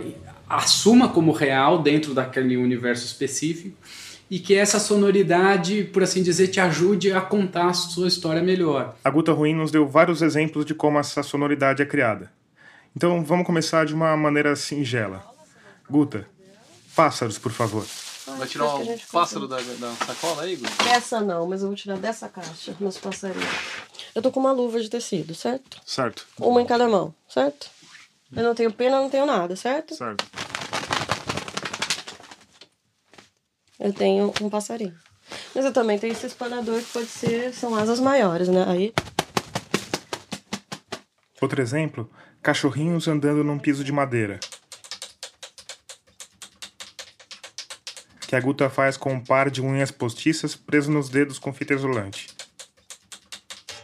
assuma 0.49 1.09
como 1.09 1.31
real 1.31 1.83
dentro 1.83 2.13
daquele 2.13 2.57
universo 2.57 3.05
específico 3.05 3.77
e 4.29 4.39
que 4.39 4.55
essa 4.55 4.79
sonoridade, 4.79 5.83
por 5.85 6.03
assim 6.03 6.23
dizer, 6.23 6.47
te 6.47 6.59
ajude 6.59 7.11
a 7.11 7.19
contar 7.19 7.67
a 7.67 7.73
sua 7.73 8.07
história 8.07 8.41
melhor. 8.41 8.95
A 9.03 9.09
Guta 9.09 9.33
Ruim 9.33 9.53
nos 9.53 9.71
deu 9.71 9.87
vários 9.87 10.21
exemplos 10.21 10.65
de 10.65 10.73
como 10.73 10.99
essa 10.99 11.21
sonoridade 11.21 11.81
é 11.81 11.85
criada. 11.85 12.31
Então 12.95 13.23
vamos 13.23 13.45
começar 13.45 13.85
de 13.85 13.93
uma 13.93 14.15
maneira 14.15 14.55
singela. 14.55 15.23
Guta, 15.89 16.27
pássaros, 16.95 17.37
por 17.37 17.51
favor. 17.51 17.85
Vai 18.37 18.47
tirar 18.47 18.75
um 18.75 18.97
pássaro 19.11 19.47
da, 19.47 19.57
da 19.57 19.93
sacola 20.05 20.43
aí, 20.43 20.53
Igor? 20.53 20.69
Essa 20.89 21.19
não, 21.21 21.47
mas 21.47 21.61
eu 21.61 21.67
vou 21.67 21.75
tirar 21.75 21.97
dessa 21.97 22.29
caixa, 22.29 22.75
meus 22.79 22.97
passarinhos. 22.97 23.45
Eu 24.13 24.21
tô 24.21 24.31
com 24.31 24.39
uma 24.39 24.51
luva 24.51 24.79
de 24.79 24.89
tecido, 24.89 25.33
certo? 25.35 25.79
Certo. 25.85 26.27
Uma 26.39 26.61
em 26.61 26.65
cada 26.65 26.87
mão, 26.87 27.13
certo? 27.27 27.69
Eu 28.35 28.43
não 28.43 28.53
tenho 28.53 28.71
pena, 28.71 28.99
não 28.99 29.09
tenho 29.09 29.25
nada, 29.25 29.55
certo? 29.55 29.95
Certo. 29.95 30.25
Eu 33.79 33.93
tenho 33.93 34.33
um 34.41 34.49
passarinho. 34.49 34.95
Mas 35.55 35.65
eu 35.65 35.73
também 35.73 35.97
tenho 35.97 36.13
esse 36.13 36.25
espanador 36.25 36.79
que 36.79 36.91
pode 36.91 37.07
ser, 37.07 37.53
são 37.53 37.75
asas 37.75 37.99
maiores, 37.99 38.47
né? 38.47 38.65
Aí. 38.67 38.93
Outro 41.41 41.61
exemplo: 41.61 42.09
cachorrinhos 42.41 43.07
andando 43.07 43.43
num 43.43 43.57
piso 43.57 43.83
de 43.83 43.91
madeira. 43.91 44.39
Que 48.29 48.35
a 48.35 48.39
Guta 48.39 48.69
faz 48.69 48.95
com 48.95 49.11
um 49.11 49.19
par 49.19 49.49
de 49.49 49.59
unhas 49.59 49.89
postiças 49.89 50.55
preso 50.55 50.91
nos 50.91 51.09
dedos 51.09 51.39
com 51.39 51.51
fita 51.51 51.73
isolante. 51.73 52.27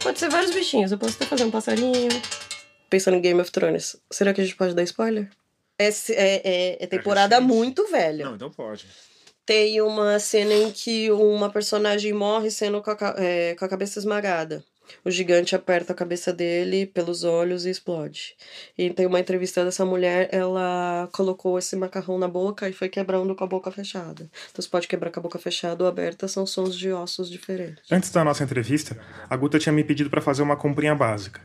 Pode 0.00 0.20
ser 0.20 0.30
vários 0.30 0.54
bichinhos. 0.54 0.92
Eu 0.92 0.98
posso 0.98 1.16
até 1.16 1.26
fazer 1.26 1.42
um 1.42 1.50
passarinho. 1.50 2.08
Pensando 2.88 3.16
em 3.16 3.20
Game 3.20 3.40
of 3.40 3.50
Thrones, 3.50 3.96
será 4.08 4.32
que 4.32 4.40
a 4.40 4.44
gente 4.44 4.54
pode 4.54 4.72
dar 4.72 4.84
spoiler? 4.84 5.28
Esse 5.76 6.14
é, 6.14 6.42
é, 6.44 6.84
é 6.84 6.86
temporada 6.86 7.40
muito 7.40 7.88
velha. 7.88 8.26
Não, 8.26 8.36
então 8.36 8.48
pode. 8.48 8.86
Tem 9.44 9.82
uma 9.82 10.16
cena 10.20 10.54
em 10.54 10.70
que 10.70 11.10
uma 11.10 11.50
personagem 11.50 12.12
morre 12.12 12.48
sendo 12.48 12.80
com 12.80 12.92
a, 12.92 13.14
é, 13.18 13.56
com 13.56 13.64
a 13.64 13.68
cabeça 13.68 13.98
esmagada. 13.98 14.62
O 15.04 15.10
gigante 15.10 15.54
aperta 15.54 15.92
a 15.92 15.96
cabeça 15.96 16.32
dele 16.32 16.86
pelos 16.86 17.24
olhos 17.24 17.64
e 17.64 17.70
explode. 17.70 18.34
E 18.76 18.90
tem 18.90 19.06
uma 19.06 19.20
entrevista 19.20 19.64
dessa 19.64 19.84
mulher, 19.84 20.28
ela 20.32 21.08
colocou 21.12 21.58
esse 21.58 21.76
macarrão 21.76 22.18
na 22.18 22.28
boca 22.28 22.68
e 22.68 22.72
foi 22.72 22.88
quebrando 22.88 23.34
com 23.34 23.44
a 23.44 23.46
boca 23.46 23.70
fechada. 23.70 24.28
Então 24.50 24.62
você 24.62 24.68
pode 24.68 24.88
quebrar 24.88 25.10
com 25.10 25.20
a 25.20 25.22
boca 25.22 25.38
fechada 25.38 25.84
ou 25.84 25.88
aberta, 25.88 26.28
são 26.28 26.46
sons 26.46 26.76
de 26.76 26.90
ossos 26.92 27.30
diferentes. 27.30 27.82
Antes 27.90 28.10
da 28.10 28.24
nossa 28.24 28.44
entrevista, 28.44 28.98
a 29.28 29.36
Guta 29.36 29.58
tinha 29.58 29.72
me 29.72 29.84
pedido 29.84 30.10
para 30.10 30.20
fazer 30.20 30.42
uma 30.42 30.56
comprinha 30.56 30.94
básica. 30.94 31.40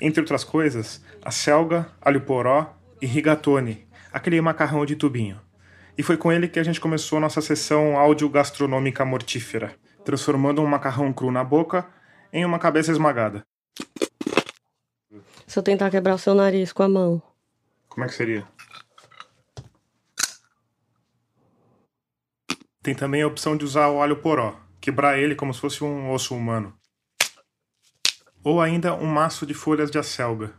Entre 0.00 0.20
outras 0.20 0.44
coisas, 0.44 1.00
a 1.22 1.30
selga, 1.30 1.86
alho 2.00 2.20
poró 2.20 2.76
e 3.00 3.06
rigatone, 3.06 3.86
aquele 4.12 4.40
macarrão 4.40 4.84
de 4.84 4.96
tubinho. 4.96 5.40
E 5.96 6.02
foi 6.02 6.16
com 6.16 6.32
ele 6.32 6.48
que 6.48 6.58
a 6.58 6.62
gente 6.62 6.80
começou 6.80 7.20
nossa 7.20 7.40
sessão 7.40 7.96
áudio 7.96 8.28
gastronômica 8.28 9.04
mortífera, 9.04 9.74
transformando 10.04 10.60
um 10.60 10.66
macarrão 10.66 11.12
cru 11.12 11.30
na 11.30 11.44
boca 11.44 11.86
em 12.34 12.44
uma 12.44 12.58
cabeça 12.58 12.90
esmagada. 12.90 13.46
Se 15.46 15.56
eu 15.56 15.62
tentar 15.62 15.88
quebrar 15.88 16.16
o 16.16 16.18
seu 16.18 16.34
nariz 16.34 16.72
com 16.72 16.82
a 16.82 16.88
mão. 16.88 17.22
Como 17.88 18.04
é 18.04 18.08
que 18.08 18.14
seria? 18.14 18.44
Tem 22.82 22.92
também 22.92 23.22
a 23.22 23.26
opção 23.28 23.56
de 23.56 23.64
usar 23.64 23.88
o 23.88 24.02
alho 24.02 24.16
poró, 24.16 24.60
quebrar 24.80 25.16
ele 25.16 25.36
como 25.36 25.54
se 25.54 25.60
fosse 25.60 25.84
um 25.84 26.10
osso 26.10 26.34
humano. 26.34 26.76
Ou 28.42 28.60
ainda 28.60 28.96
um 28.96 29.06
maço 29.06 29.46
de 29.46 29.54
folhas 29.54 29.88
de 29.88 29.98
acelga. 29.98 30.52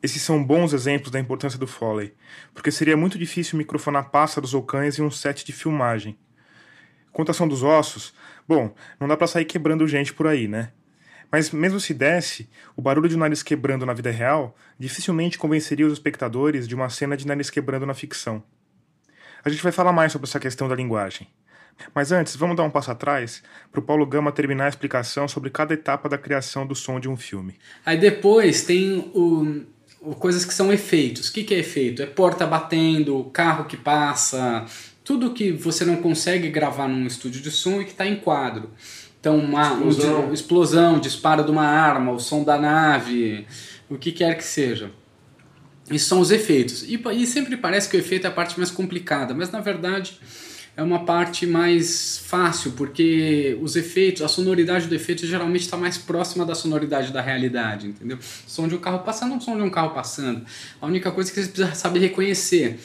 Esses 0.00 0.22
são 0.22 0.42
bons 0.42 0.72
exemplos 0.72 1.10
da 1.10 1.18
importância 1.18 1.58
do 1.58 1.66
Foley, 1.66 2.14
porque 2.54 2.70
seria 2.70 2.96
muito 2.96 3.18
difícil 3.18 3.58
microfonar 3.58 4.10
pássaros 4.10 4.54
ou 4.54 4.62
cães 4.62 4.98
em 5.00 5.02
um 5.02 5.10
set 5.10 5.44
de 5.44 5.52
filmagem. 5.52 6.16
Contação 7.12 7.48
dos 7.48 7.62
ossos, 7.62 8.14
bom, 8.46 8.74
não 8.98 9.08
dá 9.08 9.16
para 9.16 9.26
sair 9.26 9.44
quebrando 9.44 9.86
gente 9.86 10.12
por 10.12 10.26
aí, 10.26 10.46
né? 10.46 10.72
Mas 11.30 11.50
mesmo 11.50 11.78
se 11.78 11.94
desse, 11.94 12.48
o 12.76 12.82
barulho 12.82 13.08
de 13.08 13.14
um 13.14 13.18
nariz 13.18 13.42
quebrando 13.42 13.86
na 13.86 13.92
vida 13.92 14.10
real 14.10 14.56
dificilmente 14.78 15.38
convenceria 15.38 15.86
os 15.86 15.92
espectadores 15.92 16.66
de 16.66 16.74
uma 16.74 16.88
cena 16.88 17.16
de 17.16 17.26
nariz 17.26 17.50
quebrando 17.50 17.86
na 17.86 17.94
ficção. 17.94 18.42
A 19.44 19.48
gente 19.48 19.62
vai 19.62 19.72
falar 19.72 19.92
mais 19.92 20.12
sobre 20.12 20.28
essa 20.28 20.40
questão 20.40 20.68
da 20.68 20.74
linguagem. 20.74 21.28
Mas 21.94 22.12
antes, 22.12 22.36
vamos 22.36 22.56
dar 22.56 22.64
um 22.64 22.70
passo 22.70 22.90
atrás 22.90 23.42
para 23.70 23.80
o 23.80 23.82
Paulo 23.82 24.04
Gama 24.04 24.32
terminar 24.32 24.66
a 24.66 24.68
explicação 24.68 25.26
sobre 25.26 25.48
cada 25.50 25.72
etapa 25.72 26.08
da 26.08 26.18
criação 26.18 26.66
do 26.66 26.74
som 26.74 27.00
de 27.00 27.08
um 27.08 27.16
filme. 27.16 27.56
Aí 27.86 27.96
depois 27.96 28.62
tem 28.62 29.10
o, 29.14 29.64
o 30.00 30.14
coisas 30.14 30.44
que 30.44 30.52
são 30.52 30.72
efeitos. 30.72 31.28
O 31.28 31.32
que, 31.32 31.44
que 31.44 31.54
é 31.54 31.58
efeito? 31.58 32.02
É 32.02 32.06
porta 32.06 32.46
batendo, 32.46 33.24
carro 33.32 33.64
que 33.64 33.76
passa, 33.76 34.66
tudo 35.10 35.32
que 35.32 35.50
você 35.50 35.84
não 35.84 35.96
consegue 35.96 36.48
gravar 36.48 36.86
num 36.86 37.04
estúdio 37.04 37.42
de 37.42 37.50
som 37.50 37.80
e 37.80 37.84
que 37.84 37.90
está 37.90 38.06
em 38.06 38.14
quadro. 38.14 38.70
Então, 39.18 39.36
uma 39.36 39.72
explosão. 39.72 40.20
Um, 40.20 40.32
explosão, 40.32 40.98
disparo 41.00 41.42
de 41.42 41.50
uma 41.50 41.66
arma, 41.66 42.12
o 42.12 42.20
som 42.20 42.44
da 42.44 42.56
nave, 42.56 43.44
o 43.88 43.98
que 43.98 44.12
quer 44.12 44.36
que 44.36 44.44
seja. 44.44 44.92
Isso 45.90 46.06
são 46.06 46.20
os 46.20 46.30
efeitos. 46.30 46.84
E, 46.84 46.94
e 47.12 47.26
sempre 47.26 47.56
parece 47.56 47.88
que 47.88 47.96
o 47.96 47.98
efeito 47.98 48.24
é 48.24 48.30
a 48.30 48.32
parte 48.32 48.56
mais 48.56 48.70
complicada, 48.70 49.34
mas 49.34 49.50
na 49.50 49.58
verdade 49.58 50.16
é 50.76 50.82
uma 50.82 51.04
parte 51.04 51.44
mais 51.44 52.22
fácil, 52.24 52.70
porque 52.76 53.58
os 53.60 53.74
efeitos, 53.74 54.22
a 54.22 54.28
sonoridade 54.28 54.86
do 54.86 54.94
efeito 54.94 55.26
geralmente 55.26 55.62
está 55.62 55.76
mais 55.76 55.98
próxima 55.98 56.46
da 56.46 56.54
sonoridade 56.54 57.12
da 57.12 57.20
realidade, 57.20 57.88
entendeu? 57.88 58.16
som 58.46 58.68
de 58.68 58.76
um 58.76 58.78
carro 58.78 59.00
passando 59.00 59.32
é 59.32 59.36
um 59.36 59.40
som 59.40 59.56
de 59.56 59.62
um 59.64 59.70
carro 59.70 59.90
passando. 59.90 60.46
A 60.80 60.86
única 60.86 61.10
coisa 61.10 61.32
que 61.32 61.42
você 61.42 61.48
precisa 61.48 61.74
saber 61.74 61.98
reconhecer 61.98 62.78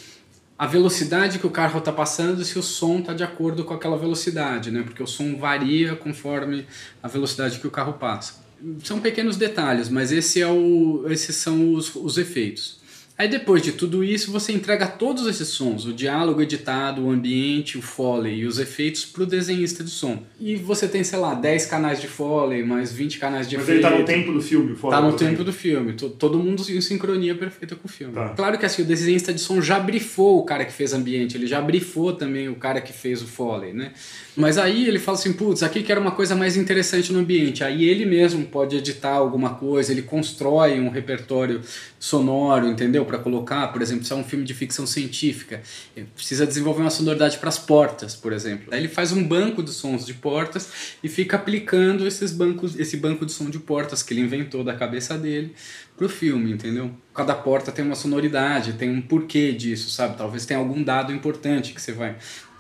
a 0.58 0.66
velocidade 0.66 1.38
que 1.38 1.46
o 1.46 1.50
carro 1.50 1.80
está 1.80 1.92
passando 1.92 2.44
se 2.46 2.58
o 2.58 2.64
som 2.64 3.00
está 3.00 3.14
de 3.14 3.24
acordo 3.24 3.66
com 3.66 3.74
aquela 3.74 3.98
velocidade, 3.98 4.72
né? 4.72 4.84
Porque 4.84 5.04
o 5.04 5.08
som 5.08 5.36
varia 5.36 5.96
conforme 5.96 6.66
a 7.04 7.08
velocidade 7.08 7.60
que 7.60 7.68
o 7.68 7.72
carro 7.72 7.94
passa. 7.94 8.46
São 8.84 9.02
pequenos 9.02 9.36
detalhes, 9.36 9.90
mas 9.90 10.14
esse 10.14 10.42
é 10.42 10.48
o, 10.48 11.06
esses 11.10 11.36
são 11.36 11.74
os, 11.74 11.94
os 11.94 12.18
efeitos. 12.18 12.80
Aí 13.18 13.30
depois 13.30 13.62
de 13.62 13.72
tudo 13.72 14.04
isso, 14.04 14.30
você 14.30 14.52
entrega 14.52 14.88
todos 14.88 15.26
esses 15.26 15.48
sons, 15.48 15.86
o 15.86 15.94
diálogo 15.94 16.42
editado, 16.42 17.02
o 17.02 17.10
ambiente, 17.10 17.78
o 17.78 17.82
foley 17.82 18.40
e 18.40 18.46
os 18.46 18.60
efeitos 18.60 19.06
para 19.06 19.24
o 19.24 19.26
desenhista 19.26 19.86
de 19.86 19.90
som. 19.90 20.22
E 20.38 20.58
você 20.58 20.86
tem, 20.86 21.02
sei 21.02 21.18
lá, 21.18 21.34
10 21.34 21.66
canais 21.66 22.02
de 22.02 22.10
foley, 22.10 22.62
mais 22.62 22.92
20 22.92 23.18
canais 23.18 23.48
de 23.48 23.56
Mas 23.56 23.70
efeito. 23.70 23.86
ele 23.88 23.94
tá 23.94 24.00
no 24.00 24.06
tempo 24.06 24.34
do 24.34 24.42
filme, 24.42 24.74
o 24.74 24.76
foley. 24.76 24.98
Tá 24.98 25.02
no 25.02 25.08
exemplo. 25.16 25.28
tempo 25.28 25.44
do 25.46 25.54
filme. 25.54 25.94
To- 25.94 26.10
Todo 26.10 26.38
mundo 26.38 26.62
em 26.70 26.82
sincronia 26.82 27.34
perfeita 27.36 27.74
com 27.78 27.88
o 27.88 27.92
filme. 27.92 28.14
Tá. 28.14 28.30
Claro 28.30 28.58
que 28.60 28.66
assim, 28.66 28.82
o 28.82 28.86
desenhista 28.86 29.34
de 29.34 29.40
som 29.40 29.62
já 29.62 29.80
brifou 29.80 30.40
o 30.40 30.44
cara 30.44 30.66
que 30.66 30.74
fez 30.74 30.92
ambiente, 30.94 31.38
ele 31.38 31.48
já 31.48 31.62
brifou 31.62 32.12
também 32.12 32.50
o 32.50 32.56
cara 32.56 32.82
que 32.82 32.92
fez 32.92 33.22
o 33.22 33.28
foley, 33.28 33.72
né? 33.72 33.94
Mas 34.36 34.58
aí 34.58 34.86
ele 34.88 35.00
fala 35.00 35.18
assim, 35.18 35.32
putz, 35.32 35.64
aqui 35.64 35.82
quero 35.82 36.02
uma 36.02 36.12
coisa 36.12 36.36
mais 36.36 36.58
interessante 36.58 37.14
no 37.14 37.20
ambiente. 37.20 37.64
Aí 37.64 37.86
ele 37.86 38.06
mesmo 38.06 38.46
pode 38.46 38.76
editar 38.76 39.14
alguma 39.14 39.56
coisa, 39.56 39.92
ele 39.92 40.02
constrói 40.02 40.80
um 40.80 40.90
repertório 40.90 41.62
sonoro, 41.98 42.68
entendeu? 42.68 43.06
Para 43.06 43.18
colocar, 43.18 43.68
por 43.68 43.82
exemplo, 43.82 44.04
se 44.04 44.12
é 44.12 44.16
um 44.16 44.24
filme 44.24 44.44
de 44.44 44.54
ficção 44.54 44.86
científica, 44.86 45.62
ele 45.96 46.08
precisa 46.14 46.46
desenvolver 46.46 46.82
uma 46.82 46.90
sonoridade 46.90 47.38
para 47.38 47.48
as 47.48 47.58
portas, 47.58 48.14
por 48.14 48.34
exemplo. 48.34 48.74
Aí 48.74 48.80
ele 48.80 48.90
faz 48.90 49.14
um 49.14 49.24
banco 49.24 49.64
de 49.64 49.72
sons 49.72 50.06
de 50.06 50.14
portas 50.14 50.70
e 51.02 51.08
fica 51.08 51.38
aplicando 51.38 52.06
esses 52.06 52.32
bancos, 52.32 52.78
esse 52.78 52.98
banco 52.98 53.26
de 53.26 53.32
som 53.32 53.50
de 53.50 53.60
portas 53.60 54.04
que 54.04 54.14
ele 54.14 54.22
inventou 54.22 54.64
da 54.64 54.74
cabeça 54.74 55.18
dele 55.18 55.54
pro 55.96 56.10
filme, 56.10 56.52
entendeu? 56.52 56.92
Cada 57.14 57.34
porta 57.34 57.72
tem 57.72 57.86
uma 57.86 57.96
sonoridade, 57.96 58.74
tem 58.74 58.90
um 58.90 59.02
porquê 59.02 59.54
disso, 59.54 59.90
sabe? 59.90 60.18
Talvez 60.18 60.46
tenha 60.46 60.60
algum 60.60 60.84
dado 60.84 61.14
importante 61.14 61.74
que 61.74 61.82
você 61.82 61.94
vai 61.94 62.18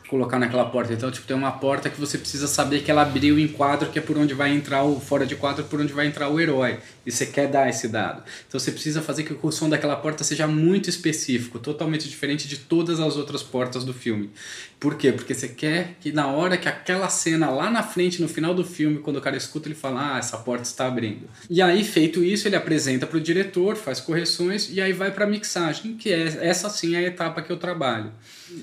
colocar 0.08 0.39
naquela 0.39 0.66
porta. 0.66 0.93
Então, 0.93 1.12
tipo, 1.12 1.28
tem 1.28 1.36
uma 1.36 1.51
porta 1.51 1.89
que 1.89 1.99
você 1.99 2.18
precisa 2.18 2.47
saber 2.47 2.82
que 2.84 2.91
ela 2.91 3.01
abriu 3.01 3.39
em 3.39 3.47
quadro, 3.47 3.89
que 3.89 3.99
é 3.99 4.01
por 4.01 4.18
onde 4.18 4.34
vai 4.34 4.51
entrar 4.51 4.84
o 4.84 4.99
fora 4.99 5.26
de 5.26 5.36
quadro, 5.36 5.64
por 5.66 5.80
onde 5.80 5.93
vai 5.93 6.08
entrar 6.08 6.30
o 6.30 6.39
herói. 6.39 6.80
E 7.06 7.12
você 7.12 7.26
quer 7.26 7.47
dar 7.47 7.70
esse 7.70 7.88
dado. 7.88 8.24
Então, 8.47 8.60
você 8.60 8.72
precisa 8.72 9.01
fazer 9.01 9.24
que 9.24 9.36
o 9.39 9.51
som 9.51 9.70
daquela 9.70 9.95
porta 9.95 10.24
seja 10.24 10.47
muito 10.47 10.89
específico, 10.89 11.60
totalmente 11.60 12.10
diferente 12.10 12.47
de 12.47 12.58
todas 12.58 12.99
as 12.99 13.16
outras 13.16 13.43
portas 13.43 13.84
do 13.84 13.93
filme. 13.93 14.32
Por 14.80 14.95
quê? 14.95 15.12
Porque 15.12 15.34
você 15.34 15.47
quer 15.47 15.95
que 16.01 16.12
na 16.12 16.28
hora 16.28 16.58
que 16.58 16.68
aquela 16.68 17.10
cena 17.10 17.49
lá 17.49 17.70
na 17.70 17.84
frente, 17.84 18.22
no 18.22 18.28
final 18.28 18.53
do 18.53 18.64
filme, 18.64 18.99
quando 18.99 19.18
o 19.18 19.22
cara 19.22 19.38
escuta, 19.38 19.68
ele 19.68 19.76
fala: 19.76 20.16
"Ah, 20.16 20.18
essa 20.18 20.38
porta 20.38 20.64
está 20.64 20.88
abrindo". 20.88 21.28
E 21.49 21.62
aí, 21.62 21.84
feito 21.84 22.24
isso, 22.24 22.47
ele 22.47 22.56
apresenta 22.56 23.08
para 23.08 23.18
o 23.18 23.22
diretor, 23.22 23.76
faz 23.76 23.99
correções 23.99 24.70
e 24.72 24.82
aí 24.82 24.93
vai 24.93 25.12
para 25.12 25.26
a 25.26 25.28
mixagem, 25.28 25.95
que 25.95 26.12
é 26.12 26.47
essa 26.47 26.70
sim 26.70 26.95
é 26.95 26.99
a 26.99 27.03
etapa 27.03 27.41
que 27.41 27.51
eu 27.51 27.58
trabalho. 27.58 28.12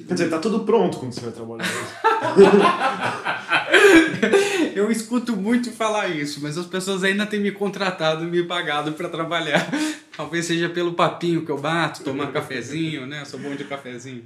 Quer 0.07 0.15
dizer, 0.15 0.31
tá 0.31 0.39
tudo 0.39 0.61
pronto 0.61 0.99
quando 0.99 1.13
você 1.13 1.21
vai 1.21 1.33
trabalhar. 1.33 1.67
eu 4.75 4.91
escuto 4.91 5.37
muito 5.37 5.71
falar 5.71 6.09
isso, 6.09 6.41
mas 6.43 6.59
as 6.59 6.67
pessoas 6.67 7.05
ainda 7.05 7.27
têm 7.27 7.41
me 7.41 7.53
contratado, 7.53 8.25
me 8.25 8.43
pagado 8.43 8.93
para 8.93 9.09
trabalhar. 9.09 9.71
Talvez 10.17 10.47
seja 10.47 10.69
pelo 10.69 10.95
papinho 10.95 11.45
que 11.45 11.51
eu 11.51 11.59
bato, 11.59 12.03
tomar 12.03 12.33
cafezinho, 12.33 13.07
né? 13.07 13.23
Eu 13.23 13.27
sou 13.27 13.41
bom 13.41 13.55
de 13.55 13.65
cafezinho. 13.65 14.25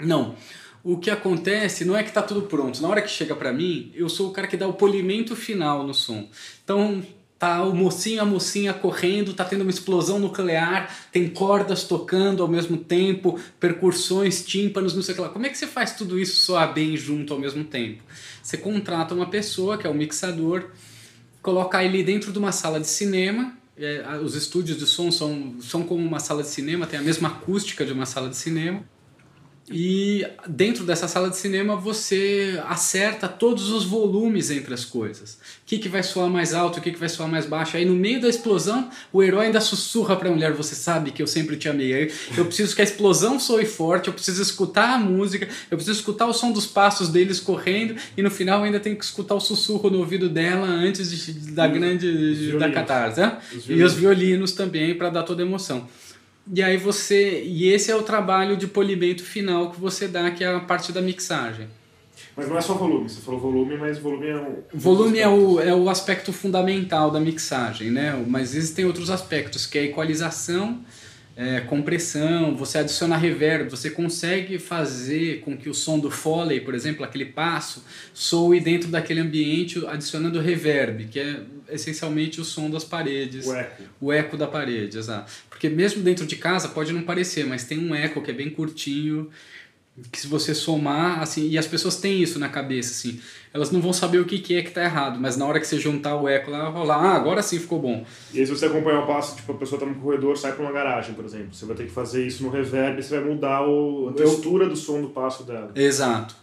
Não. 0.00 0.36
O 0.84 0.98
que 0.98 1.10
acontece 1.10 1.84
não 1.84 1.96
é 1.96 2.02
que 2.02 2.12
tá 2.12 2.22
tudo 2.22 2.42
pronto. 2.42 2.80
Na 2.80 2.88
hora 2.88 3.02
que 3.02 3.10
chega 3.10 3.34
para 3.34 3.52
mim, 3.52 3.90
eu 3.94 4.08
sou 4.08 4.28
o 4.28 4.32
cara 4.32 4.46
que 4.46 4.56
dá 4.56 4.66
o 4.66 4.74
polimento 4.74 5.34
final 5.34 5.82
no 5.82 5.92
som. 5.92 6.28
Então, 6.62 7.02
tá 7.38 7.62
o 7.62 7.74
mocinho 7.74 8.20
a 8.20 8.24
mocinha 8.24 8.74
correndo, 8.74 9.32
tá 9.32 9.44
tendo 9.44 9.62
uma 9.62 9.70
explosão 9.70 10.18
nuclear, 10.18 10.92
tem 11.12 11.28
cordas 11.28 11.84
tocando 11.84 12.42
ao 12.42 12.48
mesmo 12.48 12.76
tempo, 12.76 13.38
percussões, 13.60 14.44
tímpanos, 14.44 14.94
não 14.94 15.02
sei 15.02 15.12
o 15.12 15.16
que 15.16 15.22
lá. 15.22 15.28
Como 15.28 15.46
é 15.46 15.48
que 15.48 15.56
você 15.56 15.66
faz 15.66 15.92
tudo 15.92 16.18
isso 16.18 16.36
soar 16.38 16.72
bem 16.72 16.96
junto 16.96 17.32
ao 17.32 17.38
mesmo 17.38 17.62
tempo? 17.62 18.02
Você 18.42 18.56
contrata 18.56 19.14
uma 19.14 19.26
pessoa, 19.26 19.78
que 19.78 19.86
é 19.86 19.90
o 19.90 19.94
mixador, 19.94 20.70
coloca 21.40 21.82
ele 21.84 22.02
dentro 22.02 22.32
de 22.32 22.38
uma 22.38 22.50
sala 22.50 22.80
de 22.80 22.88
cinema, 22.88 23.56
é, 23.76 24.18
os 24.20 24.34
estúdios 24.34 24.76
de 24.76 24.86
som 24.86 25.10
são, 25.10 25.54
são 25.60 25.84
como 25.84 26.04
uma 26.04 26.18
sala 26.18 26.42
de 26.42 26.48
cinema, 26.48 26.86
tem 26.86 26.98
a 26.98 27.02
mesma 27.02 27.28
acústica 27.28 27.84
de 27.84 27.92
uma 27.92 28.06
sala 28.06 28.28
de 28.28 28.36
cinema. 28.36 28.82
E 29.70 30.26
dentro 30.48 30.84
dessa 30.84 31.06
sala 31.06 31.28
de 31.28 31.36
cinema 31.36 31.76
você 31.76 32.60
acerta 32.66 33.28
todos 33.28 33.70
os 33.70 33.84
volumes 33.84 34.50
entre 34.50 34.72
as 34.72 34.84
coisas. 34.84 35.34
O 35.34 35.66
que, 35.66 35.78
que 35.78 35.88
vai 35.88 36.02
soar 36.02 36.28
mais 36.28 36.54
alto, 36.54 36.78
o 36.78 36.82
que, 36.82 36.90
que 36.90 36.98
vai 36.98 37.08
soar 37.08 37.28
mais 37.28 37.46
baixo. 37.46 37.76
Aí 37.76 37.84
no 37.84 37.94
meio 37.94 38.20
da 38.20 38.28
explosão, 38.28 38.88
o 39.12 39.22
herói 39.22 39.46
ainda 39.46 39.60
sussurra 39.60 40.16
para 40.16 40.28
a 40.28 40.32
mulher: 40.32 40.52
Você 40.52 40.74
sabe 40.74 41.10
que 41.10 41.22
eu 41.22 41.26
sempre 41.26 41.56
te 41.56 41.68
amei. 41.68 42.10
Eu 42.36 42.44
preciso 42.46 42.74
que 42.74 42.80
a 42.80 42.84
explosão 42.84 43.38
soe 43.38 43.66
forte, 43.66 44.08
eu 44.08 44.14
preciso 44.14 44.42
escutar 44.42 44.94
a 44.94 44.98
música, 44.98 45.48
eu 45.70 45.76
preciso 45.76 45.98
escutar 45.98 46.26
o 46.26 46.32
som 46.32 46.50
dos 46.50 46.66
passos 46.66 47.08
deles 47.08 47.40
correndo. 47.40 47.96
E 48.16 48.22
no 48.22 48.30
final 48.30 48.62
ainda 48.62 48.80
tem 48.80 48.94
que 48.94 49.04
escutar 49.04 49.34
o 49.34 49.40
sussurro 49.40 49.90
no 49.90 49.98
ouvido 49.98 50.28
dela 50.28 50.66
antes 50.66 51.10
de, 51.10 51.32
da 51.52 51.66
grande 51.66 52.52
da 52.58 52.70
catarse. 52.70 53.20
Né? 53.20 53.38
E 53.68 53.82
os 53.82 53.94
violinos 53.94 54.52
também 54.52 54.94
para 54.94 55.10
dar 55.10 55.22
toda 55.22 55.42
a 55.42 55.46
emoção. 55.46 55.86
E 56.54 56.62
aí 56.62 56.76
você. 56.76 57.42
E 57.42 57.68
esse 57.68 57.90
é 57.90 57.96
o 57.96 58.02
trabalho 58.02 58.56
de 58.56 58.66
polimento 58.66 59.22
final 59.22 59.70
que 59.70 59.80
você 59.80 60.08
dá, 60.08 60.30
que 60.30 60.42
é 60.42 60.54
a 60.54 60.60
parte 60.60 60.92
da 60.92 61.02
mixagem. 61.02 61.68
Mas 62.36 62.48
não 62.48 62.56
é 62.56 62.60
só 62.60 62.74
volume, 62.74 63.08
você 63.08 63.20
falou 63.20 63.40
volume, 63.40 63.76
mas 63.76 63.98
volume 63.98 64.28
é 64.28 64.36
o. 64.36 64.64
Volume 64.72 65.18
é 65.18 65.28
o, 65.28 65.60
é 65.60 65.74
o 65.74 65.90
aspecto 65.90 66.32
fundamental 66.32 67.10
da 67.10 67.18
mixagem, 67.18 67.90
né? 67.90 68.12
Mas 68.26 68.54
existem 68.54 68.84
outros 68.84 69.10
aspectos, 69.10 69.66
que 69.66 69.76
é 69.76 69.82
a 69.82 69.84
equalização, 69.84 70.80
é, 71.36 71.60
compressão, 71.60 72.56
você 72.56 72.78
adiciona 72.78 73.16
reverb, 73.16 73.70
você 73.70 73.90
consegue 73.90 74.58
fazer 74.58 75.40
com 75.42 75.56
que 75.56 75.68
o 75.68 75.74
som 75.74 75.96
do 75.96 76.10
Foley, 76.10 76.60
por 76.60 76.74
exemplo, 76.74 77.04
aquele 77.04 77.26
passo, 77.26 77.84
soe 78.12 78.58
dentro 78.58 78.88
daquele 78.88 79.20
ambiente 79.20 79.84
adicionando 79.86 80.40
reverb, 80.40 81.04
que 81.04 81.20
é 81.20 81.40
essencialmente 81.68 82.40
o 82.40 82.44
som 82.44 82.68
das 82.68 82.84
paredes. 82.84 83.46
O 83.46 83.54
eco. 83.54 83.82
O 84.00 84.12
eco 84.12 84.36
da 84.36 84.48
parede, 84.48 84.98
exato. 84.98 85.30
Porque 85.58 85.68
mesmo 85.68 86.04
dentro 86.04 86.24
de 86.24 86.36
casa 86.36 86.68
pode 86.68 86.92
não 86.92 87.02
parecer, 87.02 87.44
mas 87.44 87.64
tem 87.64 87.80
um 87.80 87.92
eco 87.92 88.22
que 88.22 88.30
é 88.30 88.34
bem 88.34 88.48
curtinho, 88.48 89.28
que 90.12 90.20
se 90.20 90.28
você 90.28 90.54
somar, 90.54 91.20
assim, 91.20 91.48
e 91.48 91.58
as 91.58 91.66
pessoas 91.66 91.96
têm 91.96 92.22
isso 92.22 92.38
na 92.38 92.48
cabeça, 92.48 92.92
assim, 92.92 93.20
elas 93.52 93.72
não 93.72 93.80
vão 93.80 93.92
saber 93.92 94.20
o 94.20 94.24
que, 94.24 94.38
que 94.38 94.54
é 94.54 94.62
que 94.62 94.70
tá 94.70 94.84
errado, 94.84 95.18
mas 95.18 95.36
na 95.36 95.44
hora 95.44 95.58
que 95.58 95.66
você 95.66 95.76
juntar 95.76 96.14
o 96.14 96.28
eco 96.28 96.48
lá, 96.48 96.70
vai 96.70 96.72
falar, 96.74 96.94
ah, 96.94 97.16
agora 97.16 97.42
sim 97.42 97.58
ficou 97.58 97.80
bom. 97.80 98.06
E 98.32 98.38
aí 98.38 98.46
se 98.46 98.54
você 98.54 98.66
acompanhar 98.66 99.00
o 99.00 99.06
passo, 99.08 99.34
tipo, 99.34 99.50
a 99.50 99.56
pessoa 99.56 99.80
tá 99.80 99.84
no 99.84 99.96
corredor, 99.96 100.38
sai 100.38 100.52
para 100.52 100.62
uma 100.62 100.70
garagem, 100.70 101.12
por 101.16 101.24
exemplo, 101.24 101.52
você 101.52 101.66
vai 101.66 101.74
ter 101.74 101.86
que 101.86 101.90
fazer 101.90 102.24
isso 102.24 102.44
no 102.44 102.50
reverb, 102.50 103.02
você 103.02 103.18
vai 103.18 103.28
mudar 103.28 103.66
o, 103.66 104.10
a 104.10 104.12
textura 104.12 104.68
do 104.68 104.76
som 104.76 105.02
do 105.02 105.08
passo 105.08 105.42
dela. 105.42 105.72
Exato, 105.74 106.36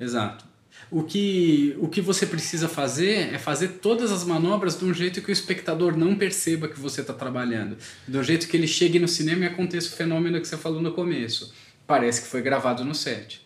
exato. 0.00 0.46
O 0.90 1.02
que, 1.02 1.76
o 1.80 1.88
que 1.88 2.00
você 2.00 2.26
precisa 2.26 2.68
fazer 2.68 3.34
é 3.34 3.38
fazer 3.38 3.68
todas 3.80 4.12
as 4.12 4.24
manobras 4.24 4.78
de 4.78 4.84
um 4.84 4.94
jeito 4.94 5.20
que 5.20 5.30
o 5.30 5.32
espectador 5.32 5.96
não 5.96 6.14
perceba 6.14 6.68
que 6.68 6.78
você 6.78 7.00
está 7.00 7.12
trabalhando. 7.12 7.76
De 8.06 8.16
um 8.16 8.22
jeito 8.22 8.46
que 8.46 8.56
ele 8.56 8.68
chegue 8.68 8.98
no 8.98 9.08
cinema 9.08 9.44
e 9.44 9.48
aconteça 9.48 9.88
o 9.88 9.96
fenômeno 9.96 10.40
que 10.40 10.46
você 10.46 10.56
falou 10.56 10.80
no 10.80 10.92
começo. 10.92 11.52
Parece 11.86 12.22
que 12.22 12.28
foi 12.28 12.40
gravado 12.40 12.84
no 12.84 12.94
set. 12.94 13.44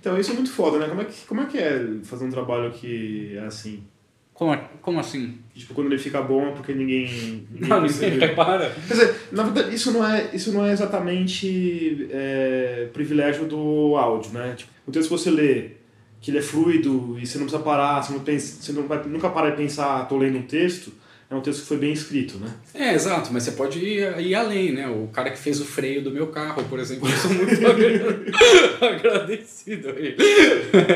Então 0.00 0.18
isso 0.18 0.30
é 0.30 0.34
muito 0.34 0.50
foda, 0.50 0.78
né? 0.78 0.86
Como 0.86 1.00
é 1.00 1.04
que, 1.04 1.26
como 1.26 1.40
é, 1.40 1.46
que 1.46 1.58
é 1.58 1.84
fazer 2.04 2.24
um 2.24 2.30
trabalho 2.30 2.70
que 2.70 3.36
é 3.36 3.40
assim? 3.40 3.82
Como, 4.32 4.56
como 4.80 5.00
assim? 5.00 5.36
Tipo, 5.52 5.74
quando 5.74 5.88
ele 5.88 5.98
fica 5.98 6.22
bom 6.22 6.46
é 6.46 6.50
porque 6.52 6.72
ninguém. 6.72 7.44
ninguém 7.50 7.68
não, 7.68 7.82
ninguém 7.82 8.18
repara. 8.20 8.72
Quer 8.86 8.94
dizer, 8.94 9.14
na 9.32 9.42
verdade, 9.42 9.74
isso 9.74 9.90
não 9.90 10.08
é, 10.08 10.30
isso 10.32 10.52
não 10.52 10.64
é 10.64 10.70
exatamente 10.70 12.08
é, 12.12 12.88
privilégio 12.92 13.46
do 13.46 13.96
áudio, 13.96 14.30
né? 14.32 14.54
Tipo, 14.56 14.70
o 14.86 14.92
texto 14.92 15.08
que 15.08 15.18
você 15.18 15.28
lê 15.28 15.77
que 16.20 16.30
ele 16.30 16.38
é 16.38 16.42
fluido 16.42 17.16
e 17.20 17.26
você 17.26 17.38
não 17.38 17.46
precisa 17.46 17.62
parar, 17.62 18.02
você 18.02 18.12
não, 18.12 18.20
pensa, 18.20 18.60
você 18.60 18.72
não 18.72 18.86
vai 18.86 19.02
nunca 19.04 19.28
parar 19.30 19.50
de 19.50 19.56
pensar, 19.56 20.06
tô 20.08 20.16
lendo 20.16 20.38
um 20.38 20.42
texto, 20.42 20.92
é 21.30 21.34
um 21.34 21.42
texto 21.42 21.60
que 21.60 21.66
foi 21.66 21.76
bem 21.76 21.92
escrito, 21.92 22.38
né? 22.38 22.50
É, 22.72 22.94
exato, 22.94 23.30
mas 23.30 23.42
você 23.42 23.52
pode 23.52 23.78
ir, 23.78 24.18
ir 24.18 24.34
além, 24.34 24.72
né? 24.72 24.88
O 24.88 25.08
cara 25.08 25.30
que 25.30 25.38
fez 25.38 25.60
o 25.60 25.64
freio 25.64 26.02
do 26.02 26.10
meu 26.10 26.28
carro, 26.28 26.64
por 26.64 26.80
exemplo, 26.80 27.06
eu 27.06 27.16
sou 27.18 27.30
muito 27.34 27.52
agradecido 28.82 29.90
a 29.90 29.92
ele. 29.92 30.16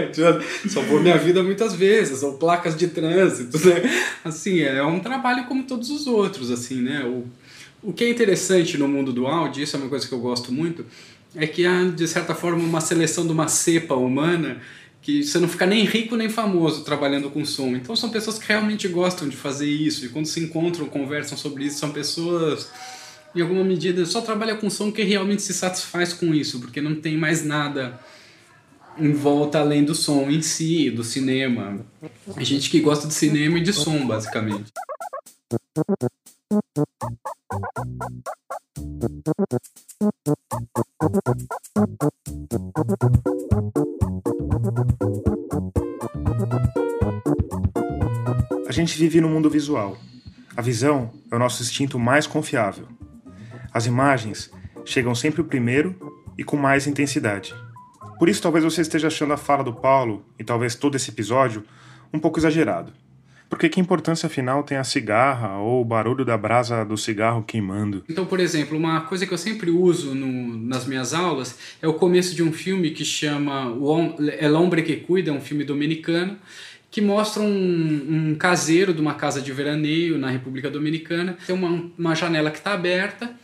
Salvou 0.71 1.01
minha 1.01 1.19
vida 1.19 1.43
muitas 1.43 1.75
vezes, 1.75 2.23
ou 2.23 2.39
placas 2.39 2.75
de 2.75 2.89
trânsito, 2.89 3.59
né? 3.69 3.83
Assim, 4.25 4.61
é 4.61 4.83
um 4.83 5.01
trabalho 5.01 5.45
como 5.45 5.65
todos 5.65 5.91
os 5.91 6.07
outros, 6.07 6.51
assim, 6.51 6.81
né? 6.81 7.05
O, 7.05 7.27
o 7.83 7.93
que 7.93 8.05
é 8.05 8.09
interessante 8.09 8.79
no 8.79 8.89
mundo 8.89 9.13
do 9.13 9.27
áudio, 9.27 9.63
isso 9.63 9.77
é 9.77 9.79
uma 9.81 9.91
coisa 9.91 10.09
que 10.09 10.15
eu 10.15 10.21
gosto 10.21 10.51
muito, 10.51 10.87
é 11.37 11.47
que 11.47 11.67
há, 11.67 11.85
de 11.85 12.09
certa 12.09 12.35
forma, 12.35 12.65
uma 12.65 12.81
seleção 12.81 13.27
de 13.27 13.33
uma 13.33 13.49
cepa 13.49 13.95
humana 13.95 14.63
que 15.03 15.25
você 15.25 15.39
não 15.39 15.49
fica 15.49 15.67
nem 15.67 15.85
rico 15.85 16.17
nem 16.17 16.29
famoso 16.29 16.85
trabalhando 16.85 17.29
com 17.29 17.45
som. 17.45 17.75
Então 17.77 17.95
são 17.97 18.09
pessoas 18.09 18.39
que 18.39 18.49
realmente 18.49 18.87
gostam 18.89 19.29
de 19.29 19.37
fazer 19.37 19.69
isso 19.69 20.07
e 20.07 20.09
quando 20.09 20.27
se 20.27 20.41
encontram, 20.41 20.87
conversam 20.87 21.37
sobre 21.37 21.65
isso, 21.65 21.79
são 21.79 21.91
pessoas 21.91 22.71
em 23.35 23.41
alguma 23.41 23.65
medida 23.65 24.05
só 24.05 24.21
trabalha 24.21 24.55
com 24.57 24.69
som 24.69 24.93
que 24.93 25.03
realmente 25.03 25.43
se 25.43 25.55
satisfaz 25.55 26.13
com 26.13 26.35
isso, 26.35 26.61
porque 26.61 26.81
não 26.81 26.95
tem 26.95 27.17
mais 27.17 27.45
nada 27.45 27.99
em 28.99 29.13
volta 29.13 29.59
além 29.59 29.85
do 29.85 29.95
som 29.95 30.31
em 30.31 30.43
si, 30.43 30.91
do 30.91 31.03
cinema. 31.03 31.85
A 32.37 32.45
gente 32.45 32.69
que 32.69 32.81
gosta 32.81 33.09
de 33.09 33.15
cinema 33.15 33.59
e 33.59 33.63
de 33.63 33.73
som, 33.73 34.07
basicamente. 34.07 34.71
A 48.67 48.73
gente 48.73 48.97
vive 48.97 49.21
no 49.21 49.29
mundo 49.29 49.51
visual. 49.51 49.99
A 50.57 50.63
visão 50.63 51.11
é 51.31 51.37
o 51.37 51.39
nosso 51.39 51.63
instinto 51.63 51.99
mais 51.99 52.27
confiável. 52.27 52.87
As 53.73 53.87
imagens 53.87 54.51
chegam 54.85 55.15
sempre 55.15 55.43
primeiro 55.43 55.95
e 56.39 56.45
com 56.45 56.57
mais 56.57 56.87
intensidade. 56.87 57.55
Por 58.19 58.29
isso, 58.29 58.41
talvez 58.41 58.65
você 58.65 58.81
esteja 58.81 59.09
achando 59.09 59.33
a 59.33 59.37
fala 59.37 59.65
do 59.65 59.75
Paulo, 59.75 60.25
e 60.39 60.45
talvez 60.45 60.75
todo 60.75 60.95
esse 60.95 61.11
episódio, 61.11 61.65
um 62.13 62.19
pouco 62.19 62.39
exagerado. 62.39 62.93
Porque 63.53 63.69
que 63.69 63.79
importância 63.79 64.29
afinal 64.29 64.63
tem 64.63 64.79
a 64.79 64.83
cigarra 64.83 65.59
ou 65.59 65.83
o 65.83 65.85
barulho 65.85 66.25
da 66.25 66.39
brasa 66.39 66.87
do 66.87 66.97
cigarro 66.97 67.45
queimando? 67.47 68.03
Então, 68.09 68.25
por 68.25 68.41
exemplo, 68.41 68.79
uma 68.79 69.03
coisa 69.03 69.27
que 69.27 69.35
eu 69.35 69.37
sempre 69.37 69.71
uso 69.71 70.15
no, 70.15 70.57
nas 70.57 70.87
minhas 70.87 71.13
aulas 71.13 71.59
é 71.83 71.87
o 71.87 71.93
começo 71.93 72.35
de 72.35 72.43
um 72.43 72.51
filme 72.51 72.93
que 72.93 73.05
chama 73.05 73.71
El 74.39 74.55
Hombre 74.55 74.83
que 74.83 74.97
Cuida, 74.97 75.31
é 75.31 75.35
um 75.35 75.41
filme 75.43 75.65
dominicano, 75.65 76.39
que 76.91 77.03
mostra 77.03 77.43
um, 77.43 78.31
um 78.31 78.35
caseiro 78.37 78.95
de 78.95 79.03
uma 79.03 79.13
casa 79.13 79.39
de 79.39 79.53
veraneio 79.53 80.17
na 80.17 80.31
República 80.31 80.71
Dominicana. 80.71 81.37
Tem 81.47 81.55
uma, 81.55 81.91
uma 81.99 82.15
janela 82.15 82.51
que 82.51 82.57
está 82.57 82.73
aberta 82.73 83.37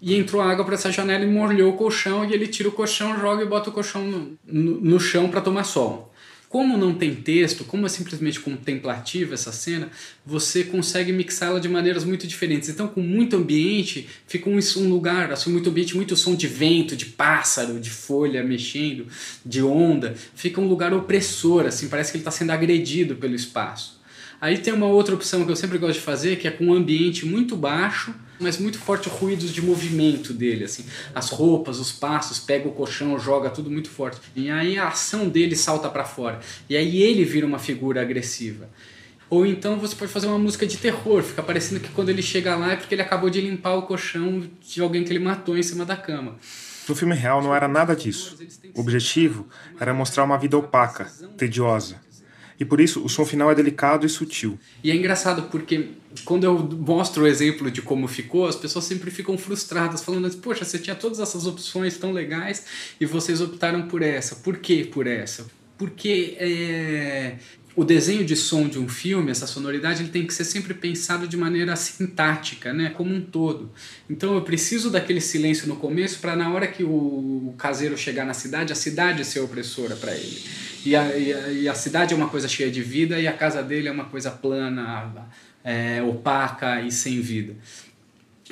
e 0.00 0.16
entrou 0.16 0.40
água 0.40 0.64
para 0.64 0.74
essa 0.74 0.92
janela 0.92 1.24
e 1.24 1.26
molhou 1.26 1.72
o 1.72 1.76
colchão 1.76 2.24
e 2.24 2.32
ele 2.32 2.46
tira 2.46 2.68
o 2.68 2.72
colchão, 2.72 3.18
joga 3.18 3.42
e 3.42 3.46
bota 3.46 3.68
o 3.68 3.72
colchão 3.72 4.06
no, 4.06 4.38
no, 4.46 4.80
no 4.80 5.00
chão 5.00 5.28
para 5.28 5.40
tomar 5.40 5.64
sol. 5.64 6.09
Como 6.50 6.76
não 6.76 6.92
tem 6.92 7.14
texto, 7.14 7.62
como 7.62 7.86
é 7.86 7.88
simplesmente 7.88 8.40
contemplativa 8.40 9.34
essa 9.34 9.52
cena, 9.52 9.88
você 10.26 10.64
consegue 10.64 11.12
mixá-la 11.12 11.60
de 11.60 11.68
maneiras 11.68 12.02
muito 12.02 12.26
diferentes. 12.26 12.68
Então, 12.68 12.88
com 12.88 13.00
muito 13.00 13.36
ambiente, 13.36 14.08
fica 14.26 14.50
um, 14.50 14.58
um 14.58 14.88
lugar, 14.88 15.30
assim, 15.30 15.48
muito 15.48 15.70
ambiente, 15.70 15.94
muito 15.94 16.16
som 16.16 16.34
de 16.34 16.48
vento, 16.48 16.96
de 16.96 17.06
pássaro, 17.06 17.78
de 17.78 17.88
folha 17.88 18.42
mexendo, 18.42 19.06
de 19.46 19.62
onda. 19.62 20.16
Fica 20.34 20.60
um 20.60 20.66
lugar 20.66 20.92
opressor, 20.92 21.66
assim, 21.66 21.88
parece 21.88 22.10
que 22.10 22.16
ele 22.16 22.22
está 22.22 22.32
sendo 22.32 22.50
agredido 22.50 23.14
pelo 23.14 23.36
espaço. 23.36 24.00
Aí 24.40 24.58
tem 24.58 24.72
uma 24.72 24.86
outra 24.86 25.14
opção 25.14 25.44
que 25.44 25.52
eu 25.52 25.56
sempre 25.56 25.78
gosto 25.78 26.00
de 26.00 26.04
fazer, 26.04 26.34
que 26.34 26.48
é 26.48 26.50
com 26.50 26.64
um 26.64 26.74
ambiente 26.74 27.24
muito 27.24 27.54
baixo, 27.54 28.12
mas 28.40 28.58
muito 28.58 28.78
forte 28.78 29.08
ruídos 29.08 29.52
de 29.52 29.62
movimento 29.62 30.32
dele, 30.32 30.64
assim. 30.64 30.84
As 31.14 31.30
roupas, 31.30 31.78
os 31.78 31.92
passos, 31.92 32.38
pega 32.38 32.66
o 32.68 32.72
colchão, 32.72 33.18
joga 33.18 33.50
tudo 33.50 33.70
muito 33.70 33.90
forte. 33.90 34.20
E 34.34 34.50
aí 34.50 34.78
a 34.78 34.88
ação 34.88 35.28
dele 35.28 35.54
salta 35.54 35.88
para 35.88 36.04
fora. 36.04 36.40
E 36.68 36.76
aí 36.76 37.02
ele 37.02 37.24
vira 37.24 37.46
uma 37.46 37.58
figura 37.58 38.00
agressiva. 38.00 38.68
Ou 39.28 39.46
então 39.46 39.78
você 39.78 39.94
pode 39.94 40.10
fazer 40.10 40.26
uma 40.26 40.38
música 40.38 40.66
de 40.66 40.76
terror, 40.76 41.22
fica 41.22 41.42
parecendo 41.42 41.80
que 41.80 41.88
quando 41.90 42.08
ele 42.08 42.20
chega 42.20 42.56
lá 42.56 42.72
é 42.72 42.76
porque 42.76 42.94
ele 42.94 43.02
acabou 43.02 43.30
de 43.30 43.40
limpar 43.40 43.76
o 43.76 43.82
colchão 43.82 44.42
de 44.60 44.80
alguém 44.80 45.04
que 45.04 45.12
ele 45.12 45.20
matou 45.20 45.56
em 45.56 45.62
cima 45.62 45.84
da 45.84 45.96
cama. 45.96 46.36
No 46.88 46.96
filme 46.96 47.14
real 47.14 47.40
não 47.40 47.54
era 47.54 47.68
nada 47.68 47.94
disso. 47.94 48.36
O 48.74 48.80
objetivo 48.80 49.46
era 49.78 49.94
mostrar 49.94 50.24
uma 50.24 50.36
vida 50.36 50.58
opaca, 50.58 51.08
tediosa, 51.36 52.00
e 52.60 52.64
por 52.64 52.78
isso 52.78 53.02
o 53.02 53.08
som 53.08 53.24
final 53.24 53.50
é 53.50 53.54
delicado 53.54 54.04
e 54.04 54.08
sutil. 54.08 54.58
E 54.84 54.90
é 54.90 54.94
engraçado 54.94 55.44
porque 55.44 55.92
quando 56.26 56.44
eu 56.44 56.58
mostro 56.58 57.24
o 57.24 57.26
exemplo 57.26 57.70
de 57.70 57.80
como 57.80 58.06
ficou, 58.06 58.46
as 58.46 58.54
pessoas 58.54 58.84
sempre 58.84 59.10
ficam 59.10 59.38
frustradas, 59.38 60.04
falando 60.04 60.26
assim, 60.26 60.38
poxa, 60.38 60.62
você 60.62 60.78
tinha 60.78 60.94
todas 60.94 61.18
essas 61.20 61.46
opções 61.46 61.96
tão 61.96 62.12
legais 62.12 62.66
e 63.00 63.06
vocês 63.06 63.40
optaram 63.40 63.88
por 63.88 64.02
essa. 64.02 64.36
Por 64.36 64.58
que 64.58 64.84
por 64.84 65.06
essa? 65.06 65.46
Porque 65.78 66.36
é, 66.38 67.36
o 67.80 67.84
desenho 67.84 68.26
de 68.26 68.36
som 68.36 68.68
de 68.68 68.78
um 68.78 68.86
filme, 68.86 69.30
essa 69.30 69.46
sonoridade, 69.46 70.02
ele 70.02 70.10
tem 70.10 70.26
que 70.26 70.34
ser 70.34 70.44
sempre 70.44 70.74
pensado 70.74 71.26
de 71.26 71.34
maneira 71.34 71.74
sintática, 71.76 72.74
né, 72.74 72.90
como 72.90 73.10
um 73.10 73.22
todo. 73.22 73.70
Então 74.08 74.34
eu 74.34 74.42
preciso 74.42 74.90
daquele 74.90 75.18
silêncio 75.18 75.66
no 75.66 75.76
começo 75.76 76.18
para 76.18 76.36
na 76.36 76.52
hora 76.52 76.66
que 76.66 76.84
o 76.84 77.54
caseiro 77.56 77.96
chegar 77.96 78.26
na 78.26 78.34
cidade, 78.34 78.70
a 78.70 78.76
cidade 78.76 79.24
ser 79.24 79.40
opressora 79.40 79.96
para 79.96 80.12
ele. 80.12 80.42
E 80.84 80.94
a, 80.94 81.16
e 81.16 81.32
a, 81.32 81.48
e, 81.52 81.68
a, 81.70 81.74
cidade 81.74 82.12
é 82.12 82.16
uma 82.18 82.28
coisa 82.28 82.46
cheia 82.46 82.70
de 82.70 82.82
vida 82.82 83.18
e 83.18 83.26
a 83.26 83.32
casa 83.32 83.62
dele 83.62 83.88
é 83.88 83.90
uma 83.90 84.04
coisa 84.04 84.30
plana, 84.30 85.30
é, 85.64 86.02
opaca 86.02 86.82
e 86.82 86.92
sem 86.92 87.18
vida. 87.22 87.56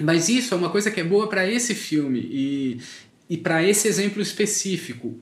Mas 0.00 0.30
isso 0.30 0.54
é 0.54 0.56
uma 0.56 0.70
coisa 0.70 0.90
que 0.90 1.00
é 1.00 1.04
boa 1.04 1.28
para 1.28 1.46
esse 1.46 1.74
filme 1.74 2.20
e, 2.20 2.80
e 3.28 3.36
para 3.36 3.62
esse 3.62 3.88
exemplo 3.88 4.22
específico. 4.22 5.20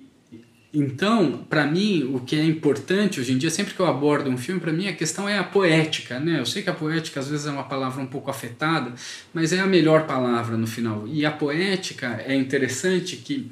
Então, 0.78 1.42
para 1.48 1.66
mim, 1.66 2.10
o 2.12 2.20
que 2.20 2.36
é 2.36 2.44
importante 2.44 3.18
hoje 3.18 3.32
em 3.32 3.38
dia, 3.38 3.48
sempre 3.48 3.72
que 3.72 3.80
eu 3.80 3.86
abordo 3.86 4.28
um 4.28 4.36
filme, 4.36 4.60
para 4.60 4.74
mim 4.74 4.86
a 4.86 4.92
questão 4.92 5.26
é 5.26 5.38
a 5.38 5.42
poética, 5.42 6.20
né? 6.20 6.38
Eu 6.38 6.44
sei 6.44 6.62
que 6.62 6.68
a 6.68 6.74
poética 6.74 7.18
às 7.18 7.28
vezes 7.28 7.46
é 7.46 7.50
uma 7.50 7.64
palavra 7.64 8.02
um 8.02 8.06
pouco 8.06 8.30
afetada, 8.30 8.92
mas 9.32 9.54
é 9.54 9.60
a 9.60 9.66
melhor 9.66 10.06
palavra 10.06 10.54
no 10.54 10.66
final. 10.66 11.08
E 11.08 11.24
a 11.24 11.30
poética 11.30 12.22
é 12.26 12.34
interessante 12.34 13.16
que 13.16 13.50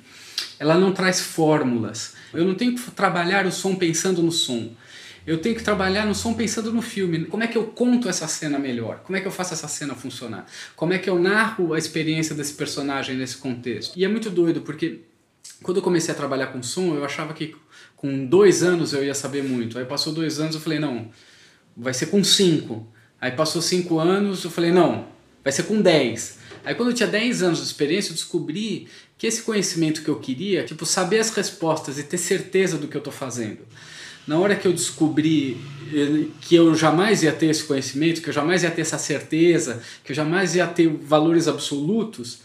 ela 0.58 0.76
não 0.76 0.92
traz 0.92 1.18
fórmulas. 1.18 2.14
Eu 2.34 2.44
não 2.44 2.54
tenho 2.54 2.74
que 2.74 2.90
trabalhar 2.90 3.46
o 3.46 3.50
som 3.50 3.74
pensando 3.74 4.22
no 4.22 4.30
som. 4.30 4.72
Eu 5.26 5.38
tenho 5.38 5.56
que 5.56 5.62
trabalhar 5.62 6.04
no 6.04 6.14
som 6.14 6.34
pensando 6.34 6.70
no 6.74 6.82
filme. 6.82 7.24
Como 7.24 7.42
é 7.42 7.46
que 7.46 7.56
eu 7.56 7.64
conto 7.64 8.06
essa 8.06 8.28
cena 8.28 8.58
melhor? 8.58 9.00
Como 9.02 9.16
é 9.16 9.20
que 9.22 9.26
eu 9.26 9.32
faço 9.32 9.54
essa 9.54 9.66
cena 9.66 9.94
funcionar? 9.94 10.44
Como 10.76 10.92
é 10.92 10.98
que 10.98 11.08
eu 11.08 11.18
narro 11.18 11.72
a 11.72 11.78
experiência 11.78 12.34
desse 12.34 12.52
personagem 12.52 13.16
nesse 13.16 13.38
contexto? 13.38 13.98
E 13.98 14.04
é 14.04 14.08
muito 14.08 14.28
doido, 14.28 14.60
porque 14.60 15.00
quando 15.62 15.78
eu 15.78 15.82
comecei 15.82 16.12
a 16.12 16.16
trabalhar 16.16 16.48
com 16.48 16.62
som, 16.62 16.94
eu 16.94 17.04
achava 17.04 17.32
que 17.32 17.56
com 17.96 18.26
dois 18.26 18.62
anos 18.62 18.92
eu 18.92 19.04
ia 19.04 19.14
saber 19.14 19.42
muito. 19.42 19.78
Aí 19.78 19.84
passou 19.84 20.12
dois 20.12 20.38
anos, 20.38 20.54
eu 20.54 20.60
falei, 20.60 20.78
não, 20.78 21.10
vai 21.76 21.94
ser 21.94 22.06
com 22.06 22.22
cinco. 22.22 22.86
Aí 23.20 23.32
passou 23.32 23.62
cinco 23.62 23.98
anos, 23.98 24.44
eu 24.44 24.50
falei, 24.50 24.70
não, 24.70 25.06
vai 25.42 25.52
ser 25.52 25.64
com 25.64 25.80
dez. 25.80 26.38
Aí 26.64 26.74
quando 26.74 26.90
eu 26.90 26.94
tinha 26.94 27.08
dez 27.08 27.42
anos 27.42 27.58
de 27.58 27.64
experiência, 27.64 28.10
eu 28.10 28.14
descobri 28.14 28.88
que 29.16 29.26
esse 29.26 29.42
conhecimento 29.42 30.02
que 30.02 30.08
eu 30.08 30.18
queria, 30.18 30.64
tipo, 30.64 30.84
saber 30.84 31.18
as 31.18 31.30
respostas 31.30 31.98
e 31.98 32.02
ter 32.02 32.18
certeza 32.18 32.76
do 32.76 32.88
que 32.88 32.96
eu 32.96 33.00
estou 33.00 33.12
fazendo. 33.12 33.60
Na 34.26 34.38
hora 34.38 34.56
que 34.56 34.66
eu 34.66 34.72
descobri 34.72 35.58
eh, 35.92 36.26
que 36.40 36.54
eu 36.54 36.74
jamais 36.74 37.22
ia 37.22 37.32
ter 37.32 37.46
esse 37.46 37.64
conhecimento, 37.64 38.22
que 38.22 38.28
eu 38.30 38.32
jamais 38.32 38.62
ia 38.62 38.70
ter 38.70 38.80
essa 38.80 38.98
certeza, 38.98 39.82
que 40.02 40.12
eu 40.12 40.16
jamais 40.16 40.54
ia 40.54 40.66
ter 40.66 40.88
valores 40.88 41.46
absolutos, 41.46 42.38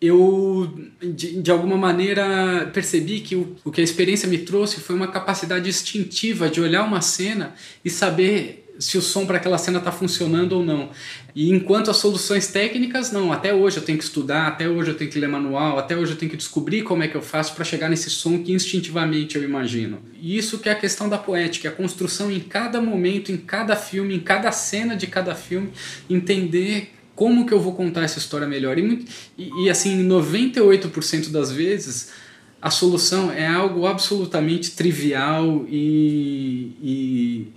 eu 0.00 0.70
de, 1.00 1.40
de 1.40 1.50
alguma 1.50 1.76
maneira 1.76 2.70
percebi 2.72 3.20
que 3.20 3.34
o, 3.34 3.56
o 3.64 3.70
que 3.70 3.80
a 3.80 3.84
experiência 3.84 4.28
me 4.28 4.38
trouxe 4.38 4.80
foi 4.80 4.94
uma 4.94 5.08
capacidade 5.08 5.68
instintiva 5.68 6.48
de 6.48 6.60
olhar 6.60 6.84
uma 6.84 7.00
cena 7.00 7.54
e 7.84 7.88
saber 7.88 8.66
se 8.78 8.98
o 8.98 9.02
som 9.02 9.26
para 9.26 9.38
aquela 9.38 9.58
cena 9.58 9.78
está 9.78 9.90
funcionando 9.90 10.52
ou 10.52 10.64
não. 10.64 10.90
E 11.34 11.50
enquanto 11.50 11.90
as 11.90 11.96
soluções 11.96 12.48
técnicas, 12.48 13.10
não, 13.10 13.32
até 13.32 13.54
hoje 13.54 13.78
eu 13.78 13.82
tenho 13.82 13.98
que 13.98 14.04
estudar, 14.04 14.46
até 14.46 14.68
hoje 14.68 14.90
eu 14.90 14.94
tenho 14.94 15.10
que 15.10 15.18
ler 15.18 15.28
manual, 15.28 15.78
até 15.78 15.96
hoje 15.96 16.12
eu 16.12 16.18
tenho 16.18 16.30
que 16.30 16.36
descobrir 16.36 16.82
como 16.82 17.02
é 17.02 17.08
que 17.08 17.14
eu 17.14 17.22
faço 17.22 17.54
para 17.54 17.64
chegar 17.64 17.88
nesse 17.88 18.10
som 18.10 18.42
que 18.42 18.52
instintivamente 18.52 19.36
eu 19.36 19.42
imagino. 19.42 20.00
E 20.20 20.36
isso 20.36 20.58
que 20.58 20.68
é 20.68 20.72
a 20.72 20.76
questão 20.76 21.08
da 21.08 21.18
poética, 21.18 21.68
a 21.68 21.72
construção 21.72 22.30
em 22.30 22.40
cada 22.40 22.80
momento, 22.80 23.32
em 23.32 23.36
cada 23.36 23.76
filme, 23.76 24.14
em 24.14 24.20
cada 24.20 24.50
cena 24.52 24.96
de 24.96 25.06
cada 25.06 25.34
filme, 25.34 25.70
entender 26.08 26.95
como 27.16 27.46
que 27.46 27.52
eu 27.52 27.58
vou 27.58 27.74
contar 27.74 28.02
essa 28.02 28.18
história 28.18 28.46
melhor. 28.46 28.78
E, 28.78 29.04
e, 29.36 29.64
e 29.64 29.70
assim, 29.70 30.06
98% 30.06 31.30
das 31.30 31.50
vezes 31.50 32.12
a 32.60 32.70
solução 32.70 33.32
é 33.32 33.46
algo 33.46 33.86
absolutamente 33.86 34.72
trivial 34.72 35.64
e, 35.68 36.72
e, 36.82 37.48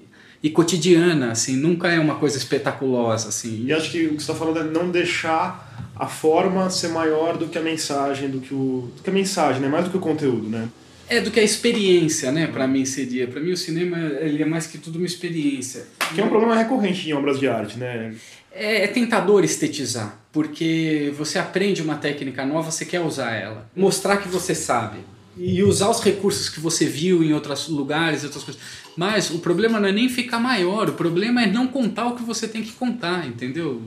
e, 0.44 0.50
cotidiana, 0.50 1.32
assim, 1.32 1.56
nunca 1.56 1.90
é 1.90 2.00
uma 2.00 2.16
coisa 2.16 2.38
espetaculosa, 2.38 3.30
assim. 3.30 3.66
E 3.66 3.74
acho 3.74 3.92
que 3.92 4.06
o 4.06 4.10
que 4.10 4.24
você 4.24 4.32
está 4.32 4.36
falando 4.36 4.60
é 4.60 4.64
não 4.64 4.90
deixar 4.90 5.68
a 5.96 6.08
forma 6.08 6.70
ser 6.70 6.90
maior 6.90 7.38
do 7.38 7.48
que 7.48 7.58
a 7.58 7.62
mensagem, 7.62 8.30
do 8.30 8.40
que 8.40 8.54
o 8.54 8.90
do 8.96 9.04
que 9.04 9.10
a 9.10 9.14
mensagem, 9.14 9.62
né? 9.62 9.68
Mais 9.68 9.86
do 9.86 9.92
que 9.92 9.98
o 9.98 10.00
conteúdo, 10.00 10.48
né? 10.48 10.70
É 11.10 11.20
do 11.20 11.32
que 11.32 11.40
a 11.40 11.44
experiência, 11.44 12.32
né? 12.32 12.48
Para 12.48 12.68
mim 12.68 12.86
seria, 12.86 13.28
para 13.28 13.42
mim 13.42 13.52
o 13.52 13.58
cinema 13.58 13.98
ele 13.98 14.42
é 14.42 14.46
mais 14.46 14.68
que 14.68 14.78
tudo 14.78 14.98
uma 14.98 15.08
experiência. 15.08 15.88
Que 16.14 16.22
é 16.22 16.24
um 16.24 16.30
problema 16.30 16.56
recorrente 16.56 17.10
em 17.10 17.14
obras 17.14 17.40
de 17.40 17.48
arte, 17.48 17.78
né? 17.80 18.14
É, 18.52 18.84
é, 18.84 18.88
tentador 18.88 19.44
estetizar, 19.44 20.20
porque 20.32 21.14
você 21.18 21.38
aprende 21.38 21.82
uma 21.82 21.96
técnica 21.96 22.46
nova, 22.46 22.72
você 22.72 22.86
quer 22.86 23.00
usar 23.00 23.32
ela, 23.32 23.70
mostrar 23.76 24.18
que 24.18 24.28
você 24.28 24.56
sabe 24.56 25.00
e 25.38 25.64
usar 25.64 25.90
os 25.90 26.02
recursos 26.02 26.50
que 26.50 26.60
você 26.60 26.86
viu 26.86 27.24
em 27.24 27.32
outros 27.32 27.70
lugares, 27.70 28.24
outras 28.24 28.44
coisas. 28.44 28.62
Mas 28.98 29.30
o 29.30 29.40
problema 29.40 29.80
não 29.80 29.88
é 29.88 29.92
nem 29.92 30.10
ficar 30.10 30.40
maior, 30.40 30.90
o 30.90 30.94
problema 30.94 31.44
é 31.44 31.48
não 31.48 31.68
contar 31.68 32.08
o 32.08 32.16
que 32.16 32.24
você 32.24 32.48
tem 32.48 32.62
que 32.62 32.74
contar, 32.74 33.26
entendeu? 33.26 33.82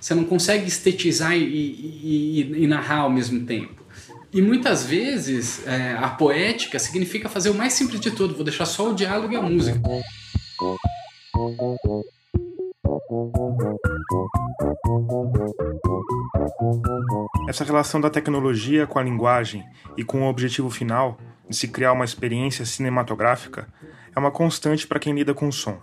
Você 0.00 0.14
não 0.14 0.24
consegue 0.24 0.66
estetizar 0.66 1.36
e, 1.36 1.42
e, 1.42 2.40
e, 2.40 2.64
e 2.64 2.66
narrar 2.66 3.00
ao 3.00 3.10
mesmo 3.10 3.44
tempo. 3.44 3.82
E 4.32 4.40
muitas 4.40 4.84
vezes 4.84 5.66
é, 5.66 5.92
a 5.98 6.08
poética 6.08 6.78
significa 6.78 7.28
fazer 7.28 7.50
o 7.50 7.54
mais 7.54 7.72
simples 7.72 8.00
de 8.00 8.10
tudo, 8.10 8.34
vou 8.34 8.44
deixar 8.44 8.66
só 8.66 8.90
o 8.90 8.94
diálogo 8.94 9.32
e 9.32 9.36
a 9.36 9.42
música. 9.42 9.80
Essa 17.48 17.64
relação 17.64 18.02
da 18.02 18.10
tecnologia 18.10 18.86
com 18.86 18.98
a 18.98 19.02
linguagem 19.02 19.64
e 19.96 20.04
com 20.04 20.22
o 20.22 20.28
objetivo 20.28 20.68
final 20.68 21.16
de 21.48 21.56
se 21.56 21.68
criar 21.68 21.92
uma 21.92 22.04
experiência 22.04 22.66
cinematográfica 22.66 23.66
é 24.14 24.18
uma 24.18 24.30
constante 24.30 24.86
para 24.86 24.98
quem 24.98 25.14
lida 25.14 25.32
com 25.32 25.48
o 25.48 25.52
som. 25.52 25.80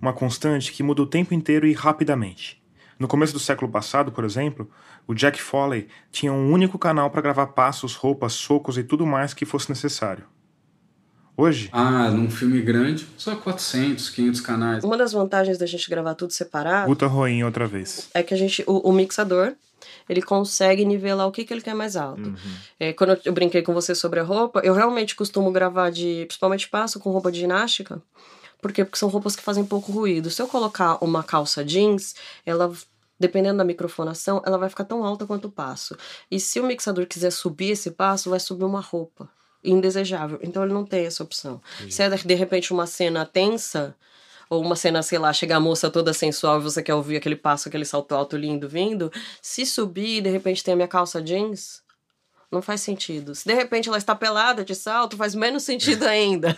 Uma 0.00 0.14
constante 0.14 0.72
que 0.72 0.82
muda 0.82 1.02
o 1.02 1.06
tempo 1.06 1.34
inteiro 1.34 1.66
e 1.66 1.74
rapidamente. 1.74 2.62
No 2.98 3.06
começo 3.06 3.34
do 3.34 3.38
século 3.38 3.70
passado, 3.70 4.10
por 4.10 4.24
exemplo, 4.24 4.70
o 5.06 5.14
Jack 5.14 5.42
Foley 5.42 5.88
tinha 6.10 6.32
um 6.32 6.50
único 6.50 6.78
canal 6.78 7.10
para 7.10 7.20
gravar 7.20 7.48
passos, 7.48 7.94
roupas, 7.94 8.32
socos 8.32 8.78
e 8.78 8.82
tudo 8.82 9.06
mais 9.06 9.34
que 9.34 9.44
fosse 9.44 9.68
necessário. 9.68 10.24
Hoje? 11.40 11.70
Ah, 11.72 12.10
num 12.10 12.30
filme 12.30 12.60
grande, 12.60 13.06
só 13.16 13.34
400, 13.34 14.10
500 14.10 14.40
canais. 14.42 14.84
Uma 14.84 14.98
das 14.98 15.12
vantagens 15.12 15.56
da 15.56 15.64
gente 15.64 15.88
gravar 15.88 16.14
tudo 16.14 16.34
separado. 16.34 16.86
Guta 16.86 17.06
Roin 17.06 17.42
outra 17.44 17.66
vez. 17.66 18.10
É 18.12 18.22
que 18.22 18.34
a 18.34 18.36
gente. 18.36 18.62
O, 18.66 18.90
o, 18.90 18.92
mixador, 18.92 19.54
ele 20.06 20.20
consegue 20.20 20.84
nivelar 20.84 21.26
o 21.26 21.32
que, 21.32 21.42
que 21.46 21.54
ele 21.54 21.62
quer 21.62 21.74
mais 21.74 21.96
alto. 21.96 22.28
Uhum. 22.28 22.36
É, 22.78 22.92
quando 22.92 23.10
eu, 23.14 23.20
eu 23.24 23.32
brinquei 23.32 23.62
com 23.62 23.72
você 23.72 23.94
sobre 23.94 24.20
a 24.20 24.22
roupa, 24.22 24.60
eu 24.62 24.74
realmente 24.74 25.16
costumo 25.16 25.50
gravar 25.50 25.88
de. 25.88 26.26
Principalmente 26.26 26.68
passo 26.68 27.00
com 27.00 27.10
roupa 27.10 27.32
de 27.32 27.40
ginástica. 27.40 28.02
Por 28.60 28.70
quê? 28.70 28.84
Porque 28.84 28.98
são 28.98 29.08
roupas 29.08 29.34
que 29.34 29.42
fazem 29.42 29.64
pouco 29.64 29.90
ruído. 29.90 30.28
Se 30.28 30.42
eu 30.42 30.46
colocar 30.46 31.02
uma 31.02 31.22
calça 31.22 31.64
jeans, 31.64 32.14
ela 32.44 32.70
dependendo 33.18 33.58
da 33.58 33.64
microfonação, 33.64 34.42
ela 34.46 34.58
vai 34.58 34.68
ficar 34.68 34.84
tão 34.84 35.04
alta 35.04 35.26
quanto 35.26 35.48
o 35.48 35.50
passo. 35.50 35.96
E 36.30 36.38
se 36.38 36.60
o 36.60 36.64
mixador 36.64 37.06
quiser 37.06 37.30
subir 37.30 37.70
esse 37.70 37.90
passo, 37.90 38.28
vai 38.28 38.40
subir 38.40 38.64
uma 38.64 38.80
roupa 38.80 39.28
indesejável. 39.62 40.38
Então 40.42 40.64
ele 40.64 40.72
não 40.72 40.84
tem 40.84 41.06
essa 41.06 41.22
opção. 41.22 41.60
Sim. 41.78 41.90
Se 41.90 42.02
é 42.02 42.08
de 42.08 42.34
repente 42.34 42.72
uma 42.72 42.86
cena 42.86 43.24
tensa, 43.26 43.94
ou 44.50 44.60
uma 44.60 44.74
cena, 44.74 45.00
sei 45.02 45.18
lá, 45.18 45.32
chega 45.32 45.56
a 45.56 45.60
moça 45.60 45.88
toda 45.88 46.12
sensual 46.12 46.58
e 46.58 46.62
você 46.62 46.82
quer 46.82 46.94
ouvir 46.94 47.16
aquele 47.16 47.36
passo, 47.36 47.68
aquele 47.68 47.84
salto 47.84 48.12
alto 48.12 48.36
lindo 48.36 48.68
vindo, 48.68 49.12
se 49.40 49.64
subir 49.64 50.18
e 50.18 50.20
de 50.20 50.28
repente 50.28 50.64
tem 50.64 50.74
a 50.74 50.76
minha 50.76 50.88
calça 50.88 51.22
jeans, 51.22 51.82
não 52.50 52.60
faz 52.60 52.80
sentido. 52.80 53.32
Se 53.32 53.46
de 53.46 53.54
repente 53.54 53.88
ela 53.88 53.96
está 53.96 54.12
pelada 54.12 54.64
de 54.64 54.74
salto, 54.74 55.16
faz 55.16 55.36
menos 55.36 55.62
sentido 55.62 56.02
ainda. 56.08 56.56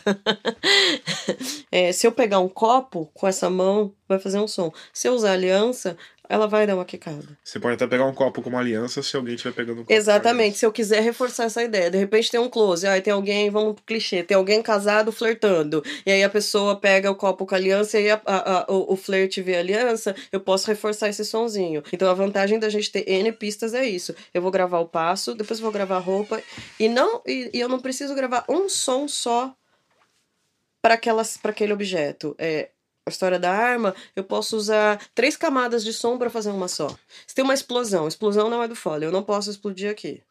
é, 1.70 1.92
se 1.92 2.06
eu 2.06 2.12
pegar 2.12 2.38
um 2.38 2.48
copo 2.48 3.10
com 3.12 3.28
essa 3.28 3.50
mão, 3.50 3.94
vai 4.08 4.18
fazer 4.18 4.38
um 4.38 4.48
som. 4.48 4.72
Se 4.90 5.06
eu 5.06 5.12
usar 5.12 5.32
aliança, 5.32 5.96
ela 6.28 6.46
vai 6.46 6.66
dar 6.66 6.74
uma 6.74 6.84
quicada. 6.84 7.26
Você 7.42 7.58
pode 7.58 7.74
até 7.74 7.86
pegar 7.86 8.06
um 8.06 8.14
copo 8.14 8.40
com 8.40 8.48
uma 8.48 8.60
aliança 8.60 9.02
se 9.02 9.16
alguém 9.16 9.34
estiver 9.34 9.54
pegando 9.54 9.80
um 9.80 9.84
copo. 9.84 9.92
Exatamente, 9.92 10.56
se 10.58 10.64
eu 10.64 10.72
quiser 10.72 11.02
reforçar 11.02 11.44
essa 11.44 11.62
ideia. 11.62 11.90
De 11.90 11.98
repente 11.98 12.30
tem 12.30 12.40
um 12.40 12.48
close, 12.48 12.86
aí 12.86 13.00
tem 13.00 13.12
alguém, 13.12 13.50
vamos 13.50 13.74
pro 13.74 13.84
clichê, 13.84 14.22
tem 14.22 14.36
alguém 14.36 14.62
casado 14.62 15.12
flertando. 15.12 15.82
E 16.06 16.10
aí 16.10 16.22
a 16.22 16.30
pessoa 16.30 16.76
pega 16.76 17.10
o 17.10 17.14
copo 17.14 17.44
com 17.44 17.54
a 17.54 17.58
aliança 17.58 17.98
e 17.98 18.04
aí 18.04 18.10
a, 18.10 18.20
a, 18.24 18.60
a, 18.60 18.72
o, 18.72 18.92
o 18.92 18.96
flerte 18.96 19.42
vê 19.42 19.56
a 19.56 19.60
aliança, 19.60 20.14
eu 20.30 20.40
posso 20.40 20.68
reforçar 20.68 21.08
esse 21.08 21.24
sonzinho. 21.24 21.82
Então 21.92 22.08
a 22.08 22.14
vantagem 22.14 22.58
da 22.58 22.68
gente 22.68 22.90
ter 22.90 23.08
N 23.08 23.32
pistas 23.32 23.74
é 23.74 23.84
isso. 23.84 24.14
Eu 24.32 24.40
vou 24.40 24.50
gravar 24.50 24.78
o 24.78 24.88
passo, 24.88 25.34
depois 25.34 25.58
eu 25.58 25.64
vou 25.64 25.72
gravar 25.72 25.96
a 25.96 26.00
roupa. 26.00 26.42
E 26.78 26.88
não 26.88 27.20
e, 27.26 27.50
e 27.52 27.60
eu 27.60 27.68
não 27.68 27.80
preciso 27.80 28.14
gravar 28.14 28.44
um 28.48 28.68
som 28.68 29.08
só 29.08 29.54
para 30.80 30.94
aquele 31.44 31.72
objeto. 31.72 32.34
É, 32.38 32.70
a 33.06 33.10
história 33.10 33.38
da 33.38 33.50
arma, 33.50 33.94
eu 34.14 34.22
posso 34.22 34.56
usar 34.56 35.00
três 35.14 35.36
camadas 35.36 35.82
de 35.82 35.92
som 35.92 36.16
para 36.16 36.30
fazer 36.30 36.50
uma 36.50 36.68
só. 36.68 36.88
Se 37.26 37.34
tem 37.34 37.44
uma 37.44 37.54
explosão, 37.54 38.06
explosão 38.06 38.48
não 38.48 38.62
é 38.62 38.68
do 38.68 38.76
folha, 38.76 39.06
eu 39.06 39.12
não 39.12 39.24
posso 39.24 39.50
explodir 39.50 39.90
aqui. 39.90 40.22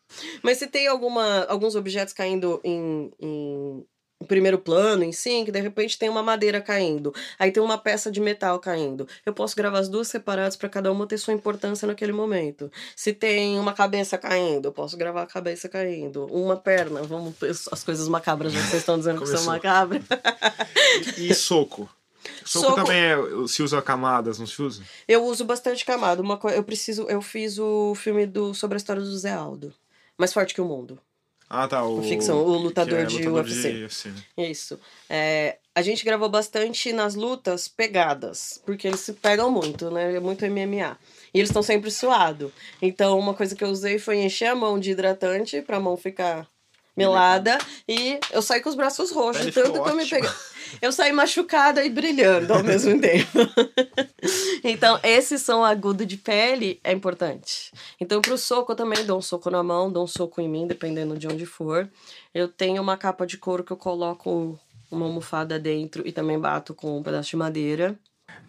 Mas 0.41 0.57
se 0.57 0.67
tem 0.67 0.87
alguma, 0.87 1.43
alguns 1.45 1.75
objetos 1.75 2.13
caindo 2.13 2.61
em, 2.63 3.11
em, 3.19 3.85
primeiro 4.25 4.57
plano, 4.57 5.03
em 5.03 5.11
sync, 5.11 5.51
de 5.51 5.59
repente 5.59 5.99
tem 5.99 6.07
uma 6.07 6.23
madeira 6.23 6.61
caindo, 6.61 7.13
aí 7.37 7.51
tem 7.51 7.61
uma 7.61 7.77
peça 7.77 8.09
de 8.09 8.21
metal 8.21 8.57
caindo. 8.57 9.05
Eu 9.25 9.33
posso 9.33 9.53
gravar 9.53 9.79
as 9.79 9.89
duas 9.89 10.07
separadas 10.07 10.55
para 10.55 10.69
cada 10.69 10.89
uma 10.93 11.05
ter 11.05 11.17
sua 11.17 11.33
importância 11.33 11.85
naquele 11.85 12.13
momento. 12.13 12.71
Se 12.95 13.11
tem 13.11 13.59
uma 13.59 13.73
cabeça 13.73 14.17
caindo, 14.17 14.69
eu 14.69 14.71
posso 14.71 14.95
gravar 14.95 15.23
a 15.23 15.27
cabeça 15.27 15.67
caindo. 15.67 16.25
Uma 16.27 16.55
perna, 16.55 17.03
vamos 17.03 17.35
as 17.69 17.83
coisas 17.83 18.07
macabras, 18.07 18.53
já 18.53 18.61
vocês 18.61 18.75
estão 18.75 18.97
dizendo 18.97 19.21
que 19.21 19.27
são 19.27 19.43
macabras. 19.43 20.03
e 21.17 21.33
soco. 21.33 21.89
Soco, 22.45 22.67
Soco, 22.67 22.75
também 22.75 22.97
é, 22.97 23.15
se 23.47 23.63
usa 23.63 23.81
camadas, 23.81 24.39
não 24.39 24.47
se 24.47 24.61
usa? 24.61 24.83
Eu 25.07 25.25
uso 25.25 25.45
bastante 25.45 25.85
camada. 25.85 26.21
Uma 26.21 26.39
eu 26.53 26.63
preciso, 26.63 27.03
eu 27.09 27.21
fiz 27.21 27.57
o 27.57 27.95
filme 27.95 28.25
do 28.25 28.53
sobre 28.53 28.75
a 28.75 28.77
história 28.77 29.01
do 29.01 29.17
Zé 29.17 29.31
Aldo, 29.31 29.73
mais 30.17 30.33
forte 30.33 30.53
que 30.53 30.61
o 30.61 30.65
mundo. 30.65 30.99
Ah, 31.53 31.67
tá. 31.67 31.83
O, 31.83 31.99
o 31.99 32.03
ficção, 32.03 32.37
o 32.37 32.57
lutador, 32.57 32.99
é, 32.99 33.05
de 33.05 33.17
lutador 33.17 33.43
UFC. 33.43 33.73
De 33.73 33.81
UFC 33.81 34.09
né? 34.09 34.49
Isso. 34.49 34.79
É, 35.09 35.57
a 35.75 35.81
gente 35.81 36.05
gravou 36.05 36.29
bastante 36.29 36.93
nas 36.93 37.13
lutas 37.13 37.67
pegadas, 37.67 38.61
porque 38.65 38.87
eles 38.87 39.01
se 39.01 39.11
pegam 39.11 39.51
muito, 39.51 39.91
né? 39.91 40.15
É 40.15 40.19
muito 40.21 40.45
MMA. 40.45 40.97
E 41.33 41.39
eles 41.39 41.49
estão 41.49 41.61
sempre 41.61 41.91
suados. 41.91 42.51
Então, 42.81 43.19
uma 43.19 43.33
coisa 43.33 43.53
que 43.53 43.63
eu 43.65 43.69
usei 43.69 43.99
foi 43.99 44.19
encher 44.19 44.47
a 44.47 44.55
mão 44.55 44.79
de 44.79 44.91
hidratante 44.91 45.61
pra 45.61 45.77
mão 45.77 45.97
ficar 45.97 46.47
melada 46.95 47.57
e 47.87 48.19
eu 48.31 48.41
saí 48.41 48.61
com 48.61 48.69
os 48.69 48.75
braços 48.75 49.11
roxos, 49.11 49.43
Ele 49.43 49.51
tanto 49.51 49.81
que 49.81 49.89
eu 49.89 49.95
me 49.95 50.05
peguei. 50.05 50.29
Eu 50.81 50.91
saí 50.91 51.11
machucada 51.11 51.83
e 51.83 51.89
brilhando 51.89 52.53
ao 52.53 52.63
mesmo 52.63 52.99
tempo. 53.01 53.39
então, 54.63 54.99
esse 55.03 55.37
som 55.37 55.63
agudo 55.63 56.05
de 56.05 56.17
pele 56.17 56.79
é 56.83 56.91
importante. 56.91 57.71
Então, 57.99 58.21
pro 58.21 58.37
soco 58.37 58.71
eu 58.71 58.75
também 58.75 59.03
dou 59.05 59.17
um 59.17 59.21
soco 59.21 59.49
na 59.49 59.63
mão, 59.63 59.91
dou 59.91 60.03
um 60.03 60.07
soco 60.07 60.39
em 60.39 60.47
mim, 60.47 60.67
dependendo 60.67 61.17
de 61.17 61.27
onde 61.27 61.45
for. 61.45 61.89
Eu 62.33 62.47
tenho 62.47 62.81
uma 62.81 62.95
capa 62.95 63.25
de 63.25 63.37
couro 63.37 63.63
que 63.63 63.71
eu 63.71 63.77
coloco 63.77 64.57
uma 64.89 65.05
almofada 65.05 65.57
dentro 65.57 66.07
e 66.07 66.11
também 66.11 66.39
bato 66.39 66.73
com 66.73 66.97
um 66.97 67.03
pedaço 67.03 67.29
de 67.29 67.37
madeira. 67.37 67.97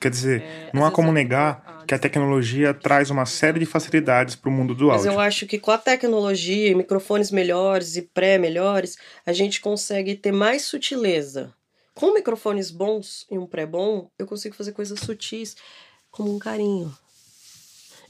Quer 0.03 0.11
dizer, 0.11 0.43
é, 0.43 0.71
não 0.75 0.85
há 0.85 0.91
como 0.91 1.13
negar 1.13 1.85
que 1.87 1.95
a 1.95 1.99
tecnologia 1.99 2.75
traz 2.75 3.09
uma 3.09 3.25
série 3.25 3.61
de 3.61 3.67
facilidades 3.67 4.35
para 4.35 4.51
o 4.51 4.53
mundo 4.53 4.75
do 4.75 4.91
áudio. 4.91 5.07
Mas 5.07 5.15
eu 5.15 5.21
acho 5.21 5.47
que 5.47 5.61
com 5.61 5.71
a 5.71 5.79
tecnologia, 5.79 6.77
microfones 6.77 7.31
melhores 7.31 7.95
e 7.95 8.03
pré-melhores, 8.03 8.99
a 9.25 9.33
gente 9.33 9.61
consegue 9.61 10.17
ter 10.17 10.33
mais 10.33 10.63
sutileza. 10.63 11.55
Com 11.95 12.13
microfones 12.13 12.73
bons 12.73 13.25
e 13.31 13.39
um 13.39 13.47
pré-bom, 13.47 14.11
eu 14.19 14.27
consigo 14.27 14.57
fazer 14.57 14.73
coisas 14.73 14.99
sutis, 14.99 15.55
como 16.11 16.35
um 16.35 16.39
carinho. 16.39 16.93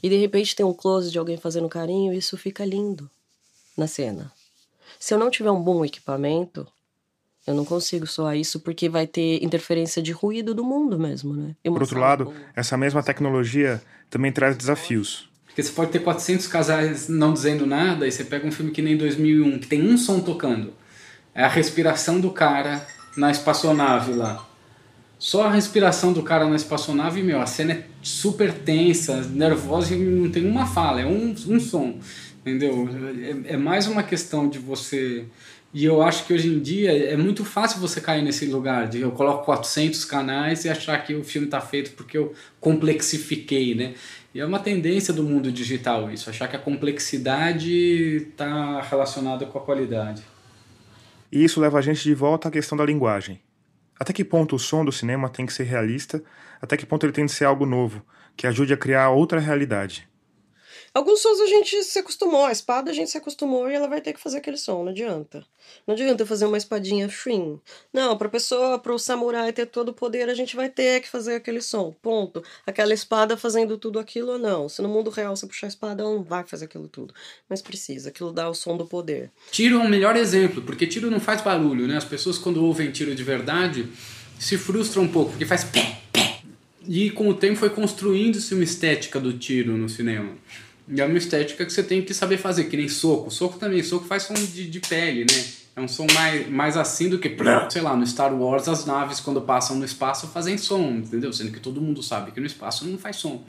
E 0.01 0.09
de 0.09 0.17
repente 0.17 0.55
tem 0.55 0.65
um 0.65 0.73
close 0.73 1.11
de 1.11 1.19
alguém 1.19 1.37
fazendo 1.37 1.69
carinho 1.69 2.11
e 2.11 2.17
isso 2.17 2.35
fica 2.39 2.65
lindo 2.65 3.07
na 3.77 3.85
cena. 3.85 4.31
Se 4.99 5.13
eu 5.13 5.19
não 5.19 5.29
tiver 5.29 5.51
um 5.51 5.61
bom 5.61 5.85
equipamento, 5.85 6.67
eu 7.45 7.53
não 7.53 7.65
consigo 7.65 8.07
soar 8.07 8.37
isso 8.37 8.59
porque 8.59 8.87
vai 8.87 9.05
ter 9.05 9.43
interferência 9.43 10.01
de 10.01 10.11
ruído 10.11 10.53
do 10.53 10.63
mundo 10.63 10.97
mesmo, 10.97 11.33
né? 11.33 11.55
Por 11.63 11.81
outro 11.81 11.99
lado, 11.99 12.33
essa 12.55 12.77
mesma 12.77 13.03
tecnologia 13.03 13.81
também 14.09 14.31
traz 14.31 14.55
desafios. 14.55 15.29
Porque 15.45 15.61
você 15.61 15.71
pode 15.71 15.91
ter 15.91 15.99
400 15.99 16.47
casais 16.47 17.07
não 17.07 17.33
dizendo 17.33 17.65
nada 17.65 18.07
e 18.07 18.11
você 18.11 18.23
pega 18.23 18.47
um 18.47 18.51
filme 18.51 18.71
que 18.71 18.81
nem 18.81 18.97
2001, 18.97 19.59
que 19.59 19.67
tem 19.67 19.87
um 19.87 19.97
som 19.97 20.19
tocando. 20.19 20.73
É 21.35 21.43
a 21.43 21.47
respiração 21.47 22.19
do 22.19 22.31
cara 22.31 22.85
na 23.15 23.29
espaçonave 23.29 24.13
lá. 24.13 24.47
Só 25.19 25.43
a 25.43 25.51
respiração 25.51 26.11
do 26.11 26.23
cara 26.23 26.45
na 26.47 26.55
espaçonave, 26.55 27.21
meu, 27.23 27.41
a 27.41 27.45
cena 27.45 27.73
é 27.73 27.85
super 28.01 28.51
tensa, 28.53 29.21
nervosa 29.21 29.93
e 29.93 29.97
não 29.97 30.29
tem 30.29 30.45
uma 30.45 30.65
fala, 30.65 31.01
é 31.01 31.05
um, 31.05 31.33
um 31.47 31.59
som, 31.59 31.97
entendeu? 32.41 32.89
É, 33.47 33.53
é 33.53 33.57
mais 33.57 33.87
uma 33.87 34.03
questão 34.03 34.49
de 34.49 34.59
você 34.59 35.25
e 35.73 35.85
eu 35.85 36.03
acho 36.03 36.25
que 36.25 36.33
hoje 36.33 36.47
em 36.47 36.59
dia 36.59 36.91
é 36.91 37.17
muito 37.17 37.43
fácil 37.43 37.79
você 37.79 37.99
cair 37.99 38.21
nesse 38.21 38.45
lugar 38.45 38.87
de 38.87 39.01
eu 39.01 39.11
coloco 39.11 39.43
400 39.45 40.05
canais 40.05 40.65
e 40.65 40.69
achar 40.69 41.03
que 41.03 41.15
o 41.15 41.23
filme 41.23 41.47
está 41.47 41.59
feito 41.59 41.91
porque 41.91 42.15
eu 42.15 42.33
complexifiquei, 42.59 43.73
né? 43.73 43.95
E 44.35 44.39
é 44.39 44.45
uma 44.45 44.59
tendência 44.59 45.11
do 45.11 45.23
mundo 45.23 45.51
digital 45.51 46.11
isso, 46.11 46.29
achar 46.29 46.47
que 46.47 46.55
a 46.55 46.59
complexidade 46.59 48.27
está 48.29 48.81
relacionada 48.81 49.45
com 49.47 49.57
a 49.57 49.61
qualidade. 49.61 50.23
E 51.31 51.43
isso 51.43 51.59
leva 51.59 51.79
a 51.79 51.81
gente 51.81 52.03
de 52.03 52.13
volta 52.13 52.49
à 52.49 52.51
questão 52.51 52.77
da 52.77 52.85
linguagem. 52.85 53.41
Até 53.99 54.13
que 54.13 54.23
ponto 54.23 54.55
o 54.55 54.59
som 54.59 54.85
do 54.85 54.91
cinema 54.91 55.29
tem 55.29 55.45
que 55.45 55.53
ser 55.53 55.63
realista? 55.63 56.23
Até 56.61 56.77
que 56.77 56.85
ponto 56.85 57.05
ele 57.05 57.13
tem 57.13 57.25
que 57.25 57.31
ser 57.31 57.45
algo 57.45 57.65
novo, 57.65 58.05
que 58.37 58.45
ajude 58.45 58.73
a 58.73 58.77
criar 58.77 59.09
outra 59.09 59.39
realidade? 59.39 60.07
Alguns 60.93 61.21
sons 61.21 61.39
a 61.39 61.47
gente 61.47 61.83
se 61.83 61.97
acostumou, 61.97 62.45
a 62.45 62.51
espada 62.51 62.91
a 62.91 62.93
gente 62.93 63.09
se 63.09 63.17
acostumou 63.17 63.67
e 63.67 63.73
ela 63.73 63.87
vai 63.87 63.99
ter 63.99 64.13
que 64.13 64.19
fazer 64.19 64.37
aquele 64.37 64.57
som, 64.57 64.83
não 64.83 64.91
adianta. 64.91 65.43
Não 65.87 65.95
adianta 65.95 66.23
fazer 66.23 66.45
uma 66.45 66.57
espadinha 66.57 67.09
shrin. 67.09 67.59
Não, 67.91 68.15
pra 68.15 68.29
pessoa, 68.29 68.77
pro 68.77 68.99
samurai 68.99 69.51
ter 69.51 69.65
todo 69.65 69.89
o 69.89 69.93
poder, 69.93 70.29
a 70.29 70.35
gente 70.35 70.55
vai 70.55 70.69
ter 70.69 71.01
que 71.01 71.09
fazer 71.09 71.35
aquele 71.35 71.61
som. 71.61 71.95
Ponto. 71.99 72.43
Aquela 72.63 72.93
espada 72.93 73.35
fazendo 73.35 73.75
tudo 73.75 73.97
aquilo 73.97 74.33
ou 74.33 74.37
não. 74.37 74.69
Se 74.69 74.83
no 74.83 74.87
mundo 74.87 75.09
real 75.09 75.35
você 75.35 75.47
puxar 75.47 75.65
a 75.65 75.69
espada, 75.69 76.03
ela 76.03 76.13
não 76.13 76.21
vai 76.21 76.43
fazer 76.43 76.65
aquilo 76.65 76.87
tudo. 76.87 77.11
Mas 77.49 77.59
precisa, 77.59 78.09
aquilo 78.09 78.31
dá 78.31 78.47
o 78.47 78.53
som 78.53 78.77
do 78.77 78.85
poder. 78.85 79.31
Tiro 79.49 79.77
é 79.77 79.79
um 79.79 79.89
melhor 79.89 80.15
exemplo, 80.15 80.61
porque 80.61 80.85
tiro 80.85 81.09
não 81.09 81.19
faz 81.19 81.41
barulho, 81.41 81.87
né? 81.87 81.97
As 81.97 82.05
pessoas 82.05 82.37
quando 82.37 82.63
ouvem 82.63 82.91
tiro 82.91 83.15
de 83.15 83.23
verdade 83.23 83.89
se 84.39 84.59
frustram 84.59 85.03
um 85.03 85.07
pouco, 85.07 85.31
porque 85.31 85.45
faz 85.45 85.63
pé, 85.63 85.97
pé. 86.11 86.41
E 86.87 87.09
com 87.09 87.29
o 87.29 87.33
tempo 87.33 87.55
foi 87.55 87.71
construindo-se 87.71 88.53
uma 88.53 88.63
estética 88.63 89.19
do 89.19 89.33
tiro 89.33 89.75
no 89.75 89.89
cinema. 89.89 90.35
E 90.87 90.99
é 90.99 91.05
uma 91.05 91.17
estética 91.17 91.65
que 91.65 91.71
você 91.71 91.83
tem 91.83 92.01
que 92.01 92.13
saber 92.13 92.37
fazer, 92.37 92.65
que 92.65 92.75
nem 92.75 92.89
soco. 92.89 93.31
Soco 93.31 93.57
também, 93.57 93.81
soco 93.83 94.05
faz 94.05 94.23
som 94.23 94.33
de, 94.33 94.69
de 94.69 94.79
pele, 94.79 95.21
né? 95.21 95.43
É 95.75 95.81
um 95.81 95.87
som 95.87 96.05
mais, 96.13 96.47
mais 96.49 96.77
assim 96.77 97.09
do 97.09 97.17
que, 97.17 97.35
sei 97.69 97.81
lá, 97.81 97.95
no 97.95 98.05
Star 98.05 98.33
Wars 98.33 98.67
as 98.67 98.85
naves 98.85 99.19
quando 99.19 99.41
passam 99.41 99.75
no 99.75 99.85
espaço 99.85 100.27
fazem 100.27 100.57
som, 100.57 100.81
entendeu? 100.97 101.33
Sendo 101.33 101.51
que 101.51 101.59
todo 101.59 101.81
mundo 101.81 102.03
sabe 102.03 102.31
que 102.31 102.39
no 102.39 102.45
espaço 102.45 102.87
não 102.87 102.97
faz 102.97 103.15
som. 103.15 103.43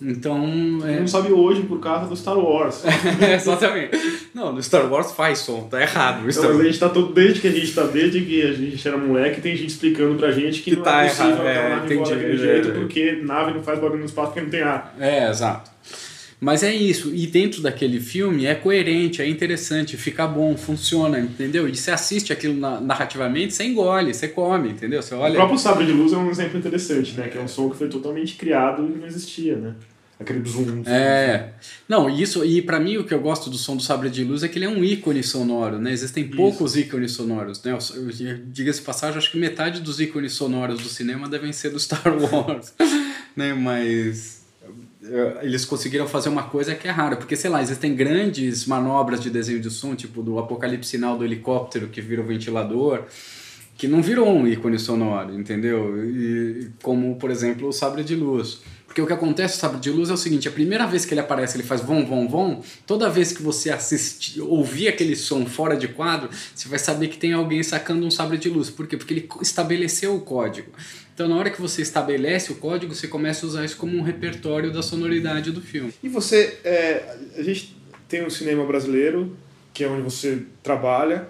Então. 0.00 0.44
É... 0.84 1.00
Não 1.00 1.08
sabe 1.08 1.32
hoje 1.32 1.62
por 1.62 1.80
causa 1.80 2.06
do 2.06 2.14
Star 2.14 2.38
Wars. 2.38 2.82
Exatamente. 3.34 3.96
Não, 4.34 4.52
no 4.52 4.62
Star 4.62 4.90
Wars 4.92 5.12
faz 5.12 5.38
som, 5.38 5.62
tá 5.62 5.80
errado. 5.80 6.30
Star... 6.30 6.52
Não, 6.52 6.60
a 6.60 6.64
gente 6.64 6.78
tá 6.78 6.90
todo, 6.90 7.14
desde 7.14 7.40
que 7.40 7.48
a 7.48 7.52
gente 7.52 7.72
tá, 7.72 7.84
desde 7.84 8.20
que 8.20 8.42
a 8.42 8.52
gente 8.52 8.86
era 8.86 8.98
moleque, 8.98 9.40
tem 9.40 9.56
gente 9.56 9.70
explicando 9.70 10.16
pra 10.16 10.32
gente 10.32 10.60
que, 10.60 10.70
que 10.72 10.76
não 10.76 10.82
tá 10.82 11.04
é 11.04 11.08
possível 11.08 11.30
errado, 11.30 11.46
é, 11.46 11.68
nave 11.70 11.94
entendi, 11.94 12.10
daquele 12.10 12.34
é, 12.34 12.36
jeito, 12.36 12.72
porque 12.72 13.12
nave 13.22 13.54
não 13.54 13.62
faz 13.62 13.80
barulho 13.80 14.00
no 14.00 14.04
espaço 14.04 14.32
porque 14.32 14.42
não 14.42 14.50
tem 14.50 14.60
ar. 14.60 14.94
É, 15.00 15.30
exato. 15.30 15.70
Mas 16.38 16.62
é 16.62 16.74
isso, 16.74 17.14
e 17.14 17.26
dentro 17.26 17.62
daquele 17.62 17.98
filme 17.98 18.44
é 18.44 18.54
coerente, 18.54 19.22
é 19.22 19.28
interessante, 19.28 19.96
fica 19.96 20.26
bom, 20.26 20.54
funciona, 20.56 21.18
entendeu? 21.18 21.66
E 21.66 21.74
você 21.74 21.90
assiste 21.90 22.30
aquilo 22.32 22.54
narrativamente, 22.54 23.54
você 23.54 23.64
engole, 23.64 24.12
você 24.12 24.28
come, 24.28 24.70
entendeu? 24.70 25.00
Você 25.00 25.14
olha... 25.14 25.32
O 25.32 25.36
próprio 25.36 25.58
Sabre 25.58 25.86
de 25.86 25.92
Luz 25.92 26.12
é 26.12 26.16
um 26.18 26.30
exemplo 26.30 26.58
interessante, 26.58 27.14
né? 27.14 27.28
Que 27.28 27.38
é 27.38 27.40
um 27.40 27.48
som 27.48 27.70
que 27.70 27.76
foi 27.76 27.88
totalmente 27.88 28.34
criado 28.34 28.86
e 28.86 28.98
não 28.98 29.06
existia, 29.06 29.56
né? 29.56 29.74
Aquele 30.18 30.42
zoom. 30.48 30.82
É. 30.86 31.50
Não, 31.86 32.08
isso, 32.08 32.42
e 32.42 32.62
para 32.62 32.80
mim 32.80 32.96
o 32.96 33.04
que 33.04 33.12
eu 33.12 33.20
gosto 33.20 33.50
do 33.50 33.58
som 33.58 33.76
do 33.76 33.82
Sabre 33.82 34.08
de 34.08 34.24
Luz 34.24 34.42
é 34.42 34.48
que 34.48 34.58
ele 34.58 34.64
é 34.64 34.68
um 34.68 34.82
ícone 34.82 35.22
sonoro, 35.22 35.78
né? 35.78 35.92
Existem 35.92 36.24
isso. 36.24 36.36
poucos 36.36 36.74
ícones 36.74 37.12
sonoros, 37.12 37.62
né? 37.62 37.76
Diga-se 38.46 38.80
passagem, 38.80 39.18
acho 39.18 39.30
que 39.30 39.38
metade 39.38 39.80
dos 39.80 40.00
ícones 40.00 40.32
sonoros 40.32 40.82
do 40.82 40.88
cinema 40.88 41.28
devem 41.28 41.52
ser 41.52 41.68
do 41.68 41.78
Star 41.78 42.02
Wars, 42.18 42.72
né? 43.36 43.52
Mas 43.52 44.45
eles 45.42 45.64
conseguiram 45.64 46.06
fazer 46.06 46.28
uma 46.28 46.44
coisa 46.44 46.74
que 46.74 46.88
é 46.88 46.90
rara, 46.90 47.16
porque 47.16 47.36
sei 47.36 47.50
lá, 47.50 47.62
existem 47.62 47.94
grandes 47.94 48.66
manobras 48.66 49.20
de 49.20 49.30
desenho 49.30 49.60
de 49.60 49.70
som, 49.70 49.94
tipo 49.94 50.22
do 50.22 50.38
apocalipse 50.38 50.90
sinal 50.90 51.16
do 51.16 51.24
helicóptero 51.24 51.88
que 51.88 52.00
vira 52.00 52.22
o 52.22 52.26
ventilador, 52.26 53.04
que 53.76 53.86
não 53.86 54.02
virou 54.02 54.28
um 54.28 54.46
ícone 54.46 54.78
sonoro, 54.78 55.34
entendeu? 55.34 56.02
E, 56.04 56.70
como, 56.82 57.16
por 57.16 57.30
exemplo, 57.30 57.68
o 57.68 57.72
sabre 57.72 58.02
de 58.02 58.14
luz. 58.16 58.60
Porque 58.86 59.02
o 59.02 59.06
que 59.06 59.12
acontece, 59.12 59.58
sabe, 59.58 59.78
de 59.78 59.90
luz 59.90 60.08
é 60.08 60.14
o 60.14 60.16
seguinte: 60.16 60.48
a 60.48 60.50
primeira 60.50 60.86
vez 60.86 61.04
que 61.04 61.12
ele 61.12 61.20
aparece, 61.20 61.56
ele 61.56 61.64
faz 61.64 61.82
vom, 61.82 62.06
vom, 62.06 62.26
vom. 62.26 62.62
Toda 62.86 63.10
vez 63.10 63.30
que 63.30 63.42
você 63.42 63.70
assistir, 63.70 64.40
ouvir 64.40 64.88
aquele 64.88 65.14
som 65.14 65.44
fora 65.44 65.76
de 65.76 65.88
quadro, 65.88 66.30
você 66.54 66.66
vai 66.66 66.78
saber 66.78 67.08
que 67.08 67.18
tem 67.18 67.34
alguém 67.34 67.62
sacando 67.62 68.06
um 68.06 68.10
sabre 68.10 68.38
de 68.38 68.48
luz. 68.48 68.70
Por 68.70 68.86
quê? 68.86 68.96
Porque 68.96 69.12
ele 69.12 69.28
estabeleceu 69.42 70.14
o 70.14 70.20
código. 70.20 70.70
Então, 71.16 71.28
na 71.28 71.36
hora 71.36 71.48
que 71.48 71.58
você 71.58 71.80
estabelece 71.80 72.52
o 72.52 72.56
código, 72.56 72.94
você 72.94 73.08
começa 73.08 73.46
a 73.46 73.48
usar 73.48 73.64
isso 73.64 73.78
como 73.78 73.96
um 73.96 74.02
repertório 74.02 74.70
da 74.70 74.82
sonoridade 74.82 75.50
do 75.50 75.62
filme. 75.62 75.90
E 76.02 76.10
você, 76.10 76.58
é, 76.62 77.16
a 77.38 77.42
gente 77.42 77.74
tem 78.06 78.22
um 78.22 78.28
cinema 78.28 78.66
brasileiro, 78.66 79.34
que 79.72 79.82
é 79.82 79.88
onde 79.88 80.02
você 80.02 80.42
trabalha, 80.62 81.26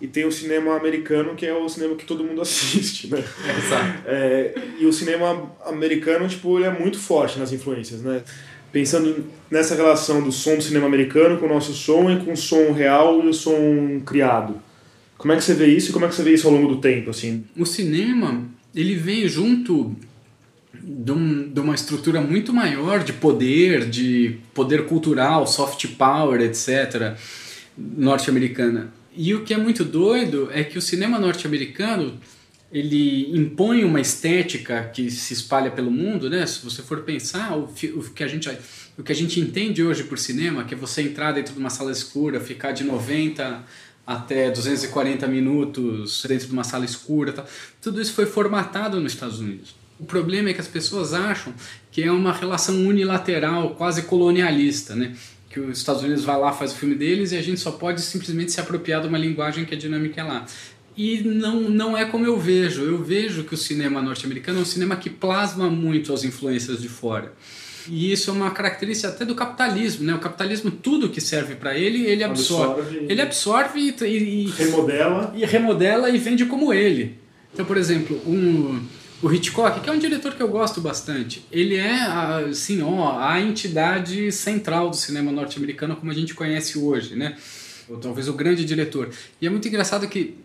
e 0.00 0.08
tem 0.08 0.24
o 0.24 0.32
cinema 0.32 0.76
americano, 0.76 1.36
que 1.36 1.46
é 1.46 1.54
o 1.54 1.68
cinema 1.68 1.94
que 1.94 2.04
todo 2.04 2.24
mundo 2.24 2.40
assiste, 2.42 3.06
né? 3.06 3.22
Exato. 3.56 4.02
É, 4.06 4.54
e 4.80 4.84
o 4.84 4.92
cinema 4.92 5.48
americano, 5.64 6.26
tipo, 6.26 6.58
ele 6.58 6.66
é 6.66 6.76
muito 6.76 6.98
forte 6.98 7.38
nas 7.38 7.52
influências, 7.52 8.02
né? 8.02 8.24
Pensando 8.72 9.26
nessa 9.48 9.76
relação 9.76 10.20
do 10.20 10.32
som 10.32 10.56
do 10.56 10.62
cinema 10.62 10.88
americano 10.88 11.38
com 11.38 11.46
o 11.46 11.48
nosso 11.48 11.72
som 11.72 12.10
e 12.10 12.18
com 12.24 12.32
o 12.32 12.36
som 12.36 12.72
real 12.72 13.24
e 13.24 13.28
o 13.28 13.32
som 13.32 14.00
criado. 14.04 14.60
Como 15.16 15.32
é 15.32 15.36
que 15.36 15.44
você 15.44 15.54
vê 15.54 15.66
isso 15.66 15.90
e 15.90 15.92
como 15.92 16.04
é 16.04 16.08
que 16.08 16.16
você 16.16 16.24
vê 16.24 16.32
isso 16.32 16.48
ao 16.48 16.52
longo 16.52 16.66
do 16.66 16.80
tempo, 16.80 17.10
assim? 17.10 17.44
O 17.56 17.64
cinema, 17.64 18.48
ele 18.74 18.94
vem 18.94 19.28
junto 19.28 19.96
de, 20.74 21.12
um, 21.12 21.48
de 21.48 21.60
uma 21.60 21.74
estrutura 21.74 22.20
muito 22.20 22.52
maior 22.52 23.02
de 23.02 23.12
poder, 23.12 23.88
de 23.88 24.38
poder 24.54 24.86
cultural, 24.86 25.46
soft 25.46 25.86
power, 25.96 26.40
etc., 26.40 27.16
norte-americana 27.76 28.92
e 29.16 29.34
o 29.34 29.44
que 29.44 29.52
é 29.52 29.56
muito 29.56 29.84
doido 29.84 30.48
é 30.52 30.62
que 30.62 30.78
o 30.78 30.82
cinema 30.82 31.18
norte-americano 31.18 32.18
ele 32.72 33.36
impõe 33.36 33.84
uma 33.84 34.00
estética 34.00 34.84
que 34.94 35.10
se 35.10 35.34
espalha 35.34 35.72
pelo 35.72 35.90
mundo, 35.90 36.30
né? 36.30 36.46
Se 36.46 36.62
você 36.62 36.82
for 36.82 37.02
pensar, 37.02 37.56
o, 37.56 37.64
o, 37.64 38.10
que 38.14 38.22
a 38.22 38.28
gente, 38.28 38.48
o 38.96 39.02
que 39.02 39.10
a 39.10 39.14
gente 39.14 39.40
entende 39.40 39.82
hoje 39.82 40.04
por 40.04 40.18
cinema, 40.18 40.62
que 40.62 40.74
é 40.74 40.76
você 40.76 41.02
entrar 41.02 41.32
dentro 41.32 41.52
de 41.52 41.58
uma 41.58 41.70
sala 41.70 41.90
escura, 41.90 42.38
ficar 42.38 42.70
de 42.70 42.84
90 42.84 43.64
até 44.10 44.50
240 44.50 45.28
minutos 45.28 46.24
dentro 46.26 46.48
de 46.48 46.52
uma 46.52 46.64
sala 46.64 46.84
escura, 46.84 47.32
tá? 47.32 47.44
tudo 47.80 48.02
isso 48.02 48.12
foi 48.12 48.26
formatado 48.26 48.98
nos 48.98 49.12
Estados 49.12 49.38
Unidos. 49.38 49.76
O 50.00 50.04
problema 50.04 50.48
é 50.48 50.52
que 50.52 50.60
as 50.60 50.66
pessoas 50.66 51.14
acham 51.14 51.54
que 51.92 52.02
é 52.02 52.10
uma 52.10 52.32
relação 52.32 52.74
unilateral, 52.86 53.76
quase 53.76 54.02
colonialista, 54.02 54.96
né? 54.96 55.14
que 55.48 55.60
os 55.60 55.78
Estados 55.78 56.02
Unidos 56.02 56.24
vai 56.24 56.36
lá, 56.40 56.52
faz 56.52 56.72
o 56.72 56.74
filme 56.74 56.96
deles 56.96 57.30
e 57.30 57.36
a 57.36 57.42
gente 57.42 57.60
só 57.60 57.70
pode 57.70 58.00
simplesmente 58.00 58.50
se 58.50 58.60
apropriar 58.60 59.00
de 59.00 59.06
uma 59.06 59.18
linguagem 59.18 59.64
que 59.64 59.74
a 59.74 59.78
dinâmica 59.78 60.20
é 60.20 60.24
lá. 60.24 60.44
E 60.96 61.20
não, 61.20 61.60
não 61.60 61.96
é 61.96 62.04
como 62.04 62.26
eu 62.26 62.38
vejo. 62.38 62.82
Eu 62.82 63.02
vejo 63.02 63.44
que 63.44 63.54
o 63.54 63.56
cinema 63.56 64.02
norte-americano 64.02 64.58
é 64.58 64.62
um 64.62 64.66
cinema 64.66 64.96
que 64.96 65.08
plasma 65.08 65.70
muito 65.70 66.12
as 66.12 66.24
influências 66.24 66.82
de 66.82 66.88
fora. 66.88 67.32
E 67.88 68.12
isso 68.12 68.30
é 68.30 68.32
uma 68.32 68.50
característica 68.50 69.08
até 69.08 69.24
do 69.24 69.34
capitalismo, 69.34 70.04
né? 70.04 70.14
O 70.14 70.18
capitalismo, 70.18 70.70
tudo 70.70 71.08
que 71.08 71.20
serve 71.20 71.54
para 71.54 71.76
ele, 71.76 72.04
ele 72.06 72.24
absorve. 72.24 72.80
absorve 72.80 73.06
ele 73.08 73.22
absorve 73.22 73.94
e, 74.02 74.06
e, 74.06 74.50
remodela. 74.50 75.32
E 75.36 75.44
remodela 75.44 76.10
e 76.10 76.18
vende 76.18 76.46
como 76.46 76.72
ele. 76.72 77.18
Então, 77.52 77.64
por 77.64 77.76
exemplo, 77.76 78.20
um 78.26 78.80
o 79.22 79.30
Hitchcock, 79.30 79.80
que 79.80 79.90
é 79.90 79.92
um 79.92 79.98
diretor 79.98 80.34
que 80.34 80.42
eu 80.42 80.48
gosto 80.48 80.80
bastante, 80.80 81.44
ele 81.52 81.76
é 81.76 81.92
assim, 82.48 82.80
ó, 82.80 83.18
a 83.18 83.38
entidade 83.38 84.32
central 84.32 84.88
do 84.88 84.96
cinema 84.96 85.30
norte-americano 85.30 85.94
como 85.94 86.10
a 86.10 86.14
gente 86.14 86.32
conhece 86.34 86.78
hoje, 86.78 87.14
né? 87.14 87.36
Ou 87.88 87.98
talvez 87.98 88.28
o 88.28 88.32
grande 88.32 88.64
diretor. 88.64 89.10
E 89.40 89.46
é 89.46 89.50
muito 89.50 89.68
engraçado 89.68 90.08
que 90.08 90.36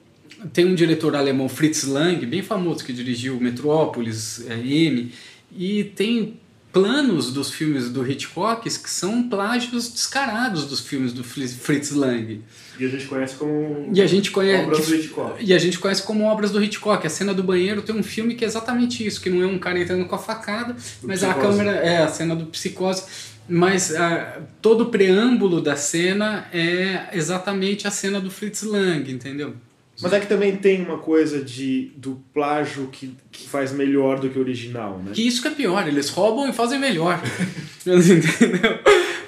tem 0.52 0.66
um 0.66 0.76
diretor 0.76 1.16
alemão, 1.16 1.48
Fritz 1.48 1.84
Lang, 1.84 2.26
bem 2.26 2.42
famoso, 2.42 2.84
que 2.84 2.92
dirigiu 2.92 3.40
Metrópolis, 3.40 4.46
é, 4.50 4.56
M, 4.56 5.12
e 5.58 5.86
tem 5.86 6.38
planos 6.76 7.32
dos 7.32 7.52
filmes 7.52 7.90
do 7.90 8.06
Hitchcock 8.06 8.70
que 8.70 8.90
são 8.90 9.30
plágios 9.30 9.88
descarados 9.88 10.66
dos 10.66 10.82
filmes 10.82 11.14
do 11.14 11.24
Fritz 11.24 11.92
Lang. 11.92 12.44
E 12.78 12.84
a 12.84 12.90
gente 12.90 13.06
conhece 13.06 13.36
como 13.36 13.92
e 13.94 14.02
a 14.02 14.06
gente 14.06 14.30
conhece, 14.30 14.66
obras 14.66 14.86
do 14.86 14.96
Hitchcock. 14.96 15.46
E 15.46 15.54
a 15.54 15.58
gente 15.58 15.80
conhece 15.80 16.04
como 16.04 16.26
obras 16.26 16.52
do 16.52 16.62
Hitchcock. 16.62 17.08
A 17.08 17.10
cena 17.10 17.34
do 17.34 17.42
banheiro 17.42 17.82
tem 17.82 17.96
um 17.96 18.04
filme 18.04 18.36
que 18.36 18.44
é 18.44 18.48
exatamente 18.48 19.08
isso, 19.08 19.22
que 19.22 19.30
não 19.30 19.42
é 19.42 19.48
um 19.48 19.58
cara 19.58 19.80
entrando 19.80 20.04
com 20.06 20.16
a 20.16 20.20
facada, 20.20 20.74
do 20.74 21.08
mas 21.08 21.22
psicose. 21.22 21.26
a 21.26 21.34
câmera 21.42 21.72
é 21.78 22.04
a 22.04 22.10
cena 22.10 22.36
do 22.36 22.48
psicose. 22.48 23.04
Mas 23.48 23.92
uh, 23.92 24.44
todo 24.62 24.82
o 24.82 24.86
preâmbulo 24.88 25.62
da 25.62 25.78
cena 25.78 26.50
é 26.52 27.08
exatamente 27.14 27.88
a 27.88 27.92
cena 27.92 28.20
do 28.20 28.30
Fritz 28.30 28.64
Lang, 28.64 29.10
entendeu? 29.10 29.56
Mas 30.02 30.14
é 30.14 30.20
que 30.20 30.28
também 30.28 30.56
tem 30.56 30.84
uma 30.84 30.98
coisa 30.98 31.42
de 31.42 31.92
do 31.96 32.22
plágio 32.34 32.88
que, 32.92 33.16
que 33.32 33.48
faz 33.48 33.72
melhor 33.72 34.20
do 34.20 34.30
que 34.30 34.38
o 34.38 34.42
original, 34.42 35.02
né? 35.04 35.12
Que 35.14 35.26
isso 35.26 35.42
que 35.42 35.48
é 35.48 35.52
pior, 35.52 35.88
eles 35.88 36.10
roubam 36.10 36.50
e 36.50 36.54
fazem 36.54 36.80
melhor. 36.80 37.22
Entendeu? 37.86 38.80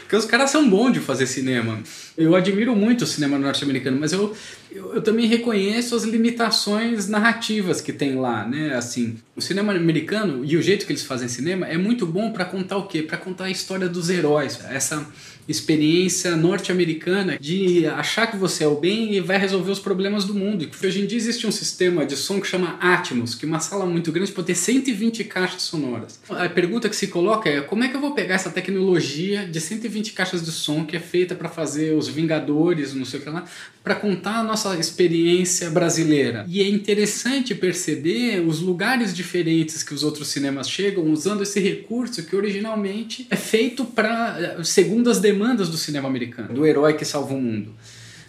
Porque 0.08 0.16
os 0.16 0.24
caras 0.24 0.50
são 0.50 0.70
bons 0.70 0.94
de 0.94 1.02
fazer 1.02 1.28
cinema. 1.28 1.82
Eu 2.18 2.34
admiro 2.34 2.74
muito 2.74 3.02
o 3.02 3.06
cinema 3.08 3.38
norte-americano, 3.38 4.00
mas 4.00 4.14
eu, 4.14 4.34
eu, 4.72 4.96
eu, 4.96 5.02
também 5.02 5.28
reconheço 5.28 5.94
as 5.98 6.06
limitações 6.06 7.10
narrativas 7.10 7.82
que 7.82 7.92
tem 7.92 8.16
lá, 8.16 8.48
né? 8.48 8.74
Assim, 8.74 9.18
o 9.36 9.42
cinema 9.42 9.74
americano 9.74 10.46
e 10.46 10.56
o 10.56 10.62
jeito 10.62 10.86
que 10.86 10.94
eles 10.94 11.04
fazem 11.04 11.28
cinema 11.28 11.68
é 11.68 11.78
muito 11.78 12.06
bom 12.06 12.32
para 12.32 12.46
contar 12.46 12.78
o 12.78 12.88
quê? 12.88 13.04
Para 13.04 13.18
contar 13.18 13.46
a 13.46 13.50
história 13.52 13.90
dos 13.90 14.10
heróis. 14.10 14.58
Essa 14.70 15.06
experiência 15.48 16.36
norte-americana 16.36 17.38
de 17.40 17.86
achar 17.88 18.28
que 18.28 18.38
você 18.38 18.64
é 18.64 18.68
o 18.68 18.76
bem 18.76 19.14
e 19.14 19.20
vai 19.20 19.38
resolver 19.38 19.72
os 19.72 19.80
problemas 19.80 20.26
do 20.26 20.34
mundo. 20.34 20.64
E 20.64 20.86
hoje 20.86 21.02
em 21.02 21.06
dia 21.06 21.18
existe 21.18 21.48
um 21.48 21.52
sistema 21.52 22.06
de 22.06 22.16
som 22.16 22.42
que 22.42 22.48
chama 22.48 22.78
Atmos, 22.82 23.34
que 23.34 23.46
uma 23.46 23.60
sala 23.60 23.86
muito 23.86 24.12
grande 24.12 24.32
pode 24.32 24.48
ter 24.48 24.56
120 24.56 25.24
caixas 25.24 25.62
sonoras. 25.62 26.20
A 26.30 26.50
pergunta 26.50 26.90
que 26.90 26.96
se 26.96 27.08
coloca 27.08 27.50
é 27.50 27.62
como 27.62 27.84
é 27.84 27.88
que 27.88 27.96
eu 27.96 28.02
vou 28.02 28.14
pegar 28.14 28.36
essa 28.36 28.50
tecnologia 28.50 29.48
de 29.48 29.62
120 29.62 30.14
caixas 30.14 30.44
de 30.44 30.52
som 30.52 30.84
que 30.86 30.96
é 30.96 31.00
feita 31.00 31.36
para 31.36 31.50
fazer 31.50 31.94
os 31.94 32.08
Vingadores, 32.08 32.94
não 32.94 33.06
sei 33.06 33.20
o 33.20 33.24
que 33.24 33.30
lá, 33.30 33.46
para 33.84 33.96
contar 33.96 34.40
a 34.40 34.44
nossa 34.44 34.76
experiência 34.78 35.70
brasileira. 35.70 36.46
E 36.48 36.62
é 36.62 36.68
interessante 36.68 37.56
perceber 37.56 38.42
os 38.46 38.60
lugares 38.60 39.14
diferentes 39.14 39.82
que 39.82 39.94
os 39.94 40.04
outros 40.04 40.28
cinemas 40.28 40.70
chegam 40.70 41.06
usando 41.10 41.44
esse 41.44 41.60
recurso 41.60 42.24
que 42.24 42.36
originalmente 42.36 43.28
é 43.30 43.36
feito 43.36 43.86
para 43.86 44.62
segundo 44.64 45.10
as 45.10 45.20
demandas 45.20 45.37
do 45.70 45.78
cinema 45.78 46.08
americano, 46.08 46.54
do 46.54 46.66
herói 46.66 46.94
que 46.94 47.06
salva 47.06 47.34
o 47.34 47.42
mundo. 47.42 47.74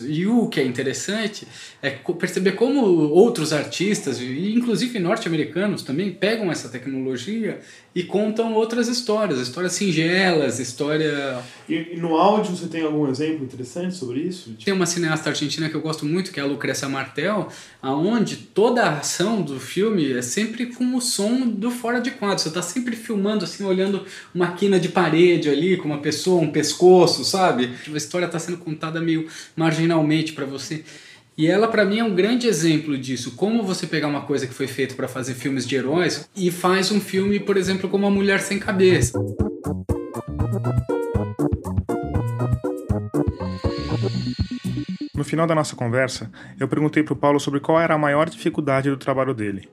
E 0.00 0.26
o 0.26 0.48
que 0.48 0.60
é 0.60 0.64
interessante 0.64 1.46
é 1.80 1.90
perceber 1.90 2.52
como 2.52 2.80
outros 2.80 3.52
artistas, 3.52 4.20
inclusive 4.20 4.98
norte-americanos 4.98 5.82
também, 5.82 6.10
pegam 6.10 6.50
essa 6.50 6.68
tecnologia 6.68 7.60
e 7.94 8.02
contam 8.02 8.54
outras 8.54 8.88
histórias, 8.88 9.38
histórias 9.38 9.72
singelas, 9.72 10.58
história... 10.58 11.38
E, 11.68 11.94
e 11.94 11.96
no 11.96 12.16
áudio 12.16 12.56
você 12.56 12.66
tem 12.66 12.82
algum 12.82 13.08
exemplo 13.08 13.44
interessante 13.44 13.94
sobre 13.94 14.20
isso? 14.20 14.56
Tem 14.64 14.74
uma 14.74 14.86
cineasta 14.86 15.30
argentina 15.30 15.68
que 15.68 15.74
eu 15.76 15.80
gosto 15.80 16.04
muito, 16.04 16.32
que 16.32 16.40
é 16.40 16.42
a 16.42 16.46
Lucrecia 16.46 16.88
Martel, 16.88 17.48
aonde 17.80 18.36
toda 18.36 18.82
a 18.82 18.98
ação 18.98 19.40
do 19.40 19.60
filme 19.60 20.12
é 20.12 20.22
sempre 20.22 20.66
com 20.66 20.96
o 20.96 21.00
som 21.00 21.46
do 21.46 21.70
fora 21.70 22.00
de 22.00 22.10
quadro. 22.10 22.40
Você 22.40 22.48
está 22.48 22.62
sempre 22.62 22.96
filmando, 22.96 23.44
assim, 23.44 23.64
olhando 23.64 24.04
uma 24.34 24.52
quina 24.52 24.80
de 24.80 24.88
parede 24.88 25.48
ali, 25.48 25.76
com 25.76 25.86
uma 25.86 25.98
pessoa, 25.98 26.42
um 26.42 26.50
pescoço, 26.50 27.24
sabe? 27.24 27.70
A 27.92 27.96
história 27.96 28.26
está 28.26 28.38
sendo 28.38 28.58
contada 28.58 29.00
meio 29.00 29.28
marginalmente 29.56 30.32
para 30.32 30.44
você. 30.44 30.84
E 31.38 31.46
ela, 31.46 31.68
para 31.68 31.84
mim, 31.84 32.00
é 32.00 32.04
um 32.04 32.16
grande 32.16 32.48
exemplo 32.48 32.98
disso. 32.98 33.36
Como 33.36 33.62
você 33.62 33.86
pegar 33.86 34.08
uma 34.08 34.22
coisa 34.22 34.44
que 34.44 34.52
foi 34.52 34.66
feita 34.66 34.96
para 34.96 35.06
fazer 35.06 35.34
filmes 35.34 35.64
de 35.64 35.76
heróis 35.76 36.28
e 36.34 36.50
faz 36.50 36.90
um 36.90 37.00
filme, 37.00 37.38
por 37.38 37.56
exemplo, 37.56 37.88
como 37.88 38.08
A 38.08 38.10
Mulher 38.10 38.40
Sem 38.40 38.58
Cabeça. 38.58 39.16
No 45.14 45.22
final 45.22 45.46
da 45.46 45.54
nossa 45.54 45.76
conversa, 45.76 46.28
eu 46.58 46.66
perguntei 46.66 47.04
para 47.04 47.12
o 47.12 47.16
Paulo 47.16 47.38
sobre 47.38 47.60
qual 47.60 47.80
era 47.80 47.94
a 47.94 47.98
maior 47.98 48.28
dificuldade 48.28 48.90
do 48.90 48.96
trabalho 48.96 49.32
dele. 49.32 49.68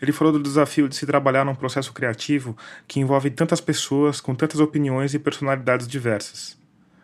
Ele 0.00 0.12
falou 0.12 0.32
do 0.32 0.42
desafio 0.42 0.88
de 0.88 0.96
se 0.96 1.04
trabalhar 1.04 1.44
num 1.44 1.54
processo 1.54 1.92
criativo 1.92 2.56
que 2.88 3.00
envolve 3.00 3.28
tantas 3.28 3.60
pessoas 3.60 4.18
com 4.18 4.34
tantas 4.34 4.60
opiniões 4.60 5.12
e 5.12 5.18
personalidades 5.18 5.86
diversas. 5.86 6.59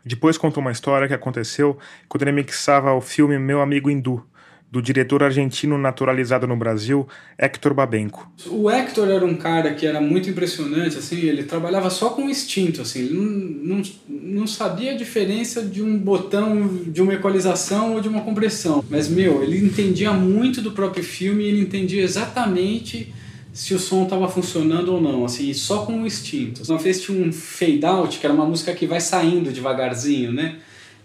Depois 0.06 0.38
contou 0.38 0.60
uma 0.60 0.70
história 0.70 1.08
que 1.08 1.14
aconteceu 1.14 1.76
quando 2.08 2.22
ele 2.22 2.30
mixava 2.30 2.94
o 2.94 3.00
filme 3.00 3.40
Meu 3.40 3.60
Amigo 3.60 3.90
Hindu, 3.90 4.24
do 4.70 4.80
diretor 4.80 5.24
argentino 5.24 5.76
naturalizado 5.76 6.46
no 6.46 6.56
Brasil, 6.56 7.08
Héctor 7.36 7.74
Babenco. 7.74 8.30
O 8.46 8.70
Héctor 8.70 9.08
era 9.08 9.24
um 9.24 9.34
cara 9.34 9.74
que 9.74 9.84
era 9.84 10.00
muito 10.00 10.30
impressionante, 10.30 10.96
assim, 10.96 11.22
ele 11.22 11.42
trabalhava 11.42 11.90
só 11.90 12.10
com 12.10 12.30
instinto, 12.30 12.82
assim, 12.82 13.00
ele 13.00 13.14
não, 13.14 13.78
não, 13.78 13.82
não 14.08 14.46
sabia 14.46 14.92
a 14.92 14.96
diferença 14.96 15.60
de 15.60 15.82
um 15.82 15.98
botão, 15.98 16.68
de 16.86 17.02
uma 17.02 17.14
equalização 17.14 17.94
ou 17.94 18.00
de 18.00 18.08
uma 18.08 18.20
compressão. 18.20 18.84
Mas, 18.88 19.08
meu, 19.08 19.42
ele 19.42 19.58
entendia 19.58 20.12
muito 20.12 20.62
do 20.62 20.70
próprio 20.70 21.02
filme 21.02 21.44
ele 21.44 21.62
entendia 21.62 22.02
exatamente 22.02 23.12
se 23.56 23.72
o 23.72 23.78
som 23.78 24.04
estava 24.04 24.28
funcionando 24.28 24.92
ou 24.92 25.00
não, 25.00 25.24
assim, 25.24 25.54
só 25.54 25.78
com 25.86 26.02
o 26.02 26.06
instinto. 26.06 26.62
Uma 26.68 26.76
vez 26.76 27.00
tinha 27.00 27.26
um 27.26 27.32
fade 27.32 27.86
out, 27.86 28.18
que 28.18 28.26
era 28.26 28.34
uma 28.34 28.44
música 28.44 28.74
que 28.74 28.86
vai 28.86 29.00
saindo 29.00 29.50
devagarzinho, 29.50 30.30
né? 30.30 30.56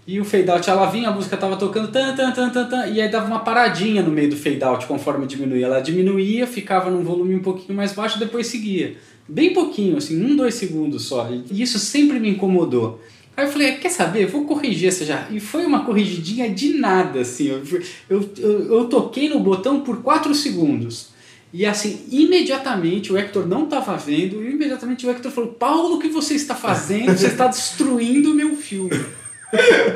E 0.05 0.19
o 0.19 0.25
fade 0.25 0.51
out 0.51 0.69
ela 0.69 0.91
vinha, 0.91 1.07
a 1.07 1.13
música 1.13 1.37
tava 1.37 1.55
tocando, 1.55 1.87
tan, 1.89 2.13
tan, 2.13 2.29
tan, 2.33 2.49
tan, 2.49 2.65
tan, 2.65 2.87
e 2.87 2.99
aí 2.99 3.07
dava 3.07 3.25
uma 3.25 3.39
paradinha 3.39 4.01
no 4.03 4.11
meio 4.11 4.31
do 4.31 4.35
fade 4.35 4.61
out 4.65 4.85
conforme 4.85 5.25
diminuía. 5.25 5.65
Ela 5.65 5.79
diminuía, 5.79 6.45
ficava 6.45 6.91
num 6.91 7.05
volume 7.05 7.35
um 7.35 7.41
pouquinho 7.41 7.73
mais 7.73 7.93
baixo, 7.93 8.19
depois 8.19 8.47
seguia. 8.47 8.97
Bem 9.29 9.53
pouquinho, 9.53 9.95
assim, 9.95 10.21
um, 10.21 10.35
dois 10.35 10.55
segundos 10.55 11.05
só. 11.05 11.29
E 11.49 11.61
isso 11.61 11.79
sempre 11.79 12.19
me 12.19 12.31
incomodou. 12.31 12.99
Aí 13.37 13.45
eu 13.45 13.49
falei, 13.49 13.71
quer 13.77 13.91
saber? 13.91 14.25
Vou 14.25 14.43
corrigir 14.43 14.89
essa 14.89 15.05
já. 15.05 15.25
E 15.31 15.39
foi 15.39 15.65
uma 15.65 15.85
corrigidinha 15.85 16.49
de 16.49 16.73
nada, 16.73 17.21
assim. 17.21 17.47
Eu, 17.47 17.63
eu, 18.09 18.29
eu, 18.39 18.85
toquei 18.89 19.29
no 19.29 19.39
botão 19.39 19.79
por 19.79 20.01
4 20.01 20.35
segundos. 20.35 21.10
E 21.53 21.65
assim, 21.65 22.05
imediatamente 22.09 23.11
o 23.11 23.17
Hector 23.17 23.45
não 23.45 23.65
estava 23.65 23.97
vendo, 23.97 24.41
e 24.41 24.51
imediatamente 24.51 25.05
o 25.05 25.09
Hector 25.09 25.31
falou: 25.31 25.51
Paulo, 25.51 25.95
o 25.95 25.99
que 25.99 26.07
você 26.07 26.33
está 26.33 26.55
fazendo? 26.55 27.17
Você 27.17 27.27
está 27.27 27.47
destruindo 27.47 28.31
o 28.31 28.33
meu 28.33 28.55
filme. 28.55 28.99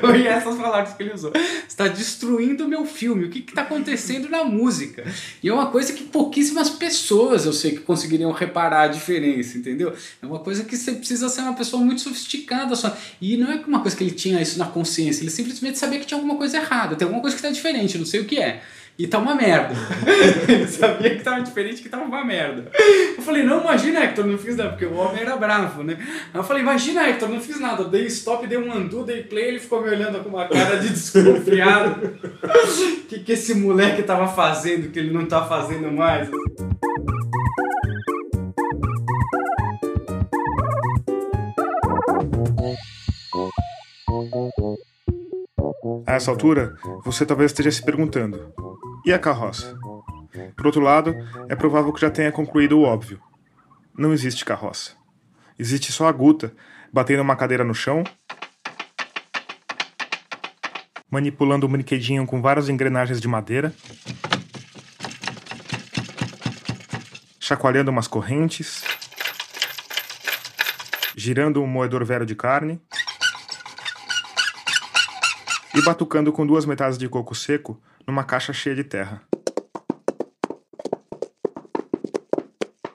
Foi 0.01 0.23
essas 0.27 0.55
palavras 0.57 0.93
que 0.93 1.03
ele 1.03 1.13
usou. 1.13 1.31
Está 1.67 1.87
destruindo 1.87 2.65
o 2.65 2.67
meu 2.67 2.85
filme. 2.85 3.25
O 3.25 3.29
que 3.29 3.39
está 3.39 3.61
acontecendo 3.61 4.29
na 4.29 4.43
música? 4.43 5.05
E 5.41 5.49
é 5.49 5.53
uma 5.53 5.67
coisa 5.67 5.93
que 5.93 6.03
pouquíssimas 6.03 6.69
pessoas 6.69 7.45
eu 7.45 7.53
sei 7.53 7.71
que 7.71 7.79
conseguiriam 7.79 8.31
reparar 8.31 8.83
a 8.83 8.87
diferença, 8.87 9.57
entendeu? 9.57 9.93
É 10.21 10.25
uma 10.25 10.39
coisa 10.39 10.63
que 10.63 10.75
você 10.75 10.91
precisa 10.91 11.29
ser 11.29 11.41
uma 11.41 11.53
pessoa 11.53 11.81
muito 11.81 12.01
sofisticada 12.01 12.75
só. 12.75 12.95
E 13.21 13.37
não 13.37 13.51
é 13.51 13.63
uma 13.65 13.79
coisa 13.79 13.95
que 13.95 14.03
ele 14.03 14.11
tinha 14.11 14.41
isso 14.41 14.59
na 14.59 14.65
consciência, 14.65 15.23
ele 15.23 15.31
simplesmente 15.31 15.77
sabia 15.77 15.99
que 15.99 16.05
tinha 16.05 16.17
alguma 16.17 16.35
coisa 16.35 16.57
errada, 16.57 16.95
tem 16.95 17.05
alguma 17.05 17.21
coisa 17.21 17.35
que 17.35 17.41
está 17.41 17.49
diferente, 17.49 17.97
não 17.97 18.05
sei 18.05 18.21
o 18.21 18.25
que 18.25 18.37
é. 18.37 18.61
E 18.97 19.07
tá 19.07 19.19
uma 19.19 19.35
merda. 19.35 19.75
ele 20.47 20.67
sabia 20.71 21.15
que 21.17 21.23
tava 21.23 21.41
diferente, 21.41 21.81
que 21.81 21.89
tava 21.89 22.05
uma 22.05 22.23
merda. 22.23 22.71
Eu 23.17 23.21
falei, 23.21 23.43
não, 23.43 23.59
imagina, 23.59 24.01
Hector, 24.01 24.25
não 24.25 24.37
fiz 24.37 24.55
nada, 24.55 24.69
porque 24.69 24.85
o 24.85 24.95
homem 24.95 25.21
era 25.21 25.35
bravo, 25.35 25.83
né? 25.83 25.97
Aí 26.33 26.39
eu 26.39 26.43
falei, 26.43 26.63
imagina, 26.63 27.09
Hector, 27.09 27.27
não 27.27 27.41
fiz 27.41 27.59
nada. 27.59 27.83
Dei 27.83 28.05
stop, 28.05 28.47
dei 28.47 28.57
um 28.57 28.71
undo, 28.71 29.03
dei 29.03 29.23
play, 29.23 29.49
ele 29.49 29.59
ficou 29.59 29.81
me 29.81 29.89
olhando 29.89 30.23
com 30.23 30.29
uma 30.29 30.47
cara 30.47 30.77
de 30.77 30.89
desconfiado. 30.89 32.17
O 32.41 33.03
que, 33.07 33.19
que 33.19 33.33
esse 33.33 33.53
moleque 33.53 34.01
tava 34.01 34.29
fazendo 34.29 34.89
que 34.89 34.97
ele 34.97 35.11
não 35.11 35.25
tá 35.25 35.43
fazendo 35.43 35.91
mais? 35.91 36.29
A 46.07 46.13
essa 46.13 46.31
altura, 46.31 46.75
você 47.03 47.25
talvez 47.25 47.51
esteja 47.51 47.71
se 47.71 47.83
perguntando: 47.83 48.53
e 49.05 49.13
a 49.13 49.19
carroça? 49.19 49.77
Por 50.55 50.65
outro 50.65 50.81
lado, 50.81 51.15
é 51.47 51.55
provável 51.55 51.93
que 51.93 52.01
já 52.01 52.09
tenha 52.09 52.31
concluído 52.31 52.79
o 52.79 52.83
óbvio. 52.83 53.21
Não 53.97 54.11
existe 54.11 54.43
carroça. 54.43 54.93
Existe 55.57 55.91
só 55.91 56.07
a 56.07 56.11
Guta, 56.11 56.53
batendo 56.91 57.21
uma 57.21 57.35
cadeira 57.35 57.63
no 57.63 57.73
chão, 57.73 58.03
manipulando 61.09 61.67
um 61.67 61.71
brinquedinho 61.71 62.25
com 62.25 62.41
várias 62.41 62.67
engrenagens 62.67 63.21
de 63.21 63.27
madeira, 63.27 63.73
chacoalhando 67.39 67.91
umas 67.91 68.07
correntes, 68.07 68.83
girando 71.15 71.61
um 71.61 71.67
moedor 71.67 72.03
velho 72.03 72.25
de 72.25 72.35
carne 72.35 72.81
e 75.73 75.81
batucando 75.83 76.33
com 76.33 76.45
duas 76.45 76.65
metades 76.65 76.97
de 76.97 77.07
coco 77.07 77.35
seco 77.35 77.81
numa 78.07 78.23
caixa 78.23 78.53
cheia 78.53 78.75
de 78.75 78.83
terra. 78.83 79.21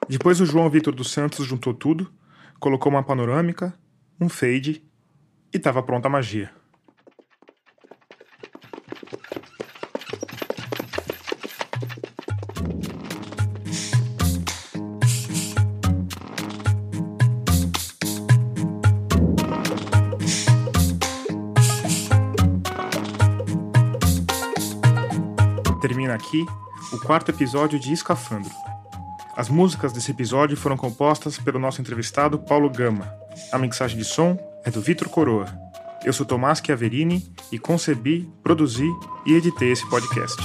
Depois 0.07 0.41
o 0.41 0.45
João 0.45 0.69
Vitor 0.69 0.93
dos 0.93 1.11
Santos 1.11 1.45
juntou 1.45 1.73
tudo, 1.73 2.11
colocou 2.59 2.91
uma 2.91 3.03
panorâmica, 3.03 3.73
um 4.19 4.27
fade 4.27 4.83
e 5.53 5.57
estava 5.57 5.81
pronta 5.81 6.07
a 6.07 6.11
magia. 6.11 6.60
Aqui 26.21 26.45
o 26.93 26.99
quarto 26.99 27.29
episódio 27.29 27.79
de 27.79 27.91
Escafandro. 27.91 28.51
As 29.35 29.49
músicas 29.49 29.91
desse 29.91 30.11
episódio 30.11 30.55
foram 30.55 30.77
compostas 30.77 31.37
pelo 31.37 31.59
nosso 31.59 31.81
entrevistado 31.81 32.37
Paulo 32.37 32.69
Gama. 32.69 33.11
A 33.51 33.57
mixagem 33.57 33.97
de 33.97 34.05
som 34.05 34.37
é 34.63 34.69
do 34.69 34.81
Vitor 34.81 35.09
Coroa. 35.09 35.47
Eu 36.05 36.13
sou 36.13 36.25
Tomás 36.25 36.61
Chiaverini 36.63 37.33
e 37.51 37.57
concebi, 37.57 38.29
produzi 38.43 38.89
e 39.25 39.33
editei 39.33 39.71
esse 39.71 39.87
podcast. 39.89 40.41